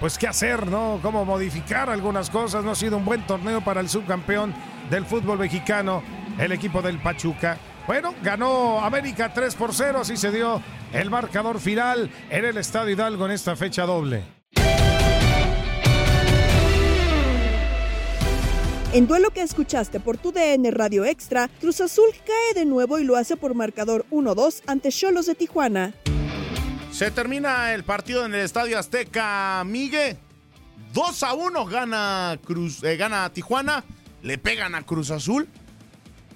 pues, 0.00 0.18
qué 0.18 0.26
hacer, 0.26 0.66
¿no? 0.66 0.98
Cómo 1.02 1.24
modificar 1.24 1.90
algunas 1.90 2.30
cosas. 2.30 2.64
No 2.64 2.72
ha 2.72 2.74
sido 2.74 2.96
un 2.96 3.04
buen 3.04 3.26
torneo 3.26 3.60
para 3.60 3.80
el 3.80 3.88
subcampeón 3.88 4.54
del 4.90 5.04
fútbol 5.04 5.38
mexicano, 5.38 6.02
el 6.38 6.52
equipo 6.52 6.82
del 6.82 6.98
Pachuca. 6.98 7.58
Bueno, 7.86 8.14
ganó 8.22 8.84
América 8.84 9.32
3 9.32 9.54
por 9.54 9.74
0, 9.74 10.00
así 10.00 10.16
se 10.16 10.30
dio 10.30 10.62
el 10.92 11.10
marcador 11.10 11.60
final 11.60 12.10
en 12.30 12.44
el 12.44 12.56
Estadio 12.56 12.90
Hidalgo 12.90 13.26
en 13.26 13.32
esta 13.32 13.56
fecha 13.56 13.84
doble. 13.84 14.39
En 18.92 19.06
duelo 19.06 19.30
que 19.30 19.40
escuchaste 19.40 20.00
por 20.00 20.18
tu 20.18 20.32
DN 20.32 20.68
Radio 20.72 21.04
Extra, 21.04 21.48
Cruz 21.60 21.80
Azul 21.80 22.08
cae 22.26 22.54
de 22.60 22.66
nuevo 22.66 22.98
y 22.98 23.04
lo 23.04 23.14
hace 23.14 23.36
por 23.36 23.54
marcador 23.54 24.04
1-2 24.10 24.62
ante 24.66 24.90
Cholos 24.90 25.26
de 25.26 25.36
Tijuana. 25.36 25.94
Se 26.90 27.12
termina 27.12 27.72
el 27.72 27.84
partido 27.84 28.26
en 28.26 28.34
el 28.34 28.40
Estadio 28.40 28.76
Azteca, 28.76 29.62
Migue. 29.64 30.16
2 30.92 31.22
a 31.22 31.34
1 31.34 31.66
gana 31.66 32.36
Cruz, 32.44 32.82
eh, 32.82 32.96
gana 32.96 33.32
Tijuana, 33.32 33.84
le 34.22 34.38
pegan 34.38 34.74
a 34.74 34.82
Cruz 34.82 35.12
Azul 35.12 35.46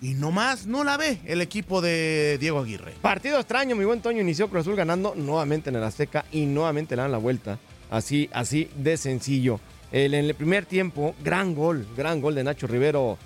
y 0.01 0.15
nomás 0.15 0.65
no 0.65 0.85
la 0.85 0.97
ve 0.97 1.19
el 1.25 1.41
equipo 1.41 1.81
de 1.81 2.39
Diego 2.39 2.61
Aguirre. 2.61 2.95
Partido 3.03 3.41
extraño, 3.41 3.75
mi 3.75 3.85
buen 3.85 4.01
Toño 4.01 4.21
inició 4.21 4.49
Cruz 4.49 4.61
Azul 4.61 4.77
ganando 4.77 5.17
nuevamente 5.17 5.71
en 5.71 5.77
el 5.77 5.83
Azteca 5.83 6.25
y 6.31 6.47
nuevamente 6.47 6.95
le 6.95 7.03
dan 7.03 7.11
la 7.11 7.19
vuelta. 7.19 7.59
Así, 7.91 8.31
así 8.33 8.71
de 8.77 8.97
sencillo. 8.97 9.59
En 9.95 10.13
el 10.13 10.35
primer 10.35 10.67
tiempo, 10.67 11.15
gran 11.23 11.55
gol, 11.55 11.87
gran 11.97 12.21
gol 12.21 12.35
de 12.35 12.43
Nacho 12.43 12.67
Rivero 12.67 13.17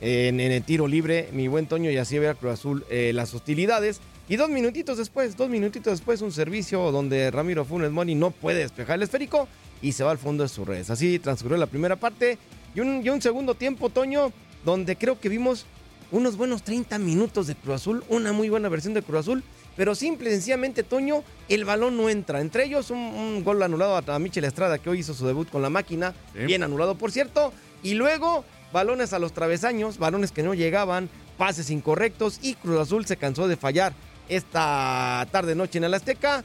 en, 0.00 0.40
el 0.40 0.60
tiro 0.64 0.88
libre, 0.88 1.28
mi 1.32 1.46
buen 1.46 1.66
Toño, 1.66 1.88
y 1.88 1.98
así 1.98 2.18
ve 2.18 2.28
a 2.28 2.34
Cruz 2.34 2.54
Azul 2.54 2.84
eh, 2.90 3.12
las 3.14 3.32
hostilidades. 3.32 4.00
Y 4.28 4.34
dos 4.34 4.50
minutitos 4.50 4.98
después, 4.98 5.36
dos 5.36 5.48
minutitos 5.48 5.92
después, 5.92 6.22
un 6.22 6.32
servicio 6.32 6.90
donde 6.90 7.30
Ramiro 7.30 7.64
Funes 7.64 7.92
Moni 7.92 8.16
no 8.16 8.32
puede 8.32 8.58
despejar 8.58 8.96
el 8.96 9.04
esférico 9.04 9.46
y 9.80 9.92
se 9.92 10.02
va 10.02 10.10
al 10.10 10.18
fondo 10.18 10.42
de 10.42 10.48
sus 10.48 10.66
redes. 10.66 10.90
Así 10.90 11.20
transcurrió 11.20 11.58
la 11.58 11.68
primera 11.68 11.94
parte 11.94 12.38
y 12.74 12.80
un, 12.80 13.06
y 13.06 13.08
un 13.08 13.22
segundo 13.22 13.54
tiempo, 13.54 13.88
Toño, 13.88 14.32
donde 14.64 14.96
creo 14.96 15.20
que 15.20 15.28
vimos 15.28 15.64
unos 16.10 16.36
buenos 16.36 16.62
30 16.62 16.98
minutos 16.98 17.46
de 17.46 17.54
Cruz 17.54 17.76
Azul, 17.76 18.04
una 18.08 18.32
muy 18.32 18.48
buena 18.48 18.68
versión 18.68 18.94
de 18.94 19.02
Cruz 19.02 19.20
Azul, 19.20 19.42
pero 19.76 19.94
simple 19.94 20.30
y 20.30 20.32
sencillamente, 20.32 20.82
Toño, 20.82 21.22
el 21.48 21.64
balón 21.64 21.96
no 21.96 22.08
entra. 22.08 22.40
Entre 22.40 22.64
ellos, 22.64 22.90
un, 22.90 23.42
gol 23.44 23.62
anulado 23.62 23.96
a 23.96 24.18
Michel 24.18 24.44
Estrada, 24.44 24.78
que 24.78 24.90
hoy 24.90 25.00
hizo 25.00 25.14
su 25.14 25.26
debut 25.26 25.50
con 25.50 25.62
la 25.62 25.70
máquina, 25.70 26.14
bien 26.34 26.62
anulado, 26.62 26.96
por 26.96 27.12
cierto, 27.12 27.52
y 27.82 27.94
luego 27.94 28.44
balones 28.72 29.12
a 29.12 29.18
los 29.18 29.32
travesaños, 29.32 29.98
balones 29.98 30.32
que 30.32 30.42
no 30.42 30.54
llegaban, 30.54 31.08
pases 31.36 31.70
incorrectos, 31.70 32.38
y 32.42 32.54
Cruz 32.54 32.80
Azul 32.80 33.06
se 33.06 33.16
cansó 33.16 33.48
de 33.48 33.56
fallar 33.56 33.92
esta 34.28 35.26
tarde-noche 35.30 35.78
en 35.78 35.84
el 35.84 35.94
Azteca. 35.94 36.44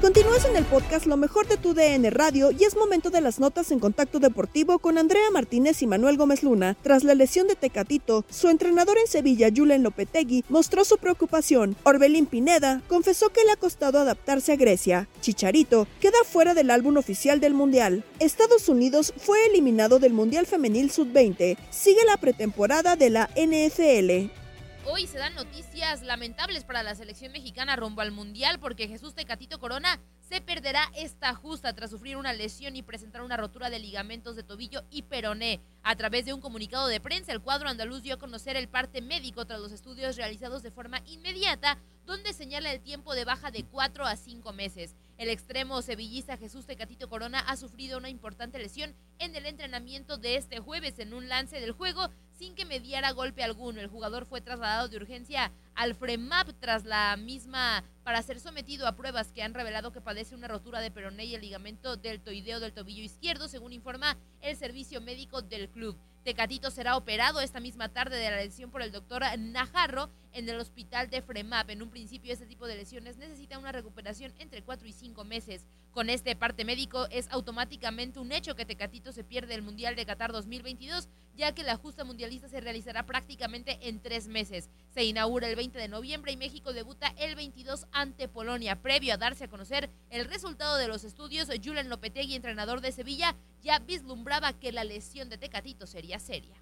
Continúas 0.00 0.46
en 0.46 0.56
el 0.56 0.64
podcast 0.64 1.04
Lo 1.04 1.18
mejor 1.18 1.46
de 1.46 1.58
tu 1.58 1.74
DN 1.74 2.08
Radio 2.08 2.50
y 2.52 2.64
es 2.64 2.74
momento 2.74 3.10
de 3.10 3.20
las 3.20 3.38
notas 3.38 3.70
en 3.70 3.78
contacto 3.78 4.18
deportivo 4.18 4.78
con 4.78 4.96
Andrea 4.96 5.30
Martínez 5.30 5.82
y 5.82 5.86
Manuel 5.86 6.16
Gómez 6.16 6.42
Luna. 6.42 6.74
Tras 6.82 7.04
la 7.04 7.14
lesión 7.14 7.48
de 7.48 7.54
Tecatito, 7.54 8.24
su 8.30 8.48
entrenador 8.48 8.96
en 8.96 9.06
Sevilla, 9.06 9.50
Julen 9.54 9.82
Lopetegui, 9.82 10.42
mostró 10.48 10.86
su 10.86 10.96
preocupación. 10.96 11.76
Orbelín 11.82 12.24
Pineda 12.24 12.80
confesó 12.88 13.28
que 13.28 13.44
le 13.44 13.52
ha 13.52 13.56
costado 13.56 13.98
adaptarse 13.98 14.52
a 14.52 14.56
Grecia. 14.56 15.06
Chicharito 15.20 15.86
queda 16.00 16.24
fuera 16.24 16.54
del 16.54 16.70
álbum 16.70 16.96
oficial 16.96 17.38
del 17.38 17.52
Mundial. 17.52 18.02
Estados 18.20 18.70
Unidos 18.70 19.12
fue 19.18 19.44
eliminado 19.48 19.98
del 19.98 20.14
Mundial 20.14 20.46
Femenil 20.46 20.90
Sub-20. 20.90 21.58
Sigue 21.68 22.04
la 22.06 22.16
pretemporada 22.16 22.96
de 22.96 23.10
la 23.10 23.28
NFL. 23.36 24.39
Hoy 24.86 25.06
se 25.06 25.18
dan 25.18 25.34
noticias 25.34 26.02
lamentables 26.02 26.64
para 26.64 26.82
la 26.82 26.94
selección 26.94 27.32
mexicana 27.32 27.76
rumbo 27.76 28.00
al 28.00 28.12
Mundial 28.12 28.58
porque 28.58 28.88
Jesús 28.88 29.14
Tecatito 29.14 29.58
Corona 29.58 30.00
se 30.20 30.40
perderá 30.40 30.90
esta 30.96 31.34
justa 31.34 31.74
tras 31.74 31.90
sufrir 31.90 32.16
una 32.16 32.32
lesión 32.32 32.74
y 32.76 32.82
presentar 32.82 33.20
una 33.20 33.36
rotura 33.36 33.68
de 33.68 33.78
ligamentos 33.78 34.36
de 34.36 34.42
tobillo 34.42 34.82
y 34.90 35.02
peroné. 35.02 35.60
A 35.82 35.96
través 35.96 36.24
de 36.24 36.32
un 36.32 36.40
comunicado 36.40 36.88
de 36.88 36.98
prensa, 36.98 37.32
el 37.32 37.42
cuadro 37.42 37.68
andaluz 37.68 38.02
dio 38.02 38.14
a 38.14 38.18
conocer 38.18 38.56
el 38.56 38.68
parte 38.68 39.02
médico 39.02 39.44
tras 39.44 39.60
los 39.60 39.72
estudios 39.72 40.16
realizados 40.16 40.62
de 40.62 40.70
forma 40.70 41.02
inmediata, 41.06 41.76
donde 42.06 42.32
señala 42.32 42.72
el 42.72 42.80
tiempo 42.80 43.14
de 43.14 43.26
baja 43.26 43.50
de 43.50 43.64
4 43.64 44.06
a 44.06 44.16
5 44.16 44.52
meses. 44.54 44.96
El 45.20 45.28
extremo 45.28 45.82
sevillista 45.82 46.38
Jesús 46.38 46.64
Tecatito 46.64 47.10
Corona 47.10 47.40
ha 47.40 47.58
sufrido 47.58 47.98
una 47.98 48.08
importante 48.08 48.58
lesión 48.58 48.94
en 49.18 49.36
el 49.36 49.44
entrenamiento 49.44 50.16
de 50.16 50.36
este 50.36 50.60
jueves 50.60 50.98
en 50.98 51.12
un 51.12 51.28
lance 51.28 51.60
del 51.60 51.72
juego 51.72 52.08
sin 52.38 52.54
que 52.54 52.64
mediara 52.64 53.12
golpe 53.12 53.44
alguno. 53.44 53.82
El 53.82 53.88
jugador 53.88 54.24
fue 54.24 54.40
trasladado 54.40 54.88
de 54.88 54.96
urgencia 54.96 55.52
al 55.80 55.94
FREMAP 55.94 56.50
tras 56.60 56.84
la 56.84 57.16
misma 57.16 57.82
para 58.04 58.20
ser 58.20 58.38
sometido 58.38 58.86
a 58.86 58.96
pruebas 58.96 59.32
que 59.32 59.42
han 59.42 59.54
revelado 59.54 59.92
que 59.92 60.02
padece 60.02 60.34
una 60.34 60.46
rotura 60.46 60.80
de 60.80 60.90
peroné 60.90 61.24
y 61.24 61.34
el 61.34 61.40
ligamento 61.40 61.96
deltoideo 61.96 62.60
del 62.60 62.74
tobillo 62.74 63.02
izquierdo, 63.02 63.48
según 63.48 63.72
informa 63.72 64.18
el 64.42 64.56
servicio 64.56 65.00
médico 65.00 65.40
del 65.40 65.70
club. 65.70 65.96
Tecatito 66.22 66.70
será 66.70 66.98
operado 66.98 67.40
esta 67.40 67.60
misma 67.60 67.88
tarde 67.88 68.18
de 68.18 68.30
la 68.30 68.36
lesión 68.36 68.70
por 68.70 68.82
el 68.82 68.92
doctor 68.92 69.22
Najarro 69.38 70.10
en 70.34 70.50
el 70.50 70.60
hospital 70.60 71.08
de 71.08 71.22
Fremap. 71.22 71.70
En 71.70 71.80
un 71.80 71.88
principio, 71.88 72.30
este 72.30 72.44
tipo 72.44 72.66
de 72.66 72.76
lesiones 72.76 73.16
necesita 73.16 73.58
una 73.58 73.72
recuperación 73.72 74.34
entre 74.38 74.62
4 74.62 74.86
y 74.86 74.92
5 74.92 75.24
meses. 75.24 75.64
Con 75.92 76.10
este 76.10 76.36
parte 76.36 76.66
médico, 76.66 77.06
es 77.10 77.26
automáticamente 77.30 78.20
un 78.20 78.32
hecho 78.32 78.54
que 78.54 78.66
Tecatito 78.66 79.12
se 79.12 79.24
pierde 79.24 79.54
el 79.54 79.62
Mundial 79.62 79.96
de 79.96 80.04
Qatar 80.04 80.30
2022, 80.30 81.08
ya 81.40 81.52
que 81.52 81.62
la 81.62 81.76
justa 81.76 82.04
mundialista 82.04 82.48
se 82.48 82.60
realizará 82.60 83.06
prácticamente 83.06 83.78
en 83.88 84.00
tres 84.00 84.28
meses. 84.28 84.68
Se 84.94 85.04
inaugura 85.04 85.48
el 85.48 85.56
20 85.56 85.78
de 85.78 85.88
noviembre 85.88 86.32
y 86.32 86.36
México 86.36 86.74
debuta 86.74 87.14
el 87.18 87.34
22 87.34 87.86
ante 87.92 88.28
Polonia. 88.28 88.76
Previo 88.82 89.14
a 89.14 89.16
darse 89.16 89.44
a 89.44 89.48
conocer 89.48 89.88
el 90.10 90.26
resultado 90.26 90.76
de 90.76 90.86
los 90.86 91.02
estudios, 91.02 91.48
Julen 91.64 91.88
Lopetegui, 91.88 92.34
entrenador 92.34 92.82
de 92.82 92.92
Sevilla, 92.92 93.36
ya 93.62 93.78
vislumbraba 93.78 94.52
que 94.52 94.70
la 94.70 94.84
lesión 94.84 95.30
de 95.30 95.38
Tecatito 95.38 95.86
sería 95.86 96.18
seria. 96.18 96.56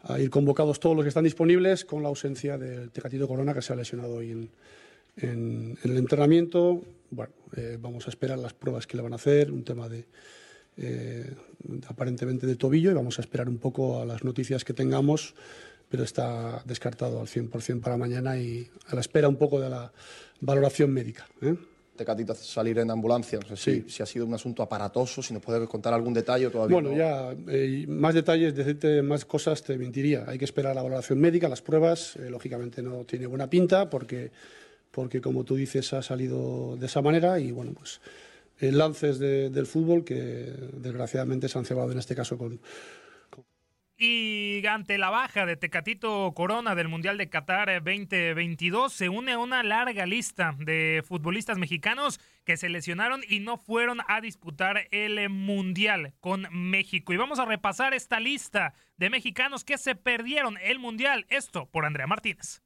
A 0.00 0.18
ir 0.18 0.30
convocados 0.30 0.80
todos 0.80 0.96
los 0.96 1.04
que 1.04 1.08
están 1.08 1.24
disponibles 1.24 1.84
con 1.84 2.02
la 2.02 2.08
ausencia 2.08 2.56
del 2.56 2.90
Tecatito 2.90 3.28
Corona 3.28 3.52
que 3.52 3.60
se 3.60 3.74
ha 3.74 3.76
lesionado 3.76 4.16
hoy 4.16 4.30
en, 4.30 4.50
en, 5.18 5.78
el 5.84 5.98
entrenamiento. 5.98 6.82
Bueno, 7.10 7.34
eh, 7.56 7.76
vamos 7.78 8.06
a 8.06 8.10
esperar 8.10 8.38
las 8.38 8.54
pruebas 8.54 8.86
que 8.86 8.96
le 8.96 9.02
van 9.02 9.12
a 9.12 9.16
hacer, 9.16 9.52
un 9.52 9.64
tema 9.64 9.88
de 9.90 10.06
eh, 10.78 11.34
aparentemente 11.86 12.46
de 12.46 12.56
tobillo 12.56 12.90
y 12.90 12.94
vamos 12.94 13.18
a 13.18 13.22
esperar 13.22 13.48
un 13.48 13.58
poco 13.58 14.00
a 14.00 14.04
las 14.04 14.24
noticias 14.24 14.64
que 14.64 14.72
tengamos, 14.72 15.34
pero 15.88 16.02
está 16.02 16.62
descartado 16.64 17.20
al 17.20 17.26
100% 17.26 17.80
para 17.80 17.96
mañana 17.96 18.36
y 18.38 18.68
a 18.88 18.94
la 18.94 19.00
espera 19.00 19.28
un 19.28 19.36
poco 19.36 19.60
de 19.60 19.70
la 19.70 19.92
valoración 20.40 20.90
médica. 20.90 21.26
¿eh? 21.42 21.54
Tecatito 21.96 22.34
salir 22.34 22.78
en 22.78 22.90
ambulancia, 22.90 23.38
no 23.38 23.56
sé 23.56 23.56
si, 23.56 23.90
si, 23.90 24.02
ha 24.02 24.06
sido 24.06 24.26
un 24.26 24.34
asunto 24.34 24.62
aparatoso, 24.62 25.22
si 25.22 25.32
nos 25.32 25.42
puede 25.42 25.64
contar 25.68 25.94
algún 25.94 26.12
detalle 26.12 26.50
todavía. 26.50 26.74
Bueno, 26.74 26.96
ya 26.96 27.32
eh, 27.48 27.84
más 27.86 28.14
detalles, 28.14 28.54
decirte 28.54 29.00
más 29.02 29.24
cosas 29.24 29.62
te 29.62 29.78
mentiría. 29.78 30.24
Hay 30.26 30.36
que 30.36 30.44
esperar 30.44 30.74
la 30.74 30.82
valoración 30.82 31.20
médica, 31.20 31.48
las 31.48 31.62
pruebas, 31.62 32.16
lógicamente 32.16 32.82
no 32.82 33.04
tiene 33.04 33.26
buena 33.26 33.48
pinta 33.48 33.88
porque 33.88 34.32
porque 34.94 35.20
como 35.20 35.44
tú 35.44 35.56
dices 35.56 35.92
ha 35.92 36.02
salido 36.02 36.76
de 36.76 36.86
esa 36.86 37.02
manera 37.02 37.38
y 37.40 37.50
bueno, 37.50 37.72
pues 37.72 38.00
eh, 38.60 38.72
lances 38.72 39.18
del 39.18 39.66
fútbol 39.66 40.04
que 40.04 40.52
desgraciadamente 40.72 41.48
se 41.48 41.58
han 41.58 41.64
cebado 41.64 41.92
en 41.92 41.98
este 41.98 42.14
caso 42.14 42.38
con, 42.38 42.60
y 43.96 44.66
ante 44.66 44.98
la 44.98 45.08
baja 45.08 45.46
de 45.46 45.56
Tecatito 45.56 46.32
Corona 46.34 46.74
del 46.74 46.88
Mundial 46.88 47.16
de 47.16 47.28
Qatar 47.28 47.68
2022, 47.82 48.92
se 48.92 49.08
une 49.08 49.36
una 49.36 49.62
larga 49.62 50.04
lista 50.04 50.56
de 50.58 51.04
futbolistas 51.06 51.58
mexicanos 51.58 52.18
que 52.44 52.56
se 52.56 52.68
lesionaron 52.68 53.22
y 53.28 53.38
no 53.38 53.56
fueron 53.56 53.98
a 54.08 54.20
disputar 54.20 54.88
el 54.90 55.30
Mundial 55.30 56.12
con 56.18 56.48
México. 56.50 57.12
Y 57.12 57.18
vamos 57.18 57.38
a 57.38 57.44
repasar 57.44 57.94
esta 57.94 58.18
lista 58.18 58.74
de 58.96 59.10
mexicanos 59.10 59.62
que 59.62 59.78
se 59.78 59.94
perdieron 59.94 60.58
el 60.60 60.80
Mundial. 60.80 61.24
Esto 61.28 61.66
por 61.70 61.86
Andrea 61.86 62.08
Martínez. 62.08 62.62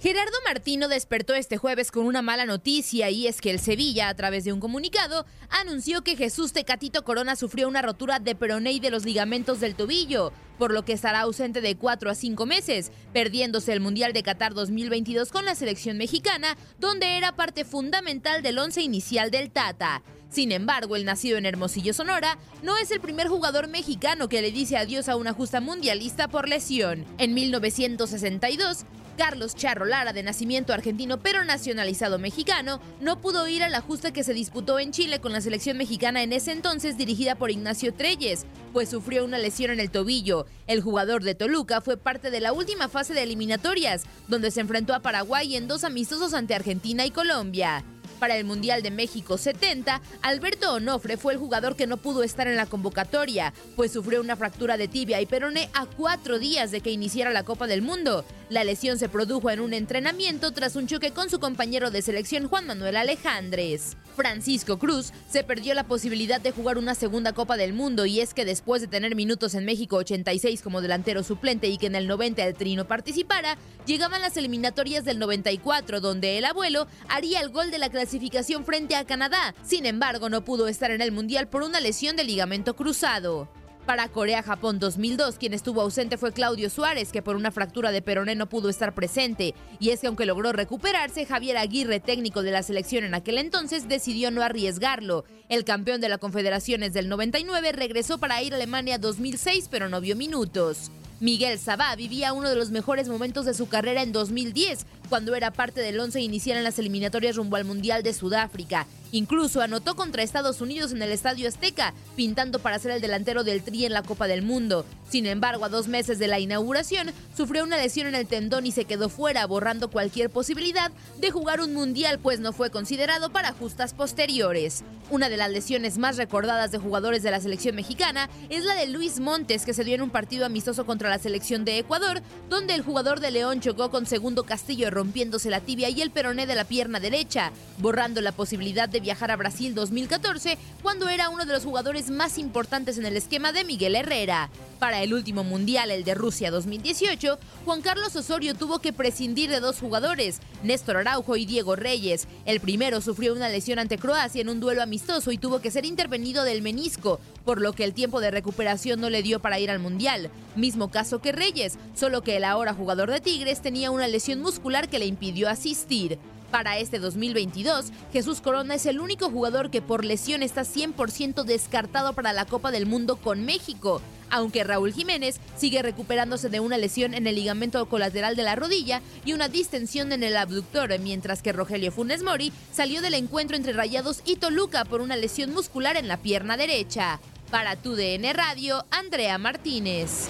Gerardo 0.00 0.32
Martino 0.46 0.88
despertó 0.88 1.34
este 1.34 1.58
jueves 1.58 1.90
con 1.90 2.06
una 2.06 2.22
mala 2.22 2.46
noticia 2.46 3.10
y 3.10 3.26
es 3.26 3.42
que 3.42 3.50
el 3.50 3.60
Sevilla, 3.60 4.08
a 4.08 4.14
través 4.14 4.44
de 4.44 4.52
un 4.54 4.58
comunicado, 4.58 5.26
anunció 5.50 6.00
que 6.00 6.16
Jesús 6.16 6.54
Tecatito 6.54 7.04
Corona 7.04 7.36
sufrió 7.36 7.68
una 7.68 7.82
rotura 7.82 8.18
de 8.18 8.34
peroné 8.34 8.72
y 8.72 8.80
de 8.80 8.88
los 8.88 9.04
ligamentos 9.04 9.60
del 9.60 9.74
tobillo, 9.74 10.32
por 10.58 10.72
lo 10.72 10.86
que 10.86 10.94
estará 10.94 11.20
ausente 11.20 11.60
de 11.60 11.76
cuatro 11.76 12.08
a 12.10 12.14
cinco 12.14 12.46
meses, 12.46 12.92
perdiéndose 13.12 13.74
el 13.74 13.80
Mundial 13.80 14.14
de 14.14 14.22
Qatar 14.22 14.54
2022 14.54 15.30
con 15.30 15.44
la 15.44 15.54
selección 15.54 15.98
mexicana, 15.98 16.56
donde 16.78 17.18
era 17.18 17.36
parte 17.36 17.66
fundamental 17.66 18.42
del 18.42 18.58
once 18.58 18.80
inicial 18.80 19.30
del 19.30 19.50
Tata. 19.50 20.02
Sin 20.30 20.52
embargo, 20.52 20.94
el 20.94 21.04
nacido 21.04 21.38
en 21.38 21.46
Hermosillo, 21.46 21.92
Sonora, 21.92 22.38
no 22.62 22.78
es 22.78 22.92
el 22.92 23.00
primer 23.00 23.26
jugador 23.28 23.66
mexicano 23.66 24.28
que 24.28 24.40
le 24.40 24.52
dice 24.52 24.76
adiós 24.76 25.08
a 25.08 25.16
una 25.16 25.32
justa 25.32 25.60
mundialista 25.60 26.28
por 26.28 26.48
lesión. 26.48 27.04
En 27.18 27.34
1962, 27.34 28.84
Carlos 29.18 29.54
Charro 29.54 29.84
Lara, 29.84 30.12
de 30.12 30.22
nacimiento 30.22 30.72
argentino 30.72 31.18
pero 31.18 31.44
nacionalizado 31.44 32.18
mexicano, 32.18 32.80
no 33.00 33.20
pudo 33.20 33.46
ir 33.48 33.62
a 33.64 33.68
la 33.68 33.80
justa 33.80 34.12
que 34.12 34.24
se 34.24 34.32
disputó 34.32 34.78
en 34.78 34.92
Chile 34.92 35.20
con 35.20 35.32
la 35.32 35.40
selección 35.40 35.76
mexicana 35.76 36.22
en 36.22 36.32
ese 36.32 36.52
entonces 36.52 36.96
dirigida 36.96 37.34
por 37.34 37.50
Ignacio 37.50 37.92
Treyes, 37.92 38.46
pues 38.72 38.88
sufrió 38.88 39.24
una 39.24 39.36
lesión 39.36 39.72
en 39.72 39.80
el 39.80 39.90
tobillo. 39.90 40.46
El 40.68 40.80
jugador 40.80 41.24
de 41.24 41.34
Toluca 41.34 41.80
fue 41.80 41.96
parte 41.96 42.30
de 42.30 42.40
la 42.40 42.52
última 42.52 42.88
fase 42.88 43.14
de 43.14 43.24
eliminatorias, 43.24 44.04
donde 44.28 44.52
se 44.52 44.60
enfrentó 44.60 44.94
a 44.94 45.00
Paraguay 45.00 45.56
en 45.56 45.66
dos 45.66 45.82
amistosos 45.82 46.32
ante 46.32 46.54
Argentina 46.54 47.04
y 47.04 47.10
Colombia. 47.10 47.84
Para 48.20 48.36
el 48.36 48.44
Mundial 48.44 48.82
de 48.82 48.90
México 48.90 49.38
70, 49.38 50.02
Alberto 50.20 50.74
Onofre 50.74 51.16
fue 51.16 51.32
el 51.32 51.38
jugador 51.38 51.74
que 51.74 51.86
no 51.86 51.96
pudo 51.96 52.22
estar 52.22 52.46
en 52.46 52.56
la 52.56 52.66
convocatoria, 52.66 53.54
pues 53.76 53.92
sufrió 53.92 54.20
una 54.20 54.36
fractura 54.36 54.76
de 54.76 54.88
tibia 54.88 55.22
y 55.22 55.26
peroné 55.26 55.70
a 55.72 55.86
cuatro 55.86 56.38
días 56.38 56.70
de 56.70 56.82
que 56.82 56.90
iniciara 56.90 57.30
la 57.30 57.44
Copa 57.44 57.66
del 57.66 57.80
Mundo. 57.80 58.26
La 58.50 58.64
lesión 58.64 58.98
se 58.98 59.08
produjo 59.08 59.48
en 59.50 59.60
un 59.60 59.72
entrenamiento 59.72 60.50
tras 60.50 60.74
un 60.74 60.88
choque 60.88 61.12
con 61.12 61.30
su 61.30 61.38
compañero 61.38 61.92
de 61.92 62.02
selección 62.02 62.48
Juan 62.48 62.66
Manuel 62.66 62.96
Alejandres. 62.96 63.96
Francisco 64.16 64.76
Cruz 64.76 65.12
se 65.30 65.44
perdió 65.44 65.72
la 65.72 65.84
posibilidad 65.84 66.40
de 66.40 66.50
jugar 66.50 66.76
una 66.76 66.96
segunda 66.96 67.32
Copa 67.32 67.56
del 67.56 67.74
Mundo 67.74 68.06
y 68.06 68.18
es 68.18 68.34
que 68.34 68.44
después 68.44 68.82
de 68.82 68.88
tener 68.88 69.14
minutos 69.14 69.54
en 69.54 69.64
México 69.64 69.98
86 69.98 70.62
como 70.62 70.80
delantero 70.80 71.22
suplente 71.22 71.68
y 71.68 71.78
que 71.78 71.86
en 71.86 71.94
el 71.94 72.08
90 72.08 72.44
el 72.44 72.54
Trino 72.54 72.88
participara, 72.88 73.56
llegaban 73.86 74.20
las 74.20 74.36
eliminatorias 74.36 75.04
del 75.04 75.20
94 75.20 76.00
donde 76.00 76.36
el 76.36 76.44
abuelo 76.44 76.88
haría 77.08 77.42
el 77.42 77.50
gol 77.50 77.70
de 77.70 77.78
la 77.78 77.88
clasificación 77.88 78.64
frente 78.64 78.96
a 78.96 79.04
Canadá. 79.04 79.54
Sin 79.62 79.86
embargo, 79.86 80.28
no 80.28 80.44
pudo 80.44 80.66
estar 80.66 80.90
en 80.90 81.02
el 81.02 81.12
Mundial 81.12 81.46
por 81.46 81.62
una 81.62 81.78
lesión 81.78 82.16
de 82.16 82.24
ligamento 82.24 82.74
cruzado. 82.74 83.48
Para 83.90 84.06
Corea-Japón 84.06 84.78
2002, 84.78 85.34
quien 85.34 85.52
estuvo 85.52 85.80
ausente 85.80 86.16
fue 86.16 86.32
Claudio 86.32 86.70
Suárez, 86.70 87.10
que 87.10 87.22
por 87.22 87.34
una 87.34 87.50
fractura 87.50 87.90
de 87.90 88.02
peroné 88.02 88.36
no 88.36 88.48
pudo 88.48 88.68
estar 88.68 88.94
presente. 88.94 89.52
Y 89.80 89.90
es 89.90 89.98
que 89.98 90.06
aunque 90.06 90.26
logró 90.26 90.52
recuperarse, 90.52 91.26
Javier 91.26 91.56
Aguirre, 91.56 91.98
técnico 91.98 92.44
de 92.44 92.52
la 92.52 92.62
selección 92.62 93.02
en 93.02 93.14
aquel 93.14 93.36
entonces, 93.36 93.88
decidió 93.88 94.30
no 94.30 94.42
arriesgarlo. 94.42 95.24
El 95.48 95.64
campeón 95.64 96.00
de 96.00 96.08
la 96.08 96.18
Confederaciones 96.18 96.92
del 96.92 97.08
99 97.08 97.72
regresó 97.72 98.18
para 98.18 98.40
ir 98.44 98.52
a 98.52 98.56
Alemania 98.58 98.96
2006, 98.96 99.66
pero 99.68 99.88
no 99.88 100.00
vio 100.00 100.14
minutos. 100.14 100.92
Miguel 101.18 101.58
Sabá 101.58 101.94
vivía 101.96 102.32
uno 102.32 102.48
de 102.48 102.54
los 102.54 102.70
mejores 102.70 103.08
momentos 103.08 103.44
de 103.44 103.54
su 103.54 103.68
carrera 103.68 104.02
en 104.02 104.12
2010, 104.12 104.86
cuando 105.10 105.34
era 105.34 105.50
parte 105.50 105.82
del 105.82 105.98
once 106.00 106.20
inicial 106.20 106.56
en 106.56 106.64
las 106.64 106.78
eliminatorias 106.78 107.36
rumbo 107.36 107.56
al 107.56 107.64
Mundial 107.64 108.02
de 108.02 108.14
Sudáfrica. 108.14 108.86
Incluso 109.12 109.60
anotó 109.60 109.96
contra 109.96 110.22
Estados 110.22 110.60
Unidos 110.60 110.92
en 110.92 111.02
el 111.02 111.10
Estadio 111.10 111.48
Azteca, 111.48 111.94
pintando 112.14 112.60
para 112.60 112.78
ser 112.78 112.92
el 112.92 113.00
delantero 113.00 113.42
del 113.42 113.62
Tri 113.62 113.84
en 113.84 113.92
la 113.92 114.04
Copa 114.04 114.28
del 114.28 114.42
Mundo. 114.42 114.86
Sin 115.08 115.26
embargo, 115.26 115.64
a 115.64 115.68
dos 115.68 115.88
meses 115.88 116.20
de 116.20 116.28
la 116.28 116.38
inauguración, 116.38 117.10
sufrió 117.36 117.64
una 117.64 117.76
lesión 117.76 118.06
en 118.06 118.14
el 118.14 118.28
tendón 118.28 118.66
y 118.66 118.70
se 118.70 118.84
quedó 118.84 119.08
fuera, 119.08 119.44
borrando 119.46 119.90
cualquier 119.90 120.30
posibilidad 120.30 120.92
de 121.18 121.32
jugar 121.32 121.60
un 121.60 121.74
mundial, 121.74 122.20
pues 122.20 122.38
no 122.38 122.52
fue 122.52 122.70
considerado 122.70 123.30
para 123.30 123.52
justas 123.52 123.94
posteriores. 123.94 124.84
Una 125.10 125.28
de 125.28 125.36
las 125.36 125.50
lesiones 125.50 125.98
más 125.98 126.16
recordadas 126.16 126.70
de 126.70 126.78
jugadores 126.78 127.24
de 127.24 127.32
la 127.32 127.40
selección 127.40 127.74
mexicana 127.74 128.30
es 128.48 128.64
la 128.64 128.76
de 128.76 128.86
Luis 128.86 129.18
Montes, 129.18 129.66
que 129.66 129.74
se 129.74 129.82
dio 129.82 129.96
en 129.96 130.02
un 130.02 130.10
partido 130.10 130.46
amistoso 130.46 130.86
contra 130.86 131.10
la 131.10 131.18
selección 131.18 131.64
de 131.64 131.78
Ecuador, 131.78 132.22
donde 132.48 132.76
el 132.76 132.82
jugador 132.82 133.18
de 133.18 133.32
León 133.32 133.60
chocó 133.60 133.90
con 133.90 134.06
Segundo 134.06 134.44
Castillo 134.44 134.88
rompiéndose 135.00 135.48
la 135.48 135.62
tibia 135.62 135.88
y 135.88 136.02
el 136.02 136.10
peroné 136.10 136.46
de 136.46 136.54
la 136.54 136.64
pierna 136.64 137.00
derecha, 137.00 137.52
borrando 137.78 138.20
la 138.20 138.32
posibilidad 138.32 138.86
de 138.86 139.00
viajar 139.00 139.30
a 139.30 139.36
Brasil 139.36 139.74
2014, 139.74 140.58
cuando 140.82 141.08
era 141.08 141.30
uno 141.30 141.46
de 141.46 141.54
los 141.54 141.64
jugadores 141.64 142.10
más 142.10 142.36
importantes 142.36 142.98
en 142.98 143.06
el 143.06 143.16
esquema 143.16 143.50
de 143.52 143.64
Miguel 143.64 143.96
Herrera. 143.96 144.50
Para 144.80 145.02
el 145.02 145.12
último 145.12 145.44
mundial, 145.44 145.90
el 145.90 146.04
de 146.04 146.14
Rusia 146.14 146.50
2018, 146.50 147.38
Juan 147.66 147.82
Carlos 147.82 148.16
Osorio 148.16 148.54
tuvo 148.54 148.78
que 148.78 148.94
prescindir 148.94 149.50
de 149.50 149.60
dos 149.60 149.78
jugadores, 149.78 150.40
Néstor 150.62 150.96
Araujo 150.96 151.36
y 151.36 151.44
Diego 151.44 151.76
Reyes. 151.76 152.26
El 152.46 152.60
primero 152.60 153.02
sufrió 153.02 153.34
una 153.34 153.50
lesión 153.50 153.78
ante 153.78 153.98
Croacia 153.98 154.40
en 154.40 154.48
un 154.48 154.58
duelo 154.58 154.82
amistoso 154.82 155.32
y 155.32 155.38
tuvo 155.38 155.60
que 155.60 155.70
ser 155.70 155.84
intervenido 155.84 156.44
del 156.44 156.62
menisco, 156.62 157.20
por 157.44 157.60
lo 157.60 157.74
que 157.74 157.84
el 157.84 157.92
tiempo 157.92 158.22
de 158.22 158.30
recuperación 158.30 159.02
no 159.02 159.10
le 159.10 159.22
dio 159.22 159.40
para 159.40 159.60
ir 159.60 159.70
al 159.70 159.80
mundial. 159.80 160.30
Mismo 160.56 160.90
caso 160.90 161.20
que 161.20 161.32
Reyes, 161.32 161.76
solo 161.94 162.22
que 162.22 162.38
el 162.38 162.44
ahora 162.44 162.72
jugador 162.72 163.10
de 163.10 163.20
Tigres 163.20 163.60
tenía 163.60 163.90
una 163.90 164.08
lesión 164.08 164.40
muscular 164.40 164.88
que 164.88 164.98
le 164.98 165.04
impidió 165.04 165.50
asistir. 165.50 166.18
Para 166.50 166.78
este 166.78 166.98
2022, 166.98 167.92
Jesús 168.12 168.40
Corona 168.40 168.74
es 168.74 168.86
el 168.86 168.98
único 168.98 169.30
jugador 169.30 169.70
que 169.70 169.80
por 169.80 170.04
lesión 170.04 170.42
está 170.42 170.62
100% 170.62 171.44
descartado 171.44 172.12
para 172.12 172.32
la 172.32 172.44
Copa 172.44 172.72
del 172.72 172.86
Mundo 172.86 173.16
con 173.16 173.44
México, 173.44 174.02
aunque 174.30 174.64
Raúl 174.64 174.92
Jiménez 174.92 175.38
sigue 175.56 175.80
recuperándose 175.82 176.48
de 176.48 176.58
una 176.58 176.76
lesión 176.76 177.14
en 177.14 177.28
el 177.28 177.36
ligamento 177.36 177.86
colateral 177.86 178.34
de 178.34 178.42
la 178.42 178.56
rodilla 178.56 179.00
y 179.24 179.32
una 179.32 179.48
distensión 179.48 180.10
en 180.10 180.24
el 180.24 180.36
abductor, 180.36 180.98
mientras 180.98 181.40
que 181.40 181.52
Rogelio 181.52 181.92
Funes 181.92 182.24
Mori 182.24 182.52
salió 182.72 183.00
del 183.00 183.14
encuentro 183.14 183.56
entre 183.56 183.72
Rayados 183.72 184.20
y 184.24 184.36
Toluca 184.36 184.84
por 184.84 185.02
una 185.02 185.16
lesión 185.16 185.52
muscular 185.52 185.96
en 185.96 186.08
la 186.08 186.16
pierna 186.16 186.56
derecha. 186.56 187.20
Para 187.52 187.76
tu 187.76 187.94
DN 187.94 188.32
Radio, 188.32 188.84
Andrea 188.90 189.38
Martínez. 189.38 190.28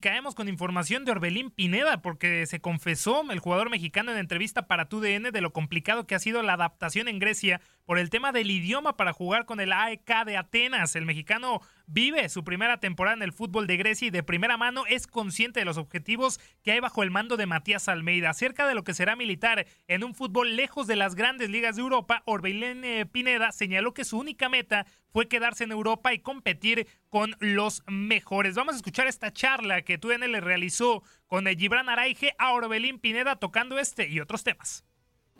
Caemos 0.00 0.34
con 0.34 0.48
información 0.48 1.04
de 1.04 1.12
Orbelín 1.12 1.50
Pineda 1.50 2.00
porque 2.00 2.46
se 2.46 2.62
confesó 2.62 3.22
el 3.30 3.38
jugador 3.38 3.68
mexicano 3.68 4.10
en 4.10 4.16
entrevista 4.16 4.66
para 4.66 4.88
TUDN 4.88 5.30
de 5.30 5.40
lo 5.42 5.52
complicado 5.52 6.06
que 6.06 6.14
ha 6.14 6.18
sido 6.18 6.42
la 6.42 6.54
adaptación 6.54 7.06
en 7.06 7.18
Grecia 7.18 7.60
por 7.84 7.98
el 7.98 8.08
tema 8.08 8.32
del 8.32 8.50
idioma 8.50 8.96
para 8.96 9.12
jugar 9.12 9.44
con 9.44 9.60
el 9.60 9.74
AEK 9.74 10.24
de 10.24 10.38
Atenas. 10.38 10.96
El 10.96 11.04
mexicano 11.04 11.60
vive 11.92 12.28
su 12.28 12.44
primera 12.44 12.78
temporada 12.78 13.16
en 13.16 13.22
el 13.22 13.32
fútbol 13.32 13.66
de 13.66 13.76
Grecia 13.76 14.08
y 14.08 14.10
de 14.10 14.22
primera 14.22 14.56
mano 14.56 14.84
es 14.88 15.06
consciente 15.06 15.60
de 15.60 15.66
los 15.66 15.76
objetivos 15.76 16.38
que 16.62 16.72
hay 16.72 16.80
bajo 16.80 17.02
el 17.02 17.10
mando 17.10 17.36
de 17.36 17.46
Matías 17.46 17.88
Almeida. 17.88 18.30
Acerca 18.30 18.68
de 18.68 18.74
lo 18.74 18.84
que 18.84 18.94
será 18.94 19.16
militar 19.16 19.66
en 19.88 20.04
un 20.04 20.14
fútbol 20.14 20.54
lejos 20.54 20.86
de 20.86 20.96
las 20.96 21.16
grandes 21.16 21.50
ligas 21.50 21.76
de 21.76 21.82
Europa, 21.82 22.22
Orbelén 22.26 22.84
eh, 22.84 23.06
Pineda 23.06 23.50
señaló 23.50 23.92
que 23.92 24.04
su 24.04 24.18
única 24.18 24.48
meta 24.48 24.86
fue 25.12 25.26
quedarse 25.26 25.64
en 25.64 25.72
Europa 25.72 26.14
y 26.14 26.20
competir 26.20 26.86
con 27.08 27.34
los 27.40 27.82
mejores. 27.88 28.54
Vamos 28.54 28.74
a 28.74 28.76
escuchar 28.76 29.08
esta 29.08 29.32
charla 29.32 29.82
que 29.82 29.98
TUDN 29.98 30.30
le 30.30 30.40
realizó 30.40 31.02
con 31.26 31.48
el 31.48 31.56
Gibran 31.56 31.88
Araige 31.88 32.34
a 32.38 32.52
Orbelín 32.52 33.00
Pineda 33.00 33.36
tocando 33.36 33.78
este 33.78 34.08
y 34.08 34.20
otros 34.20 34.44
temas. 34.44 34.84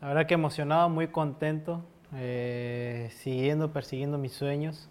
La 0.01 0.09
verdad 0.09 0.26
que 0.26 0.34
emocionado, 0.34 0.88
muy 0.88 1.09
contento, 1.09 1.86
eh, 2.14 3.11
siguiendo, 3.12 3.72
persiguiendo 3.72 4.18
mis 4.18 4.32
sueños. 4.32 4.90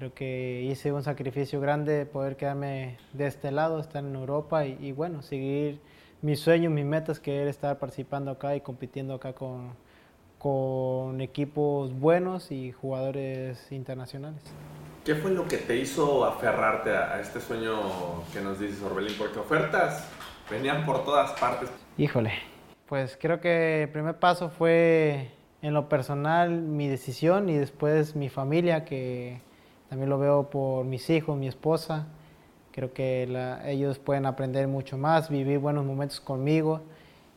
Creo 0.00 0.14
que 0.14 0.62
hice 0.62 0.92
un 0.92 1.02
sacrificio 1.02 1.60
grande 1.60 1.92
de 1.92 2.06
poder 2.06 2.38
quedarme 2.38 2.96
de 3.12 3.26
este 3.26 3.50
lado, 3.50 3.78
estar 3.78 4.02
en 4.02 4.14
Europa 4.14 4.64
y, 4.64 4.92
bueno, 4.92 5.20
seguir 5.20 5.78
mis 6.22 6.40
sueños, 6.40 6.72
mis 6.72 6.86
metas, 6.86 7.20
que 7.20 7.42
era 7.42 7.50
estar 7.50 7.78
participando 7.78 8.30
acá 8.30 8.56
y 8.56 8.62
compitiendo 8.62 9.12
acá 9.12 9.34
con, 9.34 9.74
con 10.38 11.20
equipos 11.20 11.92
buenos 11.92 12.50
y 12.50 12.72
jugadores 12.72 13.70
internacionales. 13.72 14.40
¿Qué 15.04 15.16
fue 15.16 15.32
lo 15.32 15.46
que 15.46 15.58
te 15.58 15.76
hizo 15.76 16.24
aferrarte 16.24 16.96
a, 16.96 17.20
este 17.20 17.38
sueño 17.38 18.24
que 18.32 18.40
nos 18.40 18.58
dices, 18.58 18.80
Orbelín? 18.80 19.12
Porque 19.18 19.38
ofertas 19.38 20.08
venían 20.50 20.86
por 20.86 21.04
todas 21.04 21.38
partes. 21.38 21.68
Híjole, 21.98 22.32
pues 22.86 23.18
creo 23.20 23.42
que 23.42 23.82
el 23.82 23.90
primer 23.90 24.18
paso 24.18 24.48
fue 24.48 25.30
en 25.60 25.74
lo 25.74 25.90
personal 25.90 26.62
mi 26.62 26.88
decisión 26.88 27.50
y 27.50 27.58
después 27.58 28.16
mi 28.16 28.30
familia, 28.30 28.86
que 28.86 29.42
también 29.90 30.08
lo 30.08 30.20
veo 30.20 30.48
por 30.50 30.84
mis 30.84 31.10
hijos, 31.10 31.36
mi 31.36 31.48
esposa. 31.48 32.06
Creo 32.70 32.92
que 32.92 33.28
ellos 33.66 33.98
pueden 33.98 34.24
aprender 34.24 34.68
mucho 34.68 34.96
más, 34.96 35.28
vivir 35.28 35.58
buenos 35.58 35.84
momentos 35.84 36.20
conmigo. 36.20 36.80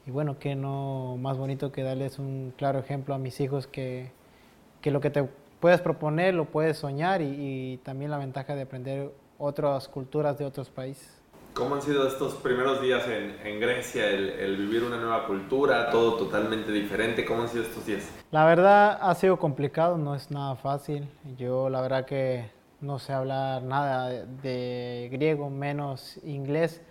Y 0.05 0.11
bueno, 0.11 0.37
que 0.37 0.53
no 0.55 1.17
más 1.19 1.35
bonito 1.35 1.71
que 1.71 1.81
darles 1.81 2.19
un 2.19 2.53
claro 2.55 2.77
ejemplo 2.77 3.15
a 3.15 3.17
mis 3.17 3.41
hijos 3.41 3.65
que, 3.65 4.11
que 4.81 4.91
lo 4.91 5.01
que 5.01 5.09
te 5.09 5.27
puedes 5.59 5.81
proponer 5.81 6.35
lo 6.35 6.45
puedes 6.45 6.77
soñar 6.77 7.23
y, 7.23 7.79
también 7.83 8.11
la 8.11 8.19
ventaja 8.19 8.55
de 8.55 8.61
aprender 8.61 9.11
otras 9.39 9.87
culturas 9.87 10.37
de 10.37 10.45
otros 10.45 10.69
países. 10.69 11.22
¿Cómo 11.53 11.75
han 11.75 11.83
sido 11.83 12.07
estos 12.07 12.33
primeros 12.33 12.81
días 12.81 13.03
en, 13.07 13.35
en 13.45 13.59
Grecia, 13.59 14.09
el, 14.09 14.29
el, 14.31 14.57
vivir 14.57 14.83
una 14.83 14.97
nueva 14.97 15.27
cultura, 15.27 15.91
todo 15.91 16.15
totalmente 16.15 16.71
diferente? 16.71 17.25
¿Cómo 17.25 17.43
han 17.43 17.47
sido 17.47 17.61
estos 17.61 17.85
días? 17.85 18.09
La 18.31 18.43
verdad 18.45 18.97
ha 18.99 19.13
sido 19.13 19.37
complicado, 19.37 19.99
no 19.99 20.15
es 20.15 20.31
nada 20.31 20.55
fácil. 20.55 21.07
Yo 21.37 21.69
la 21.69 21.81
verdad 21.81 22.05
que 22.05 22.49
no 22.81 22.97
sé 22.97 23.13
hablar 23.13 23.61
nada 23.61 24.09
de 24.09 25.09
griego, 25.11 25.51
menos 25.51 26.19
inglés. 26.23 26.81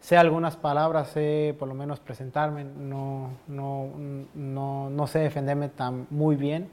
Sé 0.00 0.16
algunas 0.16 0.56
palabras, 0.56 1.08
sé 1.08 1.54
por 1.58 1.68
lo 1.68 1.74
menos 1.74 2.00
presentarme, 2.00 2.64
no, 2.64 3.32
no, 3.48 3.90
no, 4.34 4.88
no 4.88 5.06
sé 5.06 5.18
defenderme 5.18 5.68
tan 5.68 6.06
muy 6.08 6.36
bien. 6.36 6.70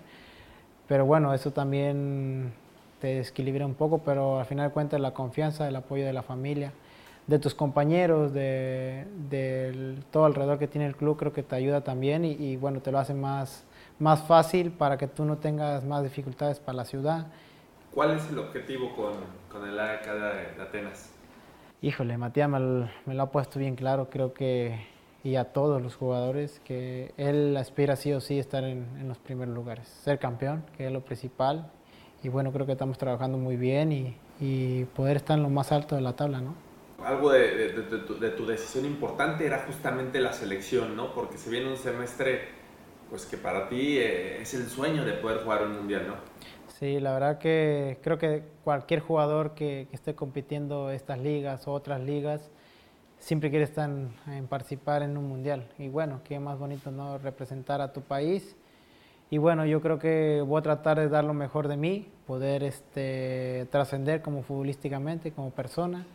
Pero 0.87 1.05
bueno, 1.05 1.33
eso 1.33 1.51
también 1.51 2.53
te 3.01 3.15
desequilibra 3.15 3.65
un 3.65 3.73
poco, 3.73 3.97
pero 3.97 4.39
al 4.39 4.45
final 4.45 4.69
de 4.69 4.73
cuentas 4.73 5.01
la 5.01 5.13
confianza, 5.13 5.67
el 5.67 5.75
apoyo 5.75 6.05
de 6.05 6.13
la 6.13 6.23
familia 6.23 6.71
de 7.27 7.39
tus 7.39 7.55
compañeros, 7.55 8.33
de, 8.33 9.05
todo 10.11 10.25
alrededor 10.25 10.59
que 10.59 10.67
tiene 10.67 10.87
el 10.87 10.95
club, 10.95 11.17
creo 11.17 11.33
que 11.33 11.43
te 11.43 11.55
ayuda 11.55 11.81
también 11.81 12.25
y, 12.25 12.57
bueno, 12.57 12.81
te 12.81 12.91
lo 12.91 12.99
hace 12.99 13.13
más, 13.13 13.63
más 13.99 14.21
fácil 14.23 14.71
para 14.71 14.97
que 14.97 15.07
tú 15.07 15.25
no 15.25 15.37
tengas 15.37 15.83
más 15.85 16.03
dificultades 16.03 16.59
para 16.59 16.77
la 16.77 16.85
ciudad. 16.85 17.27
¿Cuál 17.93 18.17
es 18.17 18.29
el 18.29 18.39
objetivo 18.39 18.93
con, 18.95 19.13
con 19.51 19.67
el 19.67 19.79
AEK 19.79 20.05
de, 20.05 20.61
Atenas? 20.61 21.11
Híjole, 21.81 22.17
Matías 22.17 22.49
me, 22.49 22.89
me, 23.05 23.13
lo 23.13 23.23
ha 23.23 23.31
puesto 23.31 23.59
bien 23.59 23.75
claro, 23.75 24.09
creo 24.09 24.33
que, 24.33 24.85
y 25.23 25.35
a 25.35 25.45
todos 25.45 25.81
los 25.81 25.95
jugadores, 25.95 26.59
que 26.63 27.13
él 27.17 27.55
aspira 27.57 27.95
sí 27.95 28.13
o 28.13 28.21
sí 28.21 28.39
estar 28.39 28.63
en, 28.63 28.87
en 28.99 29.07
los 29.07 29.17
primeros 29.17 29.53
lugares, 29.53 29.87
ser 29.87 30.17
campeón, 30.17 30.63
que 30.77 30.87
es 30.87 30.91
lo 30.91 31.01
principal, 31.01 31.69
y 32.23 32.29
bueno, 32.29 32.51
creo 32.53 32.65
que 32.65 32.71
estamos 32.71 32.97
trabajando 32.97 33.37
muy 33.37 33.57
bien 33.57 33.91
y, 33.91 34.15
y 34.39 34.85
poder 34.85 35.17
estar 35.17 35.37
en 35.37 35.43
lo 35.43 35.49
más 35.49 35.73
alto 35.73 35.95
de 35.95 36.01
la 36.01 36.13
tabla, 36.13 36.39
¿no? 36.39 36.55
Algo 37.05 37.31
de, 37.31 37.69
tu, 38.37 38.45
decisión 38.45 38.85
importante 38.85 39.45
era 39.45 39.65
justamente 39.65 40.19
la 40.19 40.33
selección, 40.33 40.95
¿no? 40.95 41.13
Porque 41.13 41.37
se 41.37 41.49
viene 41.49 41.69
un 41.69 41.77
semestre, 41.77 42.41
pues 43.09 43.25
que 43.25 43.37
para 43.37 43.69
ti 43.69 43.97
eh, 43.97 44.41
es 44.41 44.53
el 44.53 44.67
sueño 44.67 45.05
de 45.05 45.13
poder 45.13 45.43
jugar 45.43 45.63
un 45.63 45.73
mundial, 45.77 46.07
¿no? 46.07 46.15
Sí, 46.67 46.99
la 46.99 47.13
verdad 47.13 47.37
que 47.37 47.99
creo 48.01 48.17
que 48.17 48.43
cualquier 48.63 48.99
jugador 48.99 49.53
que, 49.53 49.87
esté 49.91 50.15
compitiendo 50.15 50.91
estas 50.91 51.19
ligas 51.19 51.67
o 51.67 51.71
otras 51.71 52.01
ligas 52.01 52.49
siempre 53.19 53.49
quiere 53.49 53.65
estar 53.65 53.89
en, 53.89 54.47
participar 54.47 55.03
en 55.03 55.17
un 55.17 55.27
mundial. 55.27 55.69
Y 55.77 55.87
bueno, 55.87 56.21
qué 56.23 56.39
más 56.39 56.57
bonito, 56.57 56.91
¿no? 56.91 57.17
Representar 57.17 57.79
a 57.81 57.93
tu 57.93 58.01
país. 58.01 58.55
Y 59.29 59.37
bueno, 59.37 59.65
yo 59.65 59.81
creo 59.81 59.97
que 59.97 60.43
voy 60.45 60.59
a 60.59 60.61
tratar 60.61 60.99
de 60.99 61.09
dar 61.09 61.23
lo 61.23 61.33
mejor 61.33 61.67
de 61.67 61.77
mí, 61.77 62.07
poder 62.27 62.63
este, 62.63 63.67
trascender 63.71 64.21
como 64.21 64.43
futbolísticamente, 64.43 65.31
como 65.31 65.51
persona 65.51 66.05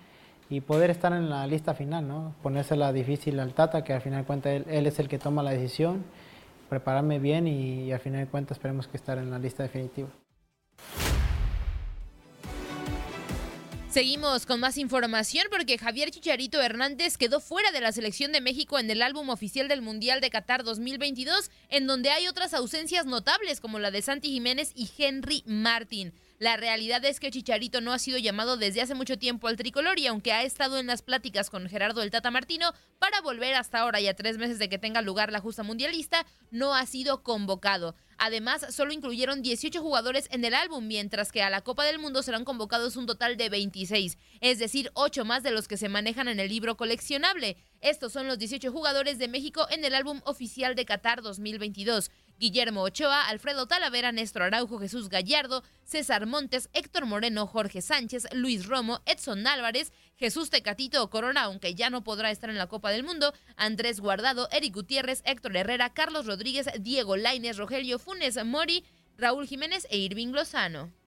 y 0.51 0.61
poder 0.61 0.91
estar 0.91 1.13
en 1.13 1.29
la 1.29 1.47
lista 1.47 1.75
final, 1.75 2.07
¿no? 2.07 2.35
Ponérsela 2.43 2.93
difícil 2.93 3.39
al 3.39 3.53
Tata, 3.53 3.85
que 3.85 3.93
al 3.93 4.01
final 4.01 4.21
de 4.21 4.27
cuentas 4.27 4.63
él, 4.67 4.87
es 4.87 4.99
el 4.99 5.09
que 5.09 5.19
toma 5.19 5.43
la 5.43 5.51
decisión, 5.51 6.05
prepararme 6.69 7.19
bien 7.19 7.47
y, 7.47 7.93
al 7.93 8.01
final 8.01 8.21
de 8.21 8.31
cuentas 8.31 8.57
esperemos 8.57 8.89
que 8.89 8.97
estar 8.97 9.19
en 9.19 9.31
la 9.31 9.39
lista 9.39 9.63
definitiva. 9.63 10.09
Seguimos 13.91 14.47
con 14.47 14.61
más 14.61 14.77
información 14.77 15.47
porque 15.51 15.79
Javier 15.79 16.11
Chicharito 16.11 16.61
Hernández 16.61 17.17
quedó 17.17 17.41
fuera 17.41 17.73
de 17.73 17.81
la 17.81 17.91
selección 17.91 18.33
de 18.33 18.41
México 18.41 18.79
en 18.79 18.91
el 18.91 19.03
álbum 19.03 19.31
oficial 19.31 19.67
del 19.67 19.83
Mundial 19.83 20.21
de 20.21 20.31
Qatar 20.31 20.63
2022, 20.63 21.51
en 21.71 21.87
donde 21.87 22.11
hay 22.11 22.29
otras 22.29 22.55
ausencias 22.55 23.07
notables 23.07 23.61
como 23.61 23.79
la 23.79 23.91
de 23.91 24.03
Santi 24.03 24.29
Jiménez 24.29 24.73
y 24.75 24.91
Henry 24.99 25.43
Martin. 25.47 26.13
La 26.39 26.57
realidad 26.57 27.05
es 27.05 27.19
que 27.19 27.33
Chicharito 27.33 27.81
no 27.81 27.93
ha 27.93 27.99
sido 27.99 28.17
llamado 28.17 28.57
desde 28.57 28.81
hace 28.81 28.95
mucho 28.95 29.19
tiempo 29.19 29.49
al 29.49 29.57
tricolor 29.57 29.99
y 29.99 30.07
aunque 30.07 30.33
ha 30.33 30.45
estado 30.45 30.79
en 30.79 30.87
las 30.87 31.03
pláticas 31.03 31.51
con 31.51 31.69
Gerardo 31.69 32.01
el 32.01 32.13
Tata 32.13 32.31
Martino 32.31 32.73
para 33.01 33.21
volver 33.21 33.57
hasta 33.57 33.81
ahora 33.81 34.01
y 34.01 34.07
a 34.07 34.15
tres 34.15 34.39
meses 34.39 34.61
de 34.61 34.69
que 34.69 34.79
tenga 34.79 35.03
lugar 35.03 35.33
la 35.33 35.41
justa 35.41 35.65
mundialista, 35.65 36.25
no 36.53 36.77
ha 36.77 36.87
sido 36.87 37.25
convocado. 37.25 37.97
Además, 38.19 38.67
solo 38.73 38.93
incluyeron 38.93 39.43
18 39.43 39.81
jugadores 39.81 40.29
en 40.31 40.45
el 40.45 40.55
álbum, 40.55 40.87
mientras 40.87 41.33
que 41.33 41.43
a 41.43 41.51
la 41.51 41.63
Copa 41.63 41.85
del 41.85 41.99
Mundo 41.99 42.23
serán 42.23 42.45
convocados 42.45 42.97
un 42.97 43.07
total 43.07 43.37
de 43.37 43.49
26, 43.49 44.19
es 44.41 44.59
decir, 44.59 44.91
8 44.95 45.25
más 45.25 45.43
de 45.43 45.51
los 45.53 45.67
que 45.67 45.77
se 45.77 45.89
manejan 45.89 46.29
en 46.29 46.39
el 46.39 46.49
libro 46.49 46.77
coleccionable. 46.77 47.57
Estos 47.81 48.13
son 48.13 48.27
los 48.27 48.39
18 48.39 48.73
jugadores 48.73 49.19
de 49.19 49.29
México 49.29 49.67
en 49.71 49.85
el 49.85 49.95
álbum 49.95 50.21
oficial 50.25 50.75
de 50.75 50.85
Qatar 50.85 51.23
2022. 51.23 52.11
Guillermo 52.39 52.83
Ochoa, 52.83 53.27
Alfredo 53.29 53.67
Talavera, 53.67 54.13
Néstor 54.13 54.43
Araujo, 54.43 54.79
Jesús 54.79 55.09
Gallardo, 55.09 55.63
César 55.85 56.27
Montes, 56.27 56.69
Héctor 56.73 57.07
Moreno, 57.07 57.47
Jorge 57.47 57.83
Sánchez, 57.83 58.29
Luis 58.33 58.67
Romo, 58.67 59.01
Edson 59.07 59.47
Álvarez, 59.47 59.93
Jesús 60.17 60.51
Tecatito 60.51 61.09
Corona, 61.11 61.43
aunque 61.43 61.75
ya 61.75 61.91
no 61.91 62.05
podrá 62.05 62.31
estar 62.31 62.51
en 62.51 62.59
la 62.59 62.69
Copa 62.69 62.91
del 62.91 63.05
Mundo, 63.05 63.33
Andrés 63.57 64.01
Guardado, 64.01 64.49
Eric 64.53 64.75
Gutiérrez, 64.75 65.23
Héctor 65.25 65.57
Herrera, 65.57 65.91
Carlos 65.91 66.27
Rodríguez, 66.27 66.69
Diego 66.81 67.17
Laines, 67.17 67.57
Rogelio 67.57 67.99
Funes 67.99 68.43
Mori, 68.45 68.85
Raúl 69.17 69.47
Jiménez 69.47 69.87
e 69.91 69.99
Irving 69.99 70.29
Lozano. 70.29 70.98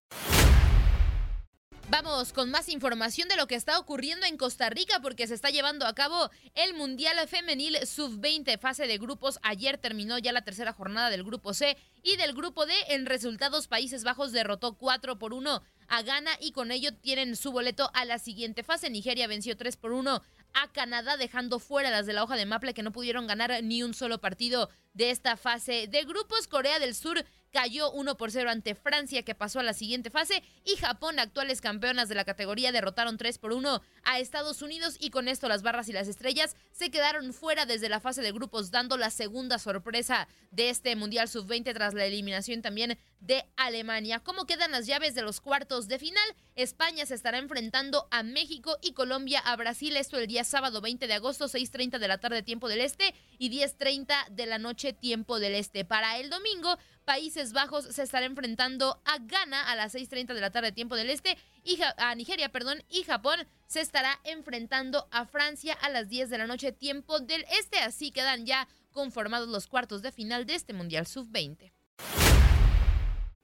Vamos 1.92 2.32
con 2.32 2.50
más 2.50 2.70
información 2.70 3.28
de 3.28 3.36
lo 3.36 3.48
que 3.48 3.56
está 3.56 3.78
ocurriendo 3.78 4.26
en 4.26 4.38
Costa 4.38 4.70
Rica 4.70 5.02
porque 5.02 5.28
se 5.28 5.34
está 5.34 5.50
llevando 5.50 5.86
a 5.86 5.94
cabo 5.94 6.30
el 6.56 6.74
Mundial 6.74 7.18
Femenil 7.28 7.86
Sub-20 7.86 8.58
fase 8.60 8.88
de 8.88 8.98
grupos. 8.98 9.40
Ayer 9.44 9.78
terminó 9.78 10.18
ya 10.18 10.32
la 10.32 10.46
tercera 10.46 10.72
jornada 10.72 11.10
del 11.10 11.26
grupo 11.26 11.54
C 11.54 11.76
y 12.02 12.16
del 12.16 12.34
grupo 12.34 12.66
D 12.66 12.74
en 12.88 13.06
resultados 13.06 13.68
Países 13.68 14.06
Bajos 14.06 14.32
derrotó 14.32 14.78
4 14.78 15.20
por 15.20 15.34
1 15.34 15.64
a 15.90 16.02
Ghana 16.04 16.32
y 16.40 16.54
con 16.54 16.72
ello 16.72 16.94
tienen 16.94 17.36
su 17.36 17.52
boleto 17.52 17.92
a 17.94 18.06
la 18.06 18.20
siguiente 18.20 18.64
fase. 18.64 18.90
Nigeria 18.90 19.28
venció 19.28 19.58
3 19.58 19.76
por 19.76 19.92
1 19.92 20.24
a 20.54 20.72
Canadá, 20.72 21.18
dejando 21.18 21.60
fuera 21.60 21.90
las 21.90 22.06
de 22.06 22.14
la 22.14 22.24
hoja 22.24 22.38
de 22.38 22.46
Maple 22.46 22.74
que 22.74 22.84
no 22.84 22.94
pudieron 22.94 23.28
ganar 23.28 23.62
ni 23.64 23.84
un 23.84 23.94
solo 23.94 24.22
partido 24.22 24.70
de 24.94 25.12
esta 25.12 25.38
fase 25.38 25.88
de 25.88 26.04
grupos. 26.04 26.48
Corea 26.48 26.80
del 26.80 26.96
Sur 26.96 27.26
cayó 27.52 27.92
1 27.92 28.18
por 28.18 28.32
0 28.32 28.50
ante 28.50 28.76
Francia, 28.76 29.24
que 29.24 29.36
pasó 29.36 29.60
a 29.60 29.64
la 29.64 29.74
siguiente 29.74 30.10
fase, 30.10 30.42
y 30.64 30.78
Japón, 30.78 31.20
actuales 31.20 31.62
campeonas 31.62 32.10
de 32.10 32.16
la 32.16 32.26
categoría, 32.26 32.72
derrotaron 32.72 33.18
3 33.18 33.38
por 33.38 33.54
1 33.54 33.82
a 34.04 34.20
Estados 34.20 34.62
Unidos, 34.62 34.96
y 35.00 35.10
con 35.10 35.28
esto 35.28 35.48
las 35.48 35.62
barras 35.62 35.90
y 35.90 35.94
las 35.94 36.08
estrellas 36.08 36.56
se 36.72 36.90
quedaron 36.90 37.34
fuera 37.34 37.66
desde 37.66 37.90
la 37.90 38.00
fase 38.00 38.22
de 38.22 38.32
grupos, 38.32 38.72
dando 38.72 38.98
la 38.98 39.10
segunda 39.10 39.60
sorpresa 39.60 40.28
de 40.52 40.70
este 40.70 40.96
Mundial 40.96 41.28
Sub-20 41.28 41.74
tras 41.74 41.94
la 41.94 42.06
eliminación 42.06 42.62
también 42.62 42.98
de 43.20 43.46
Alemania. 43.56 44.20
¿Cómo 44.20 44.46
quedan 44.46 44.72
las 44.72 44.88
llaves 44.88 45.14
de 45.14 45.22
los 45.22 45.42
cuartos 45.42 45.88
de 45.88 46.00
final? 46.00 46.24
España 46.56 47.06
se 47.06 47.16
estará 47.16 47.38
enfrentando 47.38 48.08
a 48.12 48.24
México 48.24 48.78
y 48.82 48.94
Colombia 48.94 49.40
a 49.40 49.56
Brasil, 49.56 49.96
esto 49.98 50.18
el 50.18 50.28
día 50.28 50.44
sábado 50.44 50.82
20 50.82 51.08
de 51.08 51.14
agosto, 51.14 51.46
6.30 51.46 52.00
de 52.00 52.08
la 52.08 52.18
tarde 52.18 52.44
tiempo 52.44 52.68
del 52.68 52.82
este 52.82 53.14
y 53.38 53.50
10.30 53.50 54.30
de 54.30 54.46
la 54.46 54.58
noche 54.58 54.81
tiempo 54.92 55.40
del 55.40 55.56
este. 55.56 55.86
Para 55.86 56.18
el 56.18 56.30
domingo, 56.30 56.78
Países 57.06 57.54
Bajos 57.54 57.86
se 57.86 58.04
estará 58.04 58.26
enfrentando 58.26 59.02
a 59.06 59.20
Ghana 59.20 59.72
a 59.72 59.76
las 59.76 59.94
6.30 59.94 60.34
de 60.34 60.42
la 60.42 60.52
tarde 60.52 60.72
tiempo 60.72 60.96
del 60.96 61.10
este 61.10 61.38
y 61.64 61.80
a 61.98 62.16
Nigeria, 62.16 62.50
perdón, 62.50 62.84
y 62.90 63.04
Japón 63.04 63.48
se 63.68 63.82
estará 63.82 64.20
enfrentando 64.24 65.08
a 65.12 65.26
Francia 65.26 65.74
a 65.82 65.90
las 65.90 66.10
10 66.10 66.30
de 66.30 66.38
la 66.38 66.48
noche 66.48 66.72
tiempo 66.72 67.20
del 67.20 67.46
este. 67.60 67.80
Así 67.80 68.12
quedan 68.12 68.46
ya 68.46 68.68
conformados 68.92 69.48
los 69.48 69.68
cuartos 69.68 70.02
de 70.02 70.12
final 70.12 70.46
de 70.46 70.56
este 70.56 70.74
Mundial 70.74 71.08
Sub-20. 71.08 71.72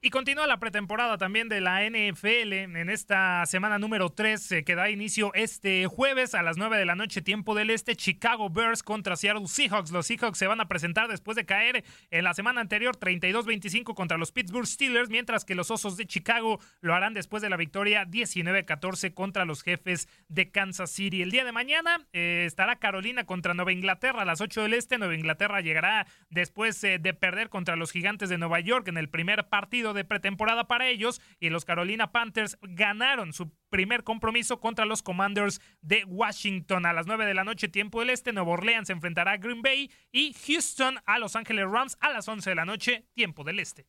Y 0.00 0.10
continúa 0.10 0.46
la 0.46 0.60
pretemporada 0.60 1.18
también 1.18 1.48
de 1.48 1.60
la 1.60 1.80
NFL 1.82 2.52
en 2.52 2.88
esta 2.88 3.44
semana 3.46 3.80
número 3.80 4.10
3 4.10 4.52
eh, 4.52 4.64
que 4.64 4.76
da 4.76 4.90
inicio 4.90 5.34
este 5.34 5.88
jueves 5.88 6.36
a 6.36 6.42
las 6.44 6.56
9 6.56 6.78
de 6.78 6.84
la 6.84 6.94
noche 6.94 7.20
tiempo 7.20 7.56
del 7.56 7.70
este 7.70 7.96
Chicago 7.96 8.48
Bears 8.48 8.84
contra 8.84 9.16
Seattle 9.16 9.48
Seahawks. 9.48 9.90
Los 9.90 10.06
Seahawks 10.06 10.38
se 10.38 10.46
van 10.46 10.60
a 10.60 10.68
presentar 10.68 11.08
después 11.08 11.34
de 11.34 11.46
caer 11.46 11.84
en 12.12 12.22
la 12.22 12.32
semana 12.32 12.60
anterior 12.60 12.96
32-25 12.96 13.94
contra 13.94 14.18
los 14.18 14.30
Pittsburgh 14.30 14.68
Steelers, 14.68 15.10
mientras 15.10 15.44
que 15.44 15.56
los 15.56 15.68
Osos 15.72 15.96
de 15.96 16.06
Chicago 16.06 16.60
lo 16.80 16.94
harán 16.94 17.12
después 17.12 17.42
de 17.42 17.50
la 17.50 17.56
victoria 17.56 18.04
19-14 18.04 19.14
contra 19.14 19.44
los 19.46 19.64
jefes 19.64 20.08
de 20.28 20.52
Kansas 20.52 20.92
City. 20.92 21.22
El 21.22 21.32
día 21.32 21.44
de 21.44 21.50
mañana 21.50 22.06
eh, 22.12 22.44
estará 22.46 22.76
Carolina 22.76 23.24
contra 23.24 23.52
Nueva 23.52 23.72
Inglaterra 23.72 24.22
a 24.22 24.24
las 24.24 24.40
8 24.40 24.62
del 24.62 24.74
este. 24.74 24.96
Nueva 24.96 25.16
Inglaterra 25.16 25.60
llegará 25.60 26.06
después 26.30 26.84
eh, 26.84 27.00
de 27.00 27.14
perder 27.14 27.48
contra 27.48 27.74
los 27.74 27.90
Gigantes 27.90 28.28
de 28.28 28.38
Nueva 28.38 28.60
York 28.60 28.86
en 28.86 28.96
el 28.96 29.08
primer 29.08 29.48
partido 29.48 29.87
de 29.92 30.04
pretemporada 30.04 30.66
para 30.66 30.88
ellos 30.88 31.20
y 31.40 31.50
los 31.50 31.64
Carolina 31.64 32.12
Panthers 32.12 32.58
ganaron 32.62 33.32
su 33.32 33.50
primer 33.70 34.04
compromiso 34.04 34.60
contra 34.60 34.84
los 34.84 35.02
Commanders 35.02 35.60
de 35.80 36.04
Washington. 36.04 36.86
A 36.86 36.92
las 36.92 37.06
9 37.06 37.26
de 37.26 37.34
la 37.34 37.44
noche, 37.44 37.68
tiempo 37.68 38.00
del 38.00 38.10
este, 38.10 38.32
Nuevo 38.32 38.52
Orleans 38.52 38.86
se 38.88 38.92
enfrentará 38.92 39.32
a 39.32 39.36
Green 39.36 39.62
Bay 39.62 39.90
y 40.12 40.34
Houston 40.46 40.98
a 41.06 41.18
Los 41.18 41.36
Ángeles 41.36 41.66
Rams 41.68 41.96
a 42.00 42.10
las 42.10 42.28
11 42.28 42.50
de 42.50 42.56
la 42.56 42.64
noche, 42.64 43.06
tiempo 43.14 43.44
del 43.44 43.60
este. 43.60 43.86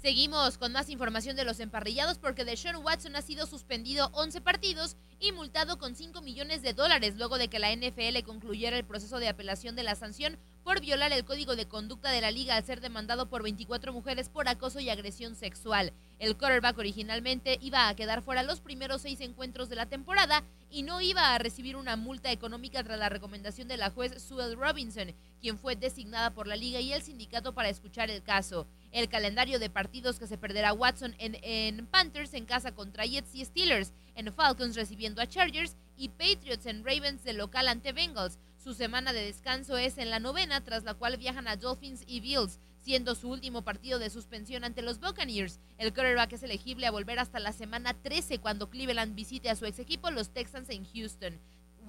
Seguimos 0.00 0.56
con 0.56 0.72
más 0.72 0.88
información 0.88 1.36
de 1.36 1.44
los 1.44 1.60
emparrillados 1.60 2.18
porque 2.18 2.46
Deshaun 2.46 2.82
Watson 2.82 3.16
ha 3.16 3.22
sido 3.22 3.44
suspendido 3.44 4.08
11 4.14 4.40
partidos 4.40 4.96
y 5.18 5.32
multado 5.32 5.76
con 5.76 5.94
5 5.94 6.22
millones 6.22 6.62
de 6.62 6.72
dólares 6.72 7.16
luego 7.18 7.36
de 7.36 7.48
que 7.48 7.58
la 7.58 7.70
NFL 7.70 8.22
concluyera 8.24 8.78
el 8.78 8.86
proceso 8.86 9.18
de 9.18 9.28
apelación 9.28 9.76
de 9.76 9.82
la 9.82 9.94
sanción 9.94 10.38
por 10.64 10.80
violar 10.80 11.12
el 11.12 11.24
código 11.24 11.56
de 11.56 11.66
conducta 11.66 12.10
de 12.10 12.20
la 12.20 12.30
liga 12.30 12.56
al 12.56 12.64
ser 12.64 12.80
demandado 12.80 13.28
por 13.28 13.42
24 13.42 13.92
mujeres 13.92 14.28
por 14.28 14.48
acoso 14.48 14.80
y 14.80 14.90
agresión 14.90 15.34
sexual. 15.34 15.92
El 16.18 16.36
quarterback 16.36 16.76
originalmente 16.76 17.58
iba 17.62 17.88
a 17.88 17.96
quedar 17.96 18.22
fuera 18.22 18.42
los 18.42 18.60
primeros 18.60 19.02
seis 19.02 19.20
encuentros 19.20 19.68
de 19.68 19.76
la 19.76 19.86
temporada 19.86 20.44
y 20.70 20.82
no 20.82 21.00
iba 21.00 21.34
a 21.34 21.38
recibir 21.38 21.76
una 21.76 21.96
multa 21.96 22.30
económica 22.30 22.84
tras 22.84 22.98
la 22.98 23.08
recomendación 23.08 23.68
de 23.68 23.78
la 23.78 23.90
juez 23.90 24.22
Sue 24.22 24.54
Robinson, 24.54 25.14
quien 25.40 25.58
fue 25.58 25.76
designada 25.76 26.30
por 26.34 26.46
la 26.46 26.56
liga 26.56 26.78
y 26.80 26.92
el 26.92 27.02
sindicato 27.02 27.54
para 27.54 27.70
escuchar 27.70 28.10
el 28.10 28.22
caso. 28.22 28.66
El 28.92 29.08
calendario 29.08 29.58
de 29.58 29.70
partidos 29.70 30.18
que 30.18 30.26
se 30.26 30.36
perderá 30.38 30.72
Watson 30.74 31.14
en, 31.18 31.38
en 31.42 31.86
Panthers 31.86 32.34
en 32.34 32.44
casa 32.44 32.74
contra 32.74 33.06
Jets 33.06 33.34
y 33.34 33.44
Steelers, 33.44 33.92
en 34.14 34.32
Falcons 34.32 34.76
recibiendo 34.76 35.22
a 35.22 35.26
Chargers 35.26 35.76
y 35.96 36.10
Patriots 36.10 36.66
en 36.66 36.84
Ravens 36.84 37.24
de 37.24 37.32
local 37.32 37.68
ante 37.68 37.92
Bengals. 37.92 38.38
Su 38.62 38.74
semana 38.74 39.14
de 39.14 39.24
descanso 39.24 39.78
es 39.78 39.96
en 39.96 40.10
la 40.10 40.20
novena, 40.20 40.62
tras 40.62 40.84
la 40.84 40.92
cual 40.92 41.16
viajan 41.16 41.48
a 41.48 41.56
Dolphins 41.56 42.04
y 42.06 42.20
Bills, 42.20 42.58
siendo 42.82 43.14
su 43.14 43.30
último 43.30 43.62
partido 43.62 43.98
de 43.98 44.10
suspensión 44.10 44.64
ante 44.64 44.82
los 44.82 45.00
Buccaneers. 45.00 45.60
El 45.78 45.94
quarterback 45.94 46.34
es 46.34 46.42
elegible 46.42 46.86
a 46.86 46.90
volver 46.90 47.18
hasta 47.18 47.40
la 47.40 47.54
semana 47.54 47.94
13 47.94 48.38
cuando 48.38 48.68
Cleveland 48.68 49.14
visite 49.14 49.48
a 49.48 49.56
su 49.56 49.64
ex 49.64 49.78
equipo, 49.78 50.10
los 50.10 50.34
Texans 50.34 50.68
en 50.68 50.84
Houston. 50.84 51.40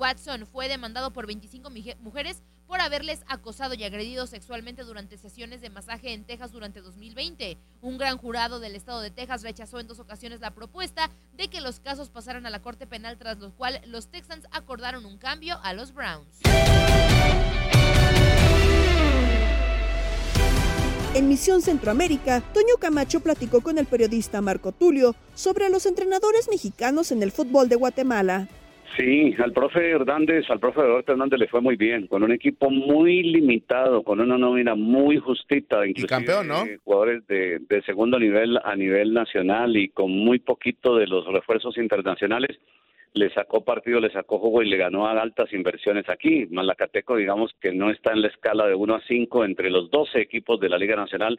Watson 0.02 0.48
fue 0.48 0.68
demandado 0.68 1.14
por 1.14 1.28
25 1.28 1.70
mujeres 2.00 2.42
por 2.66 2.82
haberles 2.82 3.24
acosado 3.28 3.76
y 3.76 3.84
agredido 3.84 4.26
sexualmente 4.26 4.82
durante 4.82 5.16
sesiones 5.16 5.62
de 5.62 5.70
masaje 5.70 6.14
en 6.14 6.26
Texas 6.26 6.52
durante 6.52 6.82
2020. 6.82 7.60
Un 7.82 8.00
gran 8.00 8.18
jurado 8.18 8.60
del 8.60 8.76
estado 8.76 9.00
de 9.02 9.12
Texas 9.12 9.44
rechazó 9.44 9.80
en 9.80 9.88
dos 9.88 10.00
ocasiones 10.00 10.40
la 10.40 10.56
propuesta 10.56 11.12
de 11.34 11.50
que 11.50 11.62
los 11.62 11.80
casos 11.80 12.10
pasaran 12.10 12.48
a 12.48 12.50
la 12.50 12.64
Corte 12.64 12.88
Penal, 12.88 13.20
tras 13.20 13.38
lo 13.38 13.52
cual 13.52 13.80
los 13.86 14.08
Texans 14.08 14.48
acordaron 14.52 15.06
un 15.06 15.20
cambio 15.20 15.60
a 15.62 15.74
los 15.74 15.94
Browns. 15.94 16.40
En 21.14 21.28
Misión 21.28 21.62
Centroamérica, 21.62 22.42
Toño 22.54 22.78
Camacho 22.80 23.20
platicó 23.20 23.62
con 23.62 23.78
el 23.78 23.86
periodista 23.86 24.42
Marco 24.42 24.72
Tulio 24.72 25.14
sobre 25.36 25.70
los 25.70 25.86
entrenadores 25.86 26.50
mexicanos 26.50 27.12
en 27.12 27.22
el 27.22 27.32
fútbol 27.32 27.70
de 27.70 27.76
Guatemala. 27.76 28.48
Sí, 28.98 29.34
al 29.38 29.54
profe 29.54 29.92
Hernández, 29.92 30.50
al 30.50 30.60
profe 30.60 30.82
Roberto 30.82 31.14
Hernández 31.14 31.40
le 31.40 31.48
fue 31.48 31.62
muy 31.62 31.76
bien, 31.78 32.08
con 32.08 32.24
un 32.24 32.32
equipo 32.32 32.70
muy 32.70 33.24
limitado, 33.24 34.04
con 34.04 34.20
una 34.20 34.38
nómina 34.38 34.76
muy 34.76 35.18
justita, 35.18 35.86
inclusive 35.86 36.10
campeón, 36.10 36.48
¿no? 36.48 36.64
jugadores 36.84 37.26
de, 37.28 37.60
de 37.60 37.82
segundo 37.84 38.20
nivel 38.20 38.60
a 38.64 38.76
nivel 38.76 39.14
nacional 39.14 39.78
y 39.78 39.90
con 39.90 40.12
muy 40.12 40.40
poquito 40.40 40.98
de 40.98 41.08
los 41.08 41.26
refuerzos 41.26 41.78
internacionales, 41.78 42.60
le 43.14 43.30
sacó 43.34 43.64
partido, 43.64 44.00
le 44.00 44.12
sacó 44.12 44.40
juego 44.40 44.62
y 44.62 44.70
le 44.70 44.78
ganó 44.78 45.08
a 45.08 45.12
altas 45.12 45.52
inversiones 45.54 46.08
aquí. 46.10 46.48
Malacateco, 46.50 47.18
digamos 47.18 47.52
que 47.60 47.74
no 47.74 47.92
está 47.92 48.12
en 48.12 48.22
la 48.22 48.30
escala 48.30 48.68
de 48.68 48.76
1 48.76 48.96
a 48.96 49.02
5 49.08 49.46
entre 49.46 49.70
los 49.70 49.90
12 49.92 50.20
equipos 50.20 50.60
de 50.60 50.70
la 50.70 50.78
Liga 50.78 50.96
Nacional, 50.96 51.38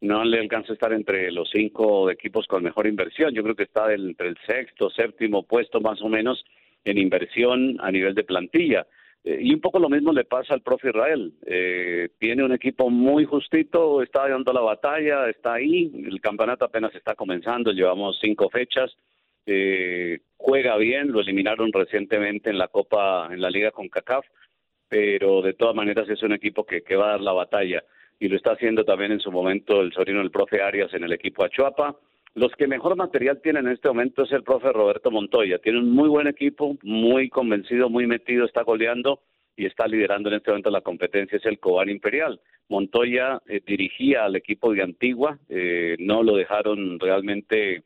no 0.00 0.22
le 0.24 0.38
alcanza 0.38 0.72
a 0.72 0.74
estar 0.74 0.92
entre 0.92 1.30
los 1.32 1.48
cinco 1.50 2.10
equipos 2.10 2.46
con 2.46 2.62
mejor 2.62 2.86
inversión. 2.86 3.32
Yo 3.32 3.42
creo 3.42 3.54
que 3.54 3.62
está 3.62 3.92
entre 3.92 4.28
el 4.28 4.36
sexto, 4.46 4.90
séptimo 4.90 5.44
puesto 5.44 5.80
más 5.80 6.02
o 6.02 6.08
menos 6.08 6.44
en 6.84 6.98
inversión 6.98 7.76
a 7.80 7.90
nivel 7.90 8.14
de 8.14 8.24
plantilla. 8.24 8.86
Eh, 9.24 9.38
y 9.40 9.54
un 9.54 9.60
poco 9.60 9.78
lo 9.78 9.88
mismo 9.88 10.12
le 10.12 10.24
pasa 10.24 10.54
al 10.54 10.60
profe 10.60 10.88
Israel. 10.88 11.32
Eh, 11.46 12.10
tiene 12.18 12.44
un 12.44 12.52
equipo 12.52 12.90
muy 12.90 13.24
justito, 13.24 14.02
está 14.02 14.28
dando 14.28 14.52
la 14.52 14.60
batalla, 14.60 15.28
está 15.28 15.54
ahí. 15.54 15.90
El 16.06 16.20
campeonato 16.20 16.66
apenas 16.66 16.94
está 16.94 17.14
comenzando, 17.14 17.72
llevamos 17.72 18.18
cinco 18.20 18.50
fechas. 18.50 18.94
Eh, 19.46 20.20
juega 20.36 20.76
bien, 20.76 21.10
lo 21.10 21.20
eliminaron 21.20 21.72
recientemente 21.72 22.50
en 22.50 22.58
la 22.58 22.68
Copa, 22.68 23.28
en 23.30 23.40
la 23.40 23.50
Liga 23.50 23.70
con 23.70 23.88
CACAF, 23.88 24.26
pero 24.88 25.42
de 25.42 25.54
todas 25.54 25.74
maneras 25.74 26.08
es 26.08 26.22
un 26.22 26.32
equipo 26.32 26.64
que, 26.64 26.82
que 26.82 26.96
va 26.96 27.06
a 27.06 27.10
dar 27.12 27.20
la 27.20 27.32
batalla. 27.32 27.82
Y 28.20 28.28
lo 28.28 28.36
está 28.36 28.52
haciendo 28.52 28.84
también 28.84 29.12
en 29.12 29.20
su 29.20 29.32
momento 29.32 29.80
el 29.80 29.92
sobrino 29.92 30.20
del 30.20 30.30
profe 30.30 30.62
Arias 30.62 30.92
en 30.94 31.04
el 31.04 31.12
equipo 31.12 31.44
Achuapa. 31.44 31.96
Los 32.34 32.52
que 32.56 32.66
mejor 32.66 32.96
material 32.96 33.40
tienen 33.40 33.66
en 33.66 33.74
este 33.74 33.88
momento 33.88 34.24
es 34.24 34.32
el 34.32 34.42
profe 34.42 34.72
Roberto 34.72 35.10
Montoya. 35.12 35.58
Tiene 35.58 35.78
un 35.78 35.92
muy 35.92 36.08
buen 36.08 36.26
equipo, 36.26 36.76
muy 36.82 37.28
convencido, 37.28 37.88
muy 37.88 38.08
metido, 38.08 38.44
está 38.44 38.62
goleando 38.62 39.20
y 39.56 39.66
está 39.66 39.86
liderando 39.86 40.28
en 40.28 40.36
este 40.36 40.50
momento 40.50 40.70
la 40.70 40.80
competencia. 40.80 41.38
Es 41.38 41.46
el 41.46 41.60
Cobán 41.60 41.90
Imperial. 41.90 42.40
Montoya 42.68 43.40
eh, 43.46 43.60
dirigía 43.64 44.24
al 44.24 44.34
equipo 44.34 44.72
de 44.72 44.82
Antigua, 44.82 45.38
eh, 45.48 45.96
no 46.00 46.24
lo 46.24 46.34
dejaron 46.34 46.98
realmente 46.98 47.84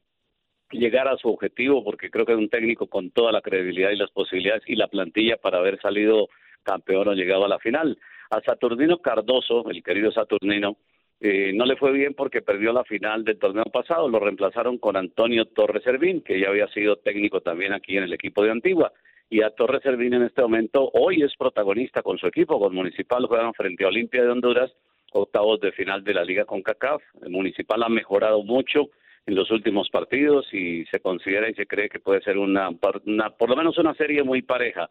llegar 0.70 1.08
a 1.08 1.16
su 1.16 1.28
objetivo 1.28 1.84
porque 1.84 2.10
creo 2.10 2.24
que 2.24 2.32
es 2.32 2.38
un 2.38 2.48
técnico 2.48 2.86
con 2.86 3.10
toda 3.10 3.32
la 3.32 3.42
credibilidad 3.42 3.90
y 3.90 3.96
las 3.96 4.10
posibilidades 4.10 4.62
y 4.66 4.76
la 4.76 4.88
plantilla 4.88 5.36
para 5.36 5.58
haber 5.58 5.80
salido 5.80 6.28
campeón 6.62 7.08
o 7.08 7.14
llegado 7.14 7.44
a 7.44 7.48
la 7.48 7.58
final. 7.58 7.98
A 8.30 8.40
Saturnino 8.40 8.98
Cardoso, 8.98 9.68
el 9.70 9.82
querido 9.82 10.10
Saturnino, 10.12 10.76
eh, 11.20 11.52
no 11.52 11.64
le 11.64 11.76
fue 11.76 11.92
bien 11.92 12.14
porque 12.14 12.42
perdió 12.42 12.72
la 12.72 12.84
final 12.84 13.24
del 13.24 13.38
torneo 13.38 13.64
pasado, 13.64 14.08
lo 14.08 14.20
reemplazaron 14.20 14.78
con 14.78 14.96
Antonio 14.96 15.46
Torres 15.46 15.82
Servín, 15.82 16.22
que 16.22 16.38
ya 16.38 16.48
había 16.48 16.68
sido 16.68 16.96
técnico 16.96 17.40
también 17.40 17.72
aquí 17.72 17.96
en 17.96 18.04
el 18.04 18.12
equipo 18.12 18.44
de 18.44 18.52
Antigua. 18.52 18.92
Y 19.28 19.42
a 19.42 19.50
Torres 19.50 19.82
Servín 19.82 20.14
en 20.14 20.22
este 20.22 20.42
momento 20.42 20.90
hoy 20.94 21.22
es 21.22 21.34
protagonista 21.36 22.02
con 22.02 22.18
su 22.18 22.26
equipo, 22.26 22.60
con 22.60 22.74
Municipal, 22.74 23.26
juegan 23.26 23.52
frente 23.52 23.84
a 23.84 23.88
Olimpia 23.88 24.22
de 24.22 24.30
Honduras, 24.30 24.72
octavos 25.12 25.60
de 25.60 25.72
final 25.72 26.04
de 26.04 26.14
la 26.14 26.24
liga 26.24 26.44
con 26.44 26.62
CACAF. 26.62 27.02
El 27.22 27.30
Municipal 27.30 27.82
ha 27.82 27.88
mejorado 27.88 28.42
mucho 28.42 28.90
en 29.26 29.34
los 29.34 29.50
últimos 29.50 29.90
partidos 29.90 30.46
y 30.54 30.86
se 30.86 31.00
considera 31.00 31.50
y 31.50 31.54
se 31.54 31.66
cree 31.66 31.88
que 31.88 31.98
puede 31.98 32.22
ser 32.22 32.38
una 32.38 32.70
por 32.70 33.50
lo 33.50 33.56
menos 33.56 33.76
una 33.76 33.92
serie 33.94 34.22
muy 34.22 34.42
pareja. 34.42 34.88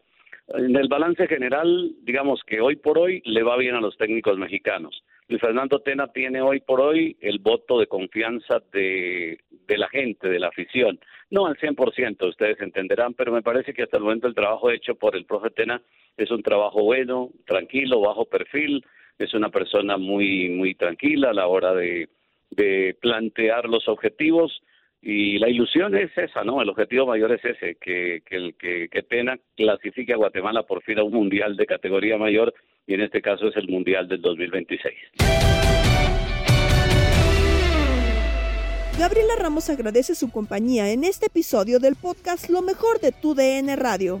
En 0.48 0.74
el 0.76 0.88
balance 0.88 1.26
general, 1.26 1.92
digamos 2.02 2.42
que 2.46 2.60
hoy 2.60 2.76
por 2.76 2.98
hoy 2.98 3.20
le 3.26 3.42
va 3.42 3.56
bien 3.58 3.74
a 3.74 3.80
los 3.80 3.96
técnicos 3.98 4.38
mexicanos. 4.38 5.04
Luis 5.28 5.42
Fernando 5.42 5.80
Tena 5.80 6.10
tiene 6.10 6.40
hoy 6.40 6.60
por 6.60 6.80
hoy 6.80 7.18
el 7.20 7.38
voto 7.38 7.78
de 7.78 7.86
confianza 7.86 8.62
de, 8.72 9.38
la 9.68 9.88
gente, 9.88 10.26
de 10.26 10.38
la 10.38 10.48
afición. 10.48 10.98
No 11.30 11.44
al 11.44 11.56
100%, 11.58 12.26
ustedes 12.26 12.58
entenderán, 12.62 13.12
pero 13.12 13.30
me 13.30 13.42
parece 13.42 13.74
que 13.74 13.82
hasta 13.82 13.98
el 13.98 14.04
momento 14.04 14.26
el 14.26 14.34
trabajo 14.34 14.70
hecho 14.70 14.94
por 14.94 15.16
el 15.16 15.26
profe 15.26 15.50
Tena 15.50 15.82
es 16.16 16.30
un 16.30 16.42
trabajo 16.42 16.82
bueno, 16.82 17.28
tranquilo, 17.46 18.00
bajo 18.00 18.24
perfil, 18.24 18.82
es 19.18 19.34
una 19.34 19.50
persona 19.50 19.98
muy, 19.98 20.48
muy 20.48 20.74
tranquila 20.74 21.28
a 21.28 21.34
la 21.34 21.46
hora 21.46 21.74
de, 21.74 22.08
de 22.48 22.96
plantear 22.98 23.68
los 23.68 23.86
objetivos 23.86 24.62
y 25.00 25.38
la 25.38 25.48
ilusión 25.48 25.96
es 25.96 26.10
esa, 26.16 26.42
¿no? 26.44 26.60
El 26.60 26.68
objetivo 26.68 27.06
mayor 27.06 27.32
es 27.32 27.44
ese, 27.44 27.76
que, 27.76 28.22
que, 28.26 28.54
que, 28.58 28.88
que 28.88 29.02
Tena 29.02 29.38
clasifique 29.56 30.12
a 30.12 30.16
Guatemala 30.16 30.64
por 30.64 30.82
fin 30.82 30.98
a 30.98 31.04
un 31.04 31.12
mundial 31.12 31.56
de 31.56 31.66
categoría 31.66 32.18
mayor 32.18 32.52
y 32.86 32.94
en 32.94 33.02
este 33.02 33.22
caso 33.22 33.48
es 33.48 33.56
el 33.56 33.68
mundial 33.68 34.08
del 34.08 34.20
2026. 34.20 34.94
Gabriela 38.98 39.34
Ramos 39.38 39.70
agradece 39.70 40.16
su 40.16 40.32
compañía 40.32 40.90
en 40.90 41.04
este 41.04 41.26
episodio 41.26 41.78
del 41.78 41.94
podcast 41.94 42.50
Lo 42.50 42.62
mejor 42.62 42.98
de 43.00 43.12
tu 43.12 43.34
DN 43.34 43.76
Radio. 43.76 44.20